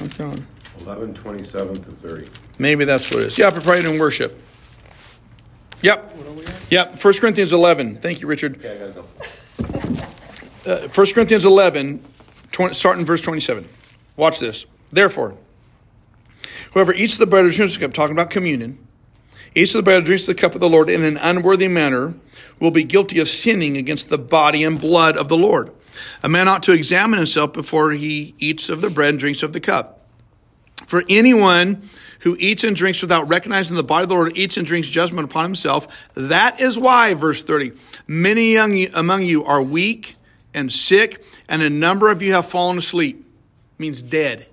Not 0.00 0.20
on. 0.20 0.46
11, 0.80 1.14
27 1.14 1.74
to 1.74 1.80
30. 1.90 2.30
Maybe 2.58 2.84
that's 2.84 3.10
what 3.10 3.20
it 3.20 3.26
is. 3.26 3.38
Yeah, 3.38 3.50
for 3.50 3.60
pride 3.60 3.84
and 3.84 4.00
worship. 4.00 4.40
Yep. 5.82 6.16
What 6.16 6.26
are 6.26 6.32
we 6.32 6.44
at? 6.46 6.72
Yep. 6.72 7.04
1 7.04 7.14
Corinthians 7.18 7.52
11. 7.52 7.96
Thank 7.98 8.20
you, 8.20 8.26
Richard. 8.26 8.56
Okay, 8.56 8.74
I 8.82 8.90
gotta 8.90 9.02
go. 10.64 10.72
uh, 10.72 10.88
1 10.88 11.06
Corinthians 11.12 11.44
11, 11.44 12.02
20, 12.52 12.74
starting 12.74 13.04
verse 13.04 13.20
27. 13.20 13.68
Watch 14.16 14.38
this. 14.38 14.64
Therefore, 14.90 15.36
whoever 16.72 16.92
eats 16.94 17.18
the 17.18 17.26
bread 17.26 17.44
or 17.44 17.50
drinks 17.50 17.74
the 17.74 17.80
cup, 17.80 17.92
talking 17.92 18.16
about 18.16 18.30
communion, 18.30 18.78
eats 19.54 19.74
of 19.74 19.78
the 19.78 19.82
bread 19.82 20.04
drinks 20.04 20.26
the 20.26 20.34
cup 20.34 20.54
of 20.54 20.60
the 20.60 20.68
Lord 20.68 20.88
in 20.88 21.04
an 21.04 21.16
unworthy 21.16 21.68
manner, 21.68 22.14
will 22.60 22.70
be 22.70 22.84
guilty 22.84 23.18
of 23.18 23.28
sinning 23.28 23.76
against 23.76 24.08
the 24.08 24.18
body 24.18 24.62
and 24.64 24.80
blood 24.80 25.16
of 25.16 25.28
the 25.28 25.36
Lord. 25.36 25.70
A 26.22 26.28
man 26.28 26.48
ought 26.48 26.62
to 26.64 26.72
examine 26.72 27.18
himself 27.18 27.52
before 27.52 27.90
he 27.90 28.34
eats 28.38 28.68
of 28.68 28.80
the 28.80 28.90
bread 28.90 29.10
and 29.10 29.18
drinks 29.18 29.42
of 29.42 29.52
the 29.52 29.60
cup. 29.60 30.06
For 30.86 31.02
anyone 31.08 31.88
who 32.20 32.36
eats 32.38 32.62
and 32.62 32.76
drinks 32.76 33.02
without 33.02 33.28
recognizing 33.28 33.76
the 33.76 33.82
body 33.82 34.04
of 34.04 34.08
the 34.08 34.14
Lord 34.14 34.36
eats 34.36 34.56
and 34.56 34.66
drinks 34.66 34.88
judgment 34.88 35.28
upon 35.28 35.44
himself. 35.44 35.88
That 36.14 36.60
is 36.60 36.78
why, 36.78 37.14
verse 37.14 37.42
30, 37.42 37.72
many 38.06 38.52
young 38.52 38.86
among 38.94 39.24
you 39.24 39.44
are 39.44 39.60
weak 39.60 40.16
and 40.54 40.72
sick, 40.72 41.24
and 41.48 41.62
a 41.62 41.70
number 41.70 42.10
of 42.10 42.22
you 42.22 42.32
have 42.32 42.46
fallen 42.46 42.78
asleep. 42.78 43.26
Means 43.78 44.02
dead. 44.02 44.46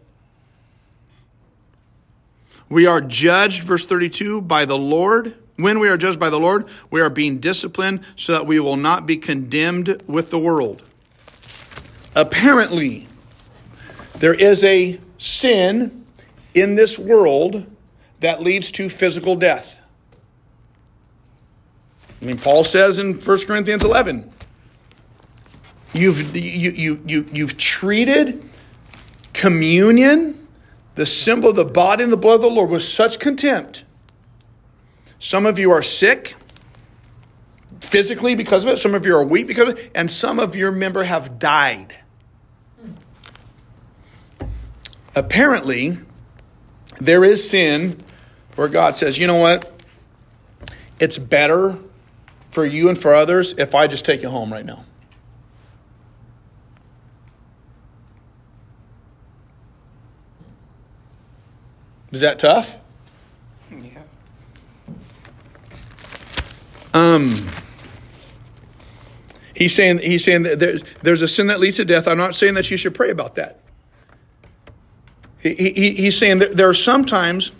We 2.69 2.85
are 2.85 3.01
judged, 3.01 3.63
verse 3.63 3.85
32, 3.85 4.41
by 4.41 4.65
the 4.65 4.77
Lord. 4.77 5.35
When 5.57 5.79
we 5.79 5.89
are 5.89 5.97
judged 5.97 6.19
by 6.19 6.29
the 6.29 6.39
Lord, 6.39 6.67
we 6.89 7.01
are 7.01 7.09
being 7.09 7.39
disciplined 7.39 8.01
so 8.15 8.31
that 8.33 8.45
we 8.45 8.59
will 8.59 8.77
not 8.77 9.05
be 9.05 9.17
condemned 9.17 10.01
with 10.07 10.29
the 10.29 10.39
world. 10.39 10.83
Apparently, 12.15 13.07
there 14.19 14.33
is 14.33 14.63
a 14.63 14.99
sin 15.17 16.05
in 16.53 16.75
this 16.75 16.97
world 16.97 17.65
that 18.19 18.41
leads 18.41 18.71
to 18.73 18.89
physical 18.89 19.35
death. 19.35 19.81
I 22.21 22.25
mean, 22.25 22.37
Paul 22.37 22.63
says 22.63 22.99
in 22.99 23.13
1 23.13 23.45
Corinthians 23.45 23.83
11, 23.83 24.31
you've, 25.93 26.35
you, 26.35 26.71
you, 26.71 27.01
you, 27.05 27.29
you've 27.31 27.57
treated 27.57 28.43
communion, 29.33 30.38
the 30.99 31.05
symbol 31.05 31.51
of 31.51 31.55
the 31.55 31.63
body 31.63 32.03
and 32.03 32.11
the 32.11 32.17
blood 32.17 32.35
of 32.35 32.41
the 32.41 32.49
Lord, 32.49 32.69
with 32.69 32.83
such 32.83 33.19
contempt. 33.19 33.85
Some 35.17 35.45
of 35.45 35.57
you 35.57 35.71
are 35.71 35.81
sick 35.81 36.35
physically 37.79 38.35
because 38.35 38.65
of 38.65 38.71
it, 38.71 38.79
some 38.79 38.93
of 38.93 39.05
you 39.05 39.15
are 39.15 39.23
weak 39.23 39.47
because 39.47 39.69
of 39.69 39.79
it, 39.79 39.91
and 39.95 40.11
some 40.11 40.39
of 40.39 40.57
your 40.57 40.73
member 40.73 41.05
have 41.05 41.39
died. 41.39 41.95
Apparently, 45.15 45.99
there 46.97 47.23
is 47.23 47.49
sin 47.49 48.03
where 48.57 48.67
God 48.67 48.97
says, 48.97 49.17
you 49.17 49.25
know 49.25 49.37
what? 49.37 49.71
It's 50.99 51.17
better 51.17 51.77
for 52.51 52.65
you 52.65 52.89
and 52.89 52.97
for 52.97 53.15
others 53.15 53.53
if 53.57 53.73
I 53.73 53.87
just 53.87 54.03
take 54.03 54.21
you 54.21 54.27
home 54.27 54.51
right 54.51 54.65
now. 54.65 54.83
Is 62.11 62.21
that 62.21 62.39
tough? 62.39 62.77
Yeah. 63.71 63.99
Um, 66.93 67.29
he's 69.53 69.75
saying 69.75 69.99
he's 69.99 70.23
saying 70.23 70.43
that 70.43 70.59
there, 70.59 70.77
there's 71.03 71.21
a 71.21 71.27
sin 71.27 71.47
that 71.47 71.59
leads 71.59 71.77
to 71.77 71.85
death. 71.85 72.07
I'm 72.07 72.17
not 72.17 72.35
saying 72.35 72.55
that 72.55 72.71
you 72.71 72.77
should 72.77 72.95
pray 72.95 73.11
about 73.11 73.35
that. 73.35 73.59
He, 75.39 75.53
he, 75.53 75.91
he's 75.91 76.17
saying 76.17 76.39
that 76.39 76.57
there 76.57 76.67
are 76.67 76.73
sometimes 76.73 77.51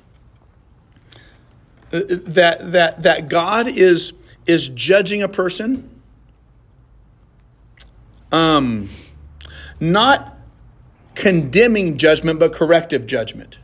uh, 1.91 2.02
that, 2.08 2.72
that, 2.72 3.04
that 3.04 3.30
God 3.30 3.68
is, 3.68 4.14
is 4.45 4.70
judging 4.70 5.24
a 5.24 5.30
person, 5.30 5.89
um, 8.32 8.89
not 9.80 10.38
condemning 11.16 11.97
judgment, 11.97 12.39
but 12.39 12.54
corrective 12.54 13.08
judgment. 13.08 13.60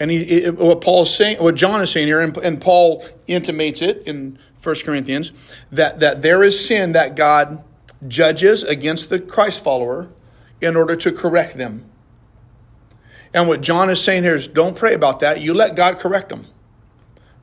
And 0.00 0.10
he, 0.10 0.22
it, 0.22 0.56
what 0.56 0.80
Paul's 0.80 1.14
saying, 1.14 1.42
what 1.42 1.54
John 1.54 1.82
is 1.82 1.92
saying 1.92 2.06
here, 2.06 2.20
and, 2.20 2.34
and 2.38 2.60
Paul 2.60 3.04
intimates 3.26 3.82
it 3.82 4.02
in 4.06 4.38
1 4.62 4.76
Corinthians, 4.82 5.32
that, 5.70 6.00
that 6.00 6.22
there 6.22 6.42
is 6.42 6.66
sin 6.66 6.92
that 6.92 7.14
God 7.14 7.62
judges 8.08 8.62
against 8.62 9.10
the 9.10 9.20
Christ 9.20 9.62
follower 9.62 10.08
in 10.60 10.74
order 10.74 10.96
to 10.96 11.12
correct 11.12 11.58
them. 11.58 11.84
And 13.34 13.46
what 13.46 13.60
John 13.60 13.90
is 13.90 14.02
saying 14.02 14.22
here 14.22 14.34
is 14.34 14.48
don't 14.48 14.74
pray 14.74 14.94
about 14.94 15.20
that. 15.20 15.42
You 15.42 15.54
let 15.54 15.76
God 15.76 15.98
correct 15.98 16.30
them. 16.30 16.46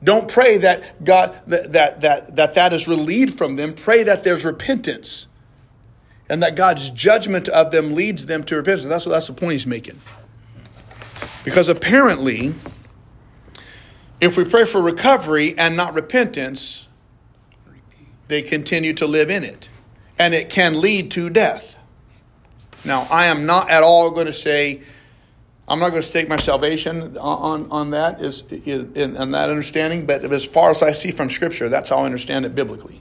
Don't 0.02 0.28
pray 0.28 0.58
that 0.58 1.04
God 1.04 1.40
that 1.46 1.72
that 1.72 2.00
that 2.02 2.36
that, 2.36 2.54
that 2.54 2.72
is 2.72 2.86
relieved 2.86 3.38
from 3.38 3.56
them. 3.56 3.74
Pray 3.74 4.04
that 4.04 4.22
there's 4.22 4.44
repentance. 4.44 5.26
And 6.28 6.42
that 6.42 6.56
God's 6.56 6.90
judgment 6.90 7.48
of 7.48 7.70
them 7.72 7.94
leads 7.94 8.26
them 8.26 8.44
to 8.44 8.56
repentance. 8.56 8.84
That's 8.84 9.06
what 9.06 9.12
that's 9.12 9.28
the 9.28 9.32
point 9.32 9.52
he's 9.52 9.66
making. 9.66 9.98
Because 11.44 11.68
apparently, 11.68 12.54
if 14.20 14.36
we 14.36 14.44
pray 14.44 14.64
for 14.64 14.80
recovery 14.80 15.56
and 15.56 15.76
not 15.76 15.94
repentance, 15.94 16.88
they 18.28 18.42
continue 18.42 18.92
to 18.94 19.06
live 19.06 19.30
in 19.30 19.44
it. 19.44 19.68
And 20.18 20.34
it 20.34 20.50
can 20.50 20.80
lead 20.80 21.10
to 21.12 21.30
death. 21.30 21.78
Now, 22.84 23.06
I 23.10 23.26
am 23.26 23.46
not 23.46 23.70
at 23.70 23.82
all 23.82 24.10
going 24.10 24.26
to 24.26 24.32
say, 24.32 24.82
I'm 25.66 25.78
not 25.78 25.90
going 25.90 26.02
to 26.02 26.08
stake 26.08 26.28
my 26.28 26.36
salvation 26.36 27.16
on, 27.18 27.70
on 27.70 27.90
that 27.90 28.20
is, 28.20 28.42
is 28.50 28.92
in, 28.92 29.30
that 29.30 29.50
understanding, 29.50 30.06
but 30.06 30.24
as 30.24 30.44
far 30.44 30.70
as 30.70 30.82
I 30.82 30.92
see 30.92 31.10
from 31.10 31.30
Scripture, 31.30 31.68
that's 31.68 31.90
how 31.90 31.98
I 31.98 32.04
understand 32.04 32.46
it 32.46 32.54
biblically. 32.54 33.00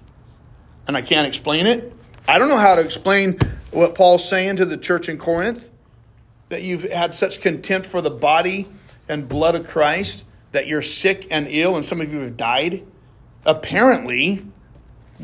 And 0.87 0.97
I 0.97 1.01
can't 1.01 1.27
explain 1.27 1.65
it. 1.67 1.93
I 2.27 2.39
don't 2.39 2.49
know 2.49 2.57
how 2.57 2.75
to 2.75 2.81
explain 2.81 3.39
what 3.71 3.95
Paul's 3.95 4.27
saying 4.27 4.57
to 4.57 4.65
the 4.65 4.77
church 4.77 5.09
in 5.09 5.17
Corinth 5.17 5.67
that 6.49 6.63
you've 6.63 6.83
had 6.83 7.13
such 7.13 7.41
contempt 7.41 7.87
for 7.87 8.01
the 8.01 8.09
body 8.09 8.67
and 9.09 9.27
blood 9.27 9.55
of 9.55 9.67
Christ 9.67 10.25
that 10.51 10.67
you're 10.67 10.81
sick 10.81 11.27
and 11.29 11.47
ill 11.49 11.75
and 11.75 11.85
some 11.85 12.01
of 12.01 12.11
you 12.11 12.19
have 12.21 12.37
died? 12.37 12.85
Apparently, 13.45 14.45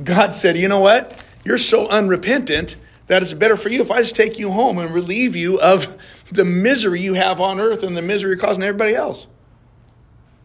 God 0.02 0.36
said, 0.36 0.58
you 0.58 0.68
know 0.68 0.80
what? 0.80 1.20
You're 1.44 1.58
so 1.58 1.88
unrepentant 1.88 2.78
that 3.08 3.22
it's 3.22 3.34
better 3.34 3.58
for 3.58 3.70
you 3.70 3.82
if 3.82 3.92
I 3.92 4.02
just 4.02 4.16
take 4.16 4.40
you 4.40 4.52
home 4.52 4.78
and 4.78 4.92
relieve 4.92 5.36
you 5.36 5.60
of 5.60 5.98
the 6.32 6.46
misery 6.46 7.02
you 7.02 7.14
have 7.16 7.42
on 7.42 7.60
earth 7.60 7.84
and 7.84 7.96
the 7.96 8.02
misery 8.02 8.32
you're 8.32 8.40
causing 8.40 8.64
everybody 8.64 8.96
else. 8.96 9.28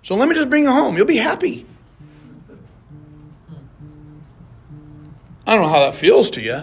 So 0.03 0.15
let 0.15 0.29
me 0.29 0.35
just 0.35 0.51
bring 0.51 0.65
you 0.65 0.71
home. 0.71 0.97
You'll 0.97 1.07
be 1.07 1.17
happy. 1.17 1.67
I 5.47 5.55
don't 5.55 5.63
know 5.63 5.69
how 5.69 5.81
that 5.81 5.95
feels 5.95 6.31
to 6.33 6.43
you. 6.43 6.63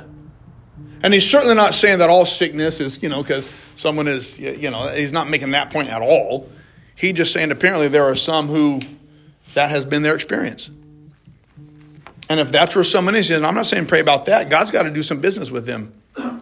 And 1.05 1.13
he's 1.13 1.29
certainly 1.29 1.53
not 1.53 1.75
saying 1.75 1.99
that 1.99 2.09
all 2.09 2.25
sickness 2.25 2.79
is, 2.79 3.03
you 3.03 3.09
know, 3.09 3.21
because 3.21 3.51
someone 3.75 4.07
is, 4.07 4.39
you 4.39 4.71
know, 4.71 4.87
he's 4.87 5.11
not 5.11 5.29
making 5.29 5.51
that 5.51 5.71
point 5.71 5.87
at 5.87 6.01
all. 6.01 6.49
He's 6.95 7.13
just 7.13 7.31
saying 7.31 7.51
apparently 7.51 7.89
there 7.89 8.05
are 8.05 8.15
some 8.15 8.47
who 8.47 8.81
that 9.53 9.69
has 9.69 9.85
been 9.85 10.01
their 10.01 10.15
experience. 10.15 10.71
And 12.27 12.39
if 12.39 12.51
that's 12.51 12.73
where 12.73 12.83
someone 12.83 13.13
is, 13.13 13.29
and 13.29 13.45
I'm 13.45 13.53
not 13.53 13.67
saying 13.67 13.85
pray 13.85 13.99
about 13.99 14.25
that, 14.25 14.49
God's 14.49 14.71
got 14.71 14.81
to 14.81 14.89
do 14.89 15.03
some 15.03 15.19
business 15.19 15.51
with 15.51 15.67
them. 15.67 15.93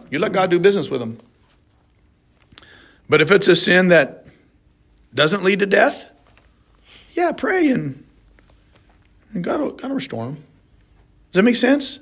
You 0.08 0.18
let 0.18 0.32
God 0.32 0.50
do 0.50 0.58
business 0.58 0.88
with 0.88 1.00
them. 1.00 1.18
But 3.06 3.20
if 3.20 3.30
it's 3.30 3.48
a 3.48 3.56
sin 3.56 3.88
that 3.88 4.24
doesn't 5.14 5.44
lead 5.44 5.58
to 5.58 5.66
death, 5.66 6.10
yeah, 7.10 7.32
pray 7.32 7.68
and, 7.68 8.02
and 9.34 9.44
God 9.44 9.58
God 9.76 9.90
will 9.90 9.96
restore 9.96 10.24
them. 10.24 10.36
Does 11.32 11.40
that 11.40 11.42
make 11.42 11.56
sense? 11.56 12.00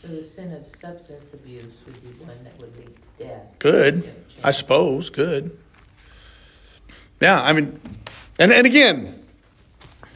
So 0.00 0.08
the 0.08 0.22
sin 0.22 0.52
of 0.54 0.66
substance 0.66 1.34
abuse 1.34 1.66
would 1.84 2.02
be 2.02 2.24
one 2.24 2.42
that 2.42 2.58
would 2.58 2.74
lead 2.74 2.86
to 3.18 3.24
death. 3.24 3.42
Good. 3.58 4.14
I 4.42 4.50
suppose. 4.50 5.10
Good. 5.10 5.58
Yeah, 7.20 7.42
I 7.42 7.52
mean, 7.52 7.78
and, 8.38 8.50
and 8.50 8.66
again, 8.66 9.22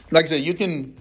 like 0.09 0.25
I 0.25 0.29
said, 0.29 0.41
you 0.41 0.55
can 0.55 0.97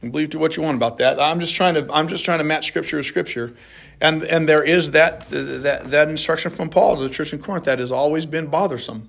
believe 0.00 0.30
to 0.30 0.38
what 0.38 0.56
you 0.56 0.62
want 0.62 0.76
about 0.76 0.98
that. 0.98 1.18
I'm 1.18 1.40
just 1.40 1.56
trying 1.56 1.74
to 1.74 1.92
I'm 1.92 2.06
just 2.06 2.24
trying 2.24 2.38
to 2.38 2.44
match 2.44 2.68
scripture 2.68 2.98
with 2.98 3.06
scripture. 3.06 3.56
And 4.00 4.22
and 4.22 4.48
there 4.48 4.62
is 4.62 4.92
that 4.92 5.28
that 5.30 5.90
that 5.90 6.08
instruction 6.08 6.52
from 6.52 6.70
Paul 6.70 6.96
to 6.96 7.02
the 7.02 7.10
church 7.10 7.32
in 7.32 7.40
Corinth 7.40 7.64
that 7.64 7.80
has 7.80 7.90
always 7.90 8.24
been 8.24 8.46
bothersome. 8.46 9.08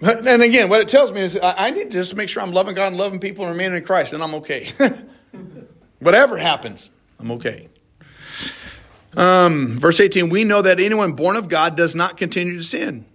And 0.00 0.42
again, 0.42 0.68
what 0.68 0.80
it 0.80 0.88
tells 0.88 1.12
me 1.12 1.20
is 1.20 1.38
I 1.40 1.70
need 1.70 1.92
to 1.92 1.98
just 1.98 2.16
make 2.16 2.28
sure 2.28 2.42
I'm 2.42 2.50
loving 2.50 2.74
God 2.74 2.88
and 2.88 2.96
loving 2.96 3.20
people 3.20 3.44
and 3.44 3.52
remaining 3.52 3.78
in 3.78 3.84
Christ, 3.84 4.12
and 4.12 4.24
I'm 4.24 4.34
okay. 4.34 4.70
Whatever 6.04 6.36
happens, 6.36 6.90
I'm 7.18 7.30
okay. 7.30 7.70
Um, 9.16 9.78
verse 9.78 10.00
18 10.00 10.28
We 10.28 10.44
know 10.44 10.60
that 10.60 10.78
anyone 10.78 11.12
born 11.12 11.34
of 11.34 11.48
God 11.48 11.78
does 11.78 11.94
not 11.94 12.18
continue 12.18 12.58
to 12.58 12.62
sin. 12.62 13.06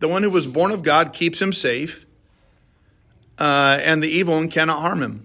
The 0.00 0.08
one 0.08 0.24
who 0.24 0.30
was 0.30 0.48
born 0.48 0.72
of 0.72 0.82
God 0.82 1.12
keeps 1.12 1.40
him 1.40 1.52
safe, 1.52 2.06
uh, 3.38 3.78
and 3.80 4.02
the 4.02 4.08
evil 4.08 4.34
one 4.34 4.48
cannot 4.48 4.80
harm 4.80 5.00
him. 5.00 5.24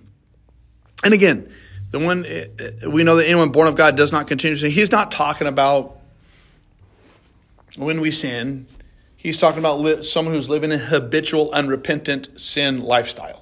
And 1.04 1.16
again, 1.16 1.52
the 1.90 1.98
one 1.98 2.28
uh, 2.28 2.88
we 2.92 3.04
know 3.04 3.16
that 3.16 3.26
anyone 3.26 3.50
born 3.50 3.68
of 3.68 3.74
God 3.74 3.98
does 3.98 4.12
not 4.12 4.28
continue 4.28 4.58
to 4.58 4.62
sin. 4.62 4.70
He's 4.70 4.92
not 4.92 5.10
talking 5.10 5.48
about 5.48 5.98
when 7.76 8.02
we 8.02 8.12
sin. 8.12 8.68
He's 9.18 9.40
talking 9.40 9.58
about 9.58 9.80
li- 9.80 10.04
someone 10.04 10.36
who's 10.36 10.48
living 10.48 10.72
a 10.72 10.78
habitual, 10.78 11.50
unrepentant 11.54 12.40
sin 12.40 12.82
lifestyle. 12.82 13.39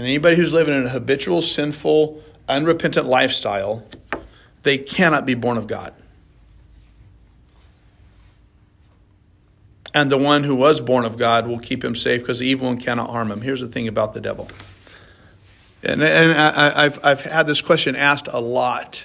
And 0.00 0.06
anybody 0.06 0.34
who's 0.34 0.50
living 0.50 0.72
in 0.72 0.86
a 0.86 0.88
habitual, 0.88 1.42
sinful, 1.42 2.22
unrepentant 2.48 3.06
lifestyle, 3.06 3.84
they 4.62 4.78
cannot 4.78 5.26
be 5.26 5.34
born 5.34 5.58
of 5.58 5.66
God. 5.66 5.92
And 9.92 10.10
the 10.10 10.16
one 10.16 10.44
who 10.44 10.54
was 10.54 10.80
born 10.80 11.04
of 11.04 11.18
God 11.18 11.46
will 11.46 11.58
keep 11.58 11.84
him 11.84 11.94
safe 11.94 12.22
because 12.22 12.38
the 12.38 12.46
evil 12.46 12.68
one 12.68 12.78
cannot 12.78 13.10
harm 13.10 13.30
him. 13.30 13.42
Here's 13.42 13.60
the 13.60 13.68
thing 13.68 13.88
about 13.88 14.14
the 14.14 14.22
devil. 14.22 14.48
And, 15.82 16.02
and 16.02 16.32
I, 16.32 16.84
have 16.84 16.98
I've 17.02 17.20
had 17.20 17.46
this 17.46 17.60
question 17.60 17.94
asked 17.94 18.26
a 18.32 18.40
lot 18.40 19.04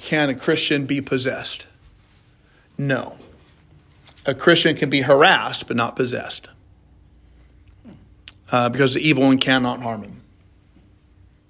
Can 0.00 0.30
a 0.30 0.36
Christian 0.36 0.86
be 0.86 1.00
possessed? 1.00 1.66
No. 2.78 3.18
A 4.26 4.34
Christian 4.36 4.76
can 4.76 4.90
be 4.90 5.00
harassed, 5.00 5.66
but 5.66 5.76
not 5.76 5.96
possessed. 5.96 6.48
Uh, 8.52 8.68
because 8.68 8.94
the 8.94 9.00
evil 9.00 9.24
one 9.24 9.38
cannot 9.38 9.82
harm 9.82 10.04
him. 10.04 10.19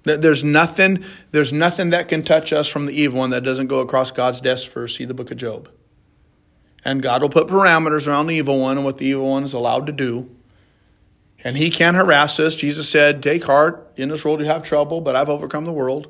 There's 0.03 0.43
nothing, 0.43 1.05
there's 1.31 1.53
nothing 1.53 1.91
that 1.91 2.07
can 2.07 2.23
touch 2.23 2.51
us 2.51 2.67
from 2.67 2.87
the 2.87 2.93
evil 2.93 3.19
one 3.19 3.29
that 3.29 3.43
doesn't 3.43 3.67
go 3.67 3.81
across 3.81 4.11
God's 4.11 4.41
desk 4.41 4.69
first. 4.69 4.95
See 4.95 5.05
the 5.05 5.13
book 5.13 5.29
of 5.29 5.37
Job. 5.37 5.69
And 6.83 7.03
God 7.03 7.21
will 7.21 7.29
put 7.29 7.47
parameters 7.47 8.07
around 8.07 8.27
the 8.27 8.35
evil 8.35 8.59
one 8.59 8.77
and 8.77 8.85
what 8.85 8.97
the 8.97 9.05
evil 9.05 9.29
one 9.29 9.43
is 9.43 9.53
allowed 9.53 9.85
to 9.85 9.91
do. 9.91 10.29
And 11.43 11.57
he 11.57 11.69
can't 11.69 11.95
harass 11.95 12.39
us. 12.39 12.55
Jesus 12.55 12.89
said, 12.89 13.21
Take 13.21 13.43
heart, 13.43 13.91
in 13.95 14.09
this 14.09 14.25
world 14.25 14.39
you 14.39 14.47
have 14.47 14.63
trouble, 14.63 15.01
but 15.01 15.15
I've 15.15 15.29
overcome 15.29 15.65
the 15.65 15.71
world. 15.71 16.07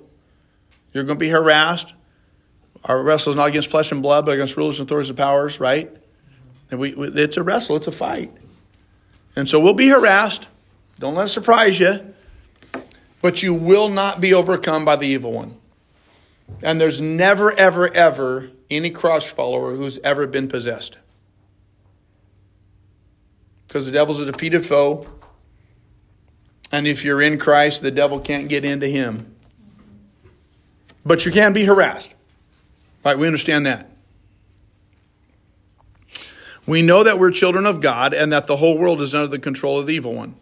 You're 0.93 1.03
going 1.03 1.17
to 1.17 1.19
be 1.19 1.29
harassed. 1.29 1.93
Our 2.85 3.01
wrestle 3.03 3.31
is 3.31 3.37
not 3.37 3.49
against 3.49 3.69
flesh 3.69 3.91
and 3.91 4.01
blood, 4.01 4.25
but 4.25 4.31
against 4.31 4.57
rulers 4.57 4.79
and 4.79 4.87
authorities 4.87 5.09
and 5.09 5.17
powers, 5.17 5.59
right? 5.59 5.95
And 6.69 6.79
we, 6.79 6.93
it's 6.93 7.37
a 7.37 7.43
wrestle, 7.43 7.75
it's 7.75 7.87
a 7.87 7.91
fight. 7.91 8.31
And 9.35 9.47
so 9.47 9.59
we'll 9.59 9.73
be 9.73 9.87
harassed. 9.87 10.47
Don't 10.99 11.15
let 11.15 11.25
it 11.25 11.29
surprise 11.29 11.79
you. 11.79 12.13
But 13.21 13.43
you 13.43 13.53
will 13.53 13.89
not 13.89 14.19
be 14.19 14.33
overcome 14.33 14.83
by 14.83 14.95
the 14.95 15.07
evil 15.07 15.31
one. 15.31 15.57
And 16.63 16.81
there's 16.81 16.99
never, 16.99 17.51
ever, 17.51 17.93
ever 17.93 18.51
any 18.69 18.89
cross 18.89 19.25
follower 19.25 19.75
who's 19.75 19.99
ever 19.99 20.27
been 20.27 20.47
possessed. 20.47 20.97
Because 23.67 23.85
the 23.85 23.91
devil's 23.91 24.19
a 24.19 24.31
defeated 24.31 24.65
foe. 24.65 25.07
And 26.71 26.87
if 26.87 27.03
you're 27.03 27.21
in 27.21 27.37
Christ, 27.37 27.81
the 27.81 27.91
devil 27.91 28.19
can't 28.19 28.49
get 28.49 28.65
into 28.65 28.87
him. 28.87 29.35
But 31.05 31.25
you 31.25 31.31
can 31.31 31.53
be 31.53 31.65
harassed. 31.65 32.13
Right? 33.03 33.17
We 33.17 33.27
understand 33.27 33.65
that. 33.65 33.89
We 36.67 36.81
know 36.81 37.03
that 37.03 37.17
we're 37.17 37.31
children 37.31 37.65
of 37.65 37.81
God 37.81 38.13
and 38.13 38.31
that 38.31 38.47
the 38.47 38.55
whole 38.55 38.77
world 38.77 39.01
is 39.01 39.15
under 39.15 39.27
the 39.27 39.39
control 39.39 39.79
of 39.79 39.87
the 39.87 39.95
evil 39.95 40.13
one. 40.13 40.35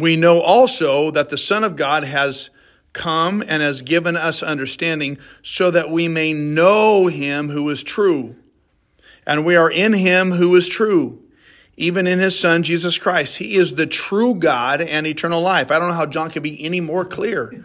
We 0.00 0.16
know 0.16 0.40
also 0.40 1.10
that 1.10 1.28
the 1.28 1.38
Son 1.38 1.62
of 1.62 1.76
God 1.76 2.04
has 2.04 2.50
come 2.92 3.42
and 3.46 3.62
has 3.62 3.82
given 3.82 4.16
us 4.16 4.42
understanding 4.42 5.18
so 5.42 5.70
that 5.70 5.90
we 5.90 6.08
may 6.08 6.32
know 6.32 7.06
him 7.06 7.50
who 7.50 7.68
is 7.68 7.82
true. 7.82 8.36
And 9.26 9.44
we 9.44 9.56
are 9.56 9.70
in 9.70 9.92
him 9.92 10.32
who 10.32 10.56
is 10.56 10.68
true, 10.68 11.22
even 11.76 12.06
in 12.06 12.18
his 12.18 12.38
Son, 12.38 12.62
Jesus 12.62 12.98
Christ. 12.98 13.38
He 13.38 13.56
is 13.56 13.74
the 13.74 13.86
true 13.86 14.34
God 14.34 14.80
and 14.80 15.06
eternal 15.06 15.40
life. 15.40 15.70
I 15.70 15.78
don't 15.78 15.88
know 15.88 15.94
how 15.94 16.06
John 16.06 16.30
can 16.30 16.42
be 16.42 16.64
any 16.64 16.80
more 16.80 17.04
clear. 17.04 17.64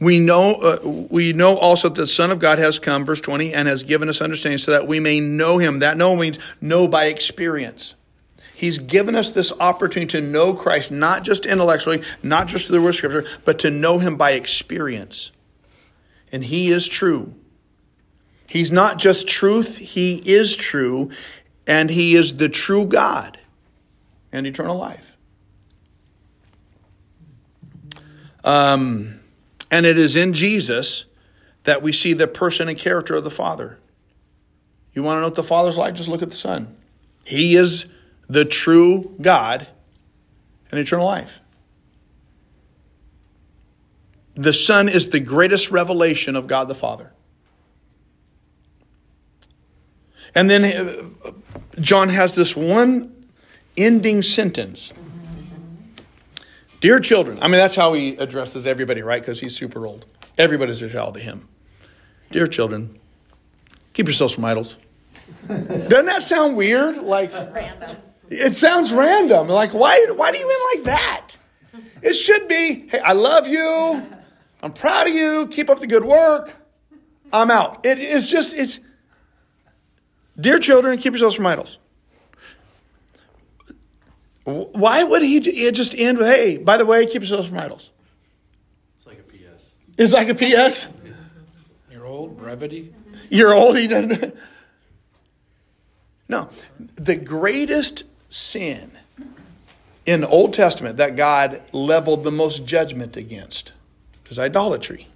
We 0.00 0.18
know, 0.18 0.54
uh, 0.54 0.78
we 0.82 1.32
know 1.32 1.56
also 1.56 1.88
that 1.88 2.00
the 2.00 2.06
Son 2.06 2.30
of 2.30 2.38
God 2.38 2.58
has 2.58 2.78
come, 2.78 3.04
verse 3.04 3.20
20, 3.20 3.54
and 3.54 3.68
has 3.68 3.84
given 3.84 4.08
us 4.08 4.20
understanding 4.20 4.58
so 4.58 4.72
that 4.72 4.88
we 4.88 4.98
may 4.98 5.20
know 5.20 5.58
him. 5.58 5.78
That 5.78 5.96
know 5.96 6.16
means 6.16 6.38
know 6.60 6.88
by 6.88 7.06
experience. 7.06 7.94
He's 8.54 8.78
given 8.78 9.16
us 9.16 9.32
this 9.32 9.52
opportunity 9.58 10.12
to 10.12 10.20
know 10.20 10.54
Christ, 10.54 10.92
not 10.92 11.24
just 11.24 11.44
intellectually, 11.44 12.02
not 12.22 12.46
just 12.46 12.66
through 12.66 12.78
the 12.78 12.84
word 12.84 12.94
Scripture, 12.94 13.26
but 13.44 13.58
to 13.60 13.70
know 13.70 13.98
him 13.98 14.16
by 14.16 14.32
experience. 14.32 15.32
And 16.30 16.44
he 16.44 16.70
is 16.70 16.86
true. 16.86 17.34
He's 18.46 18.70
not 18.70 18.98
just 18.98 19.26
truth, 19.26 19.78
he 19.78 20.22
is 20.24 20.56
true, 20.56 21.10
and 21.66 21.90
he 21.90 22.14
is 22.14 22.36
the 22.36 22.48
true 22.48 22.86
God 22.86 23.38
and 24.30 24.46
eternal 24.46 24.76
life. 24.76 25.16
Um, 28.44 29.20
and 29.70 29.84
it 29.84 29.98
is 29.98 30.14
in 30.14 30.32
Jesus 30.32 31.06
that 31.64 31.82
we 31.82 31.92
see 31.92 32.12
the 32.12 32.28
person 32.28 32.68
and 32.68 32.78
character 32.78 33.16
of 33.16 33.24
the 33.24 33.30
Father. 33.30 33.78
You 34.92 35.02
want 35.02 35.16
to 35.16 35.20
know 35.22 35.26
what 35.26 35.34
the 35.34 35.42
Father's 35.42 35.76
like? 35.76 35.94
Just 35.94 36.08
look 36.08 36.22
at 36.22 36.30
the 36.30 36.36
Son. 36.36 36.76
He 37.24 37.56
is 37.56 37.86
the 38.28 38.44
true 38.44 39.14
God 39.20 39.66
and 40.70 40.80
eternal 40.80 41.06
life. 41.06 41.40
The 44.34 44.52
Son 44.52 44.88
is 44.88 45.10
the 45.10 45.20
greatest 45.20 45.70
revelation 45.70 46.34
of 46.34 46.46
God 46.46 46.68
the 46.68 46.74
Father. 46.74 47.12
And 50.34 50.50
then 50.50 50.64
uh, 50.64 51.30
John 51.80 52.08
has 52.08 52.34
this 52.34 52.56
one 52.56 53.26
ending 53.76 54.22
sentence. 54.22 54.92
Dear 56.80 56.98
children, 56.98 57.38
I 57.40 57.44
mean, 57.44 57.52
that's 57.58 57.76
how 57.76 57.92
he 57.92 58.16
addresses 58.16 58.66
everybody, 58.66 59.02
right? 59.02 59.22
Because 59.22 59.40
he's 59.40 59.56
super 59.56 59.86
old. 59.86 60.04
Everybody's 60.36 60.82
a 60.82 60.90
child 60.90 61.14
to 61.14 61.20
him. 61.20 61.48
Dear 62.30 62.48
children, 62.48 62.98
keep 63.92 64.06
yourselves 64.06 64.34
from 64.34 64.44
idols. 64.44 64.76
Doesn't 65.46 66.06
that 66.06 66.22
sound 66.22 66.56
weird? 66.56 66.98
Like, 66.98 67.32
Random. 67.32 67.96
It 68.34 68.54
sounds 68.54 68.92
random. 68.92 69.48
Like, 69.48 69.72
why, 69.72 70.06
why 70.14 70.32
do 70.32 70.38
you 70.38 70.48
mean 70.48 70.58
like 70.74 70.84
that? 70.84 71.36
It 72.02 72.14
should 72.14 72.48
be, 72.48 72.88
hey, 72.88 73.00
I 73.00 73.12
love 73.12 73.48
you. 73.48 74.06
I'm 74.62 74.72
proud 74.72 75.06
of 75.06 75.14
you. 75.14 75.46
Keep 75.48 75.70
up 75.70 75.80
the 75.80 75.86
good 75.86 76.04
work. 76.04 76.56
I'm 77.32 77.50
out. 77.50 77.84
It 77.84 77.98
is 77.98 78.30
just, 78.30 78.54
it's, 78.54 78.80
dear 80.38 80.58
children, 80.58 80.98
keep 80.98 81.12
yourselves 81.12 81.36
from 81.36 81.46
idols. 81.46 81.78
Why 84.44 85.02
would 85.02 85.22
he 85.22 85.40
just 85.40 85.94
end 85.96 86.18
with, 86.18 86.26
hey, 86.26 86.58
by 86.58 86.76
the 86.76 86.84
way, 86.84 87.06
keep 87.06 87.22
yourselves 87.22 87.48
from 87.48 87.58
idols? 87.58 87.90
It's 88.98 89.06
like 89.06 89.18
a 89.18 89.22
PS. 89.22 89.76
It's 89.96 90.12
like 90.12 90.28
a 90.28 90.34
PS. 90.34 90.88
You're 91.90 92.04
old, 92.04 92.36
brevity. 92.36 92.94
You're 93.30 93.54
old, 93.54 93.78
he 93.78 93.86
doesn't. 93.86 94.36
No, 96.26 96.48
the 96.96 97.16
greatest 97.16 98.04
sin 98.34 98.90
in 100.04 100.22
the 100.22 100.28
Old 100.28 100.52
Testament 100.52 100.96
that 100.96 101.14
God 101.14 101.62
leveled 101.72 102.24
the 102.24 102.32
most 102.32 102.64
judgment 102.64 103.16
against 103.16 103.72
is 104.28 104.38
idolatry. 104.38 105.06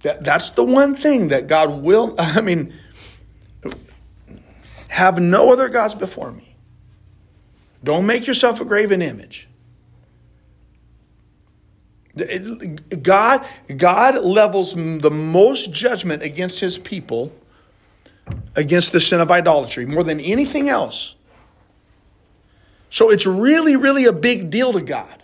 That, 0.00 0.24
that's 0.24 0.52
the 0.52 0.64
one 0.64 0.96
thing 0.96 1.28
that 1.28 1.46
God 1.46 1.82
will, 1.82 2.14
I 2.18 2.40
mean, 2.40 2.72
have 4.88 5.18
no 5.20 5.52
other 5.52 5.68
gods 5.68 5.94
before 5.94 6.32
me. 6.32 6.54
Don't 7.84 8.06
make 8.06 8.26
yourself 8.26 8.60
a 8.60 8.64
graven 8.64 9.02
image. 9.02 9.46
God, 13.02 13.46
God 13.76 14.24
levels 14.24 14.74
the 14.74 15.10
most 15.10 15.72
judgment 15.72 16.22
against 16.22 16.60
his 16.60 16.76
people 16.76 17.32
against 18.56 18.92
the 18.92 19.00
sin 19.00 19.20
of 19.20 19.30
idolatry 19.30 19.86
more 19.86 20.04
than 20.04 20.20
anything 20.20 20.68
else. 20.68 21.14
So 22.90 23.10
it's 23.10 23.24
really, 23.24 23.76
really 23.76 24.04
a 24.04 24.12
big 24.12 24.50
deal 24.50 24.72
to 24.72 24.80
God. 24.82 25.22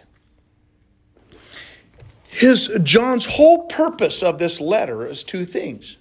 His 2.29 2.71
John's 2.83 3.27
whole 3.27 3.67
purpose 3.67 4.23
of 4.23 4.39
this 4.39 4.61
letter 4.61 5.07
is 5.07 5.25
two 5.25 5.45
things. 5.45 5.97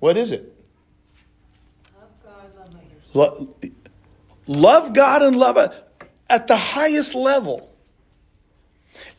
What 0.00 0.16
is 0.16 0.32
it? 0.32 0.54
Love 1.94 2.10
God, 2.24 2.74
love. 3.14 3.46
Lo- 3.46 3.54
love 4.46 4.94
God 4.94 5.22
and 5.22 5.36
love 5.36 5.58
at 6.28 6.48
the 6.48 6.56
highest 6.56 7.14
level. 7.14 7.70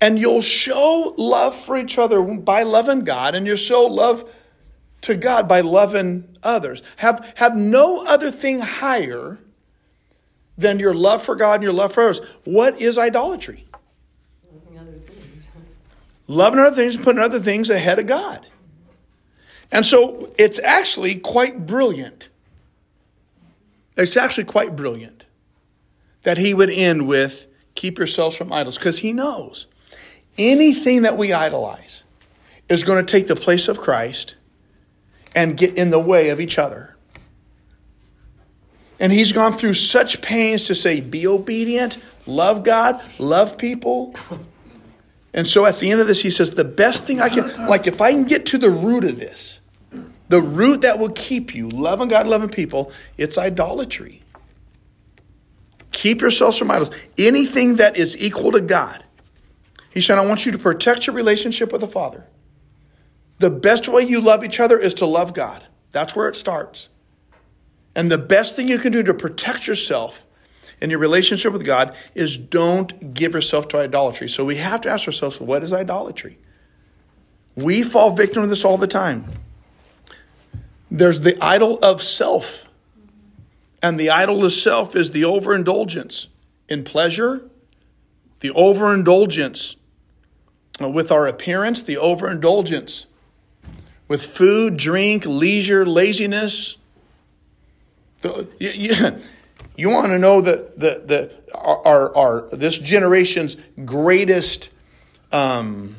And 0.01 0.19
you'll 0.19 0.41
show 0.41 1.13
love 1.17 1.55
for 1.55 1.77
each 1.77 1.97
other 1.97 2.21
by 2.21 2.63
loving 2.63 3.03
God, 3.05 3.35
and 3.35 3.47
you'll 3.47 3.55
show 3.55 3.85
love 3.85 4.29
to 5.01 5.15
God 5.15 5.47
by 5.47 5.61
loving 5.61 6.35
others. 6.41 6.81
Have, 6.97 7.33
have 7.37 7.55
no 7.55 8.03
other 8.05 8.31
thing 8.31 8.59
higher 8.59 9.39
than 10.57 10.79
your 10.79 10.93
love 10.93 11.23
for 11.23 11.35
God 11.35 11.55
and 11.55 11.63
your 11.63 11.73
love 11.73 11.93
for 11.93 12.03
others. 12.03 12.19
What 12.43 12.79
is 12.79 12.97
idolatry? 12.97 13.65
Loving 14.51 14.79
other 14.79 14.91
things. 14.91 15.47
Loving 16.27 16.59
other 16.59 16.75
things 16.75 16.97
putting 16.97 17.21
other 17.21 17.39
things 17.39 17.69
ahead 17.69 17.99
of 17.99 18.07
God. 18.07 18.45
And 19.71 19.85
so 19.85 20.31
it's 20.37 20.59
actually 20.59 21.15
quite 21.15 21.65
brilliant. 21.65 22.29
It's 23.97 24.17
actually 24.17 24.45
quite 24.45 24.75
brilliant 24.75 25.25
that 26.21 26.37
he 26.37 26.53
would 26.53 26.69
end 26.69 27.07
with 27.07 27.47
keep 27.75 27.97
yourselves 27.97 28.35
from 28.35 28.53
idols 28.53 28.77
because 28.77 28.99
he 28.99 29.13
knows 29.13 29.67
anything 30.37 31.03
that 31.03 31.17
we 31.17 31.33
idolize 31.33 32.03
is 32.69 32.83
going 32.83 33.03
to 33.03 33.11
take 33.11 33.27
the 33.27 33.35
place 33.35 33.67
of 33.67 33.79
Christ 33.79 34.35
and 35.35 35.57
get 35.57 35.77
in 35.77 35.89
the 35.89 35.99
way 35.99 36.29
of 36.29 36.39
each 36.39 36.57
other. 36.57 36.92
And 38.99 39.11
he's 39.11 39.31
gone 39.31 39.53
through 39.53 39.73
such 39.73 40.21
pains 40.21 40.65
to 40.65 40.75
say, 40.75 41.01
be 41.01 41.27
obedient, 41.27 41.97
love 42.25 42.63
God, 42.63 43.01
love 43.19 43.57
people. 43.57 44.15
And 45.33 45.47
so 45.47 45.65
at 45.65 45.79
the 45.79 45.91
end 45.91 45.99
of 45.99 46.07
this, 46.07 46.21
he 46.21 46.29
says, 46.29 46.51
the 46.51 46.63
best 46.63 47.05
thing 47.05 47.19
I 47.19 47.29
can, 47.29 47.67
like 47.67 47.87
if 47.87 48.01
I 48.01 48.11
can 48.11 48.23
get 48.23 48.45
to 48.47 48.57
the 48.57 48.69
root 48.69 49.03
of 49.03 49.19
this, 49.19 49.59
the 50.29 50.41
root 50.41 50.81
that 50.81 50.99
will 50.99 51.09
keep 51.09 51.53
you 51.53 51.69
loving 51.69 52.07
God, 52.07 52.27
loving 52.27 52.49
people, 52.49 52.91
it's 53.17 53.37
idolatry. 53.37 54.21
Keep 55.91 56.21
yourselves 56.21 56.57
from 56.57 56.71
idols. 56.71 56.91
Anything 57.17 57.77
that 57.77 57.97
is 57.97 58.17
equal 58.17 58.51
to 58.51 58.61
God. 58.61 59.03
He 59.89 60.01
said, 60.01 60.17
I 60.17 60.25
want 60.25 60.45
you 60.45 60.51
to 60.51 60.57
protect 60.57 61.07
your 61.07 61.15
relationship 61.15 61.71
with 61.71 61.81
the 61.81 61.87
Father. 61.87 62.25
The 63.39 63.49
best 63.49 63.87
way 63.87 64.03
you 64.03 64.21
love 64.21 64.43
each 64.43 64.59
other 64.59 64.77
is 64.77 64.93
to 64.95 65.05
love 65.05 65.33
God. 65.33 65.65
That's 65.91 66.15
where 66.15 66.27
it 66.27 66.35
starts. 66.35 66.89
And 67.95 68.11
the 68.11 68.17
best 68.17 68.55
thing 68.55 68.67
you 68.67 68.79
can 68.79 68.91
do 68.91 69.03
to 69.03 69.13
protect 69.13 69.67
yourself 69.67 70.25
in 70.81 70.89
your 70.89 70.99
relationship 70.99 71.53
with 71.53 71.63
God 71.63 71.95
is 72.15 72.37
don't 72.37 73.13
give 73.13 73.33
yourself 73.33 73.67
to 73.69 73.77
idolatry. 73.77 74.27
So 74.27 74.43
we 74.43 74.55
have 74.57 74.81
to 74.81 74.89
ask 74.89 75.07
ourselves, 75.07 75.39
what 75.39 75.63
is 75.63 75.71
idolatry? 75.71 76.37
We 77.55 77.83
fall 77.83 78.15
victim 78.15 78.43
to 78.43 78.47
this 78.47 78.65
all 78.65 78.77
the 78.77 78.87
time. 78.87 79.25
There's 80.89 81.21
the 81.21 81.37
idol 81.43 81.79
of 81.79 82.01
self. 82.01 82.67
And 83.81 83.99
the 83.99 84.09
idol 84.09 84.45
of 84.45 84.53
self 84.53 84.95
is 84.95 85.11
the 85.11 85.25
overindulgence 85.25 86.29
in 86.69 86.83
pleasure, 86.83 87.49
the 88.39 88.51
overindulgence 88.51 89.75
with 90.79 91.11
our 91.11 91.27
appearance, 91.27 91.83
the 91.83 91.97
overindulgence 91.97 93.05
with 94.07 94.25
food, 94.25 94.77
drink, 94.77 95.25
leisure, 95.25 95.85
laziness. 95.85 96.77
You, 98.59 98.69
you- 98.69 99.21
you 99.75 99.89
want 99.89 100.07
to 100.07 100.19
know 100.19 100.39
that 100.41 100.79
the, 100.79 101.01
the, 101.05 101.57
our, 101.57 102.15
our, 102.15 102.49
this 102.51 102.77
generation's 102.77 103.57
greatest 103.85 104.69
um, 105.31 105.95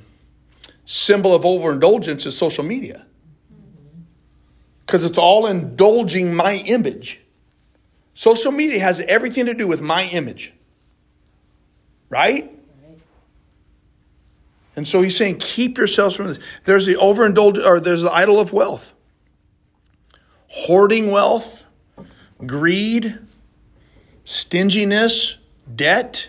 symbol 0.85 1.35
of 1.35 1.45
overindulgence 1.45 2.25
is 2.25 2.37
social 2.37 2.63
media. 2.63 3.05
Because 4.87 5.05
it's 5.05 5.19
all 5.19 5.47
indulging 5.47 6.35
my 6.35 6.55
image. 6.55 7.21
Social 8.13 8.53
media 8.53 8.79
has 8.81 9.01
everything 9.01 9.47
to 9.47 9.55
do 9.55 9.67
with 9.67 9.81
my 9.81 10.05
image. 10.05 10.53
Right? 12.11 12.51
And 14.77 14.87
so 14.87 15.03
he's 15.03 15.17
saying, 15.17 15.39
keep 15.39 15.79
yourselves 15.79 16.15
from 16.15 16.29
this. 16.29 16.39
There's 16.65 16.87
the 16.87 16.97
overindulgence, 16.97 17.67
or 17.67 17.81
there's 17.81 18.03
the 18.03 18.13
idol 18.13 18.39
of 18.39 18.53
wealth. 18.53 18.93
Hoarding 20.49 21.11
wealth, 21.11 21.64
greed, 22.45 23.19
stinginess, 24.25 25.37
debt. 25.75 26.29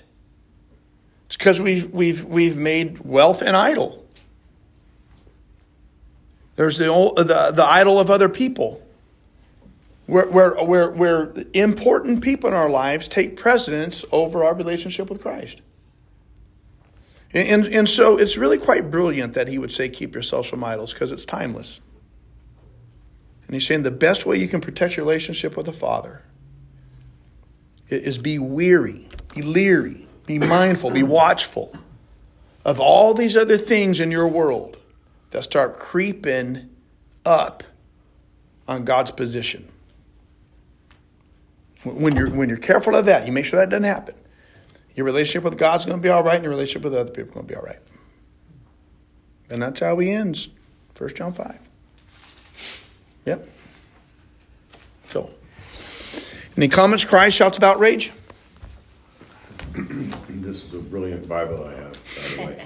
It's 1.28 1.38
because 1.38 1.60
we've, 1.60 1.92
we've, 1.92 2.24
we've 2.26 2.58
made 2.58 3.00
wealth 3.00 3.42
an 3.42 3.56
idol. 3.56 4.06
There's 6.56 6.78
the, 6.78 6.88
old, 6.88 7.18
the, 7.18 7.52
the 7.54 7.66
idol 7.66 8.00
of 8.00 8.10
other 8.10 8.30
people, 8.30 8.82
where, 10.06 10.28
where, 10.28 10.64
where, 10.64 10.90
where 10.92 11.34
important 11.54 12.24
people 12.24 12.50
in 12.50 12.54
our 12.54 12.70
lives 12.70 13.08
take 13.08 13.36
precedence 13.36 14.06
over 14.12 14.44
our 14.44 14.54
relationship 14.54 15.10
with 15.10 15.22
Christ. 15.22 15.62
And, 17.34 17.66
and 17.66 17.90
so 17.90 18.18
it's 18.18 18.38
really 18.38 18.58
quite 18.58 18.90
brilliant 18.90 19.34
that 19.34 19.50
he 19.50 19.58
would 19.58 19.72
say, 19.72 19.90
Keep 19.90 20.14
yourselves 20.14 20.48
from 20.48 20.64
idols, 20.64 20.94
because 20.94 21.12
it's 21.12 21.26
timeless. 21.26 21.82
And 23.48 23.54
he's 23.54 23.68
saying 23.68 23.84
the 23.84 23.92
best 23.92 24.26
way 24.26 24.38
you 24.38 24.48
can 24.48 24.62
protect 24.62 24.98
your 24.98 25.06
relationship 25.06 25.56
with 25.56 25.66
the 25.66 25.74
Father 25.74 26.24
is 27.90 28.18
be 28.18 28.40
weary, 28.40 29.08
be 29.34 29.42
leery, 29.42 30.08
be 30.26 30.40
mindful, 30.40 30.90
be 30.90 31.04
watchful 31.04 31.76
of 32.64 32.80
all 32.80 33.14
these 33.14 33.38
other 33.38 33.58
things 33.58 34.00
in 34.00 34.10
your 34.10 34.28
world 34.28 34.78
that 35.30 35.44
start 35.44 35.78
creeping 35.78 36.70
up 37.26 37.64
on 38.68 38.86
God's 38.86 39.12
position. 39.12 39.68
When 41.84 42.16
you're, 42.16 42.32
when 42.32 42.50
you're 42.50 42.58
careful 42.58 42.96
of 42.96 43.06
that, 43.06 43.28
you 43.28 43.32
make 43.32 43.46
sure 43.46 43.60
that 43.60 43.70
doesn't 43.70 43.84
happen. 43.84 44.16
Your 44.96 45.06
relationship 45.06 45.44
with 45.44 45.60
God's 45.60 45.86
going 45.86 46.00
to 46.00 46.02
be 46.02 46.10
all 46.10 46.24
right, 46.24 46.36
and 46.36 46.44
your 46.44 46.52
relationship 46.52 46.84
with 46.84 46.96
other 46.96 47.12
people 47.12 47.30
is 47.30 47.34
going 47.34 47.46
to 47.46 47.54
be 47.54 47.56
all 47.56 47.64
right. 47.66 47.80
And 49.50 49.62
that's 49.62 49.82
how 49.82 49.98
he 50.00 50.10
ends 50.10 50.50
1 50.98 51.14
John 51.14 51.34
5. 51.34 51.65
Yep. 53.26 53.48
So, 55.08 55.32
any 56.56 56.68
comments, 56.68 57.04
cries, 57.04 57.34
shouts 57.34 57.58
of 57.58 57.64
outrage? 57.64 58.12
This 60.46 60.66
is 60.66 60.74
a 60.76 60.80
brilliant 60.80 61.28
Bible 61.28 61.66
I 61.66 61.74
have, 61.74 61.94
by 62.38 62.44
the 62.44 62.50
way. 62.52 62.64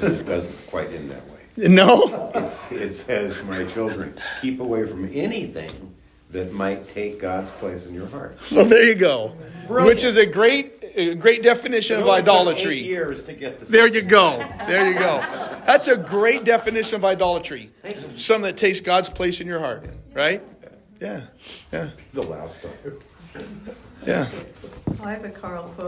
It 0.18 0.26
doesn't 0.26 0.66
quite 0.66 0.90
end 0.92 1.10
that 1.12 1.22
way. 1.30 1.68
No? 1.68 2.32
It's, 2.34 2.70
it 2.72 2.92
says, 2.92 3.42
my 3.44 3.64
children, 3.64 4.14
keep 4.42 4.58
away 4.60 4.86
from 4.86 5.08
anything 5.14 5.94
that 6.30 6.52
might 6.52 6.88
take 6.88 7.20
God's 7.20 7.50
place 7.52 7.86
in 7.86 7.94
your 7.94 8.06
heart. 8.08 8.36
So 8.48 8.64
there 8.64 8.82
you 8.84 8.94
go. 8.94 9.36
Brilliant. 9.66 9.88
Which 9.94 10.04
is 10.04 10.16
a 10.16 10.26
great, 10.26 10.82
a 10.94 11.14
great 11.14 11.42
definition 11.42 11.96
It 11.96 12.02
of 12.02 12.06
only 12.08 12.18
Eight 12.18 12.22
idolatry. 12.22 12.78
years 12.82 13.22
to 13.24 13.32
get 13.32 13.58
to. 13.60 13.64
There 13.64 13.86
you 13.86 14.02
go. 14.02 14.38
There 14.66 14.90
you 14.92 14.98
go. 14.98 15.18
That's 15.66 15.88
a 15.88 15.96
great 15.96 16.44
definition 16.44 16.96
of 16.96 17.04
idolatry. 17.04 17.70
Something 18.16 18.42
that 18.42 18.56
takes 18.56 18.80
God's 18.80 19.08
place 19.10 19.40
in 19.40 19.46
your 19.46 19.58
heart, 19.60 19.86
right? 20.14 20.42
Yeah. 21.00 21.22
Yeah. 21.72 21.90
The 22.12 22.22
last 22.22 22.62
time. 22.62 22.98
Yeah. 24.06 24.28
I 25.02 25.10
have 25.10 25.24
a 25.24 25.30
Carl 25.30 25.64
quote 25.70 25.84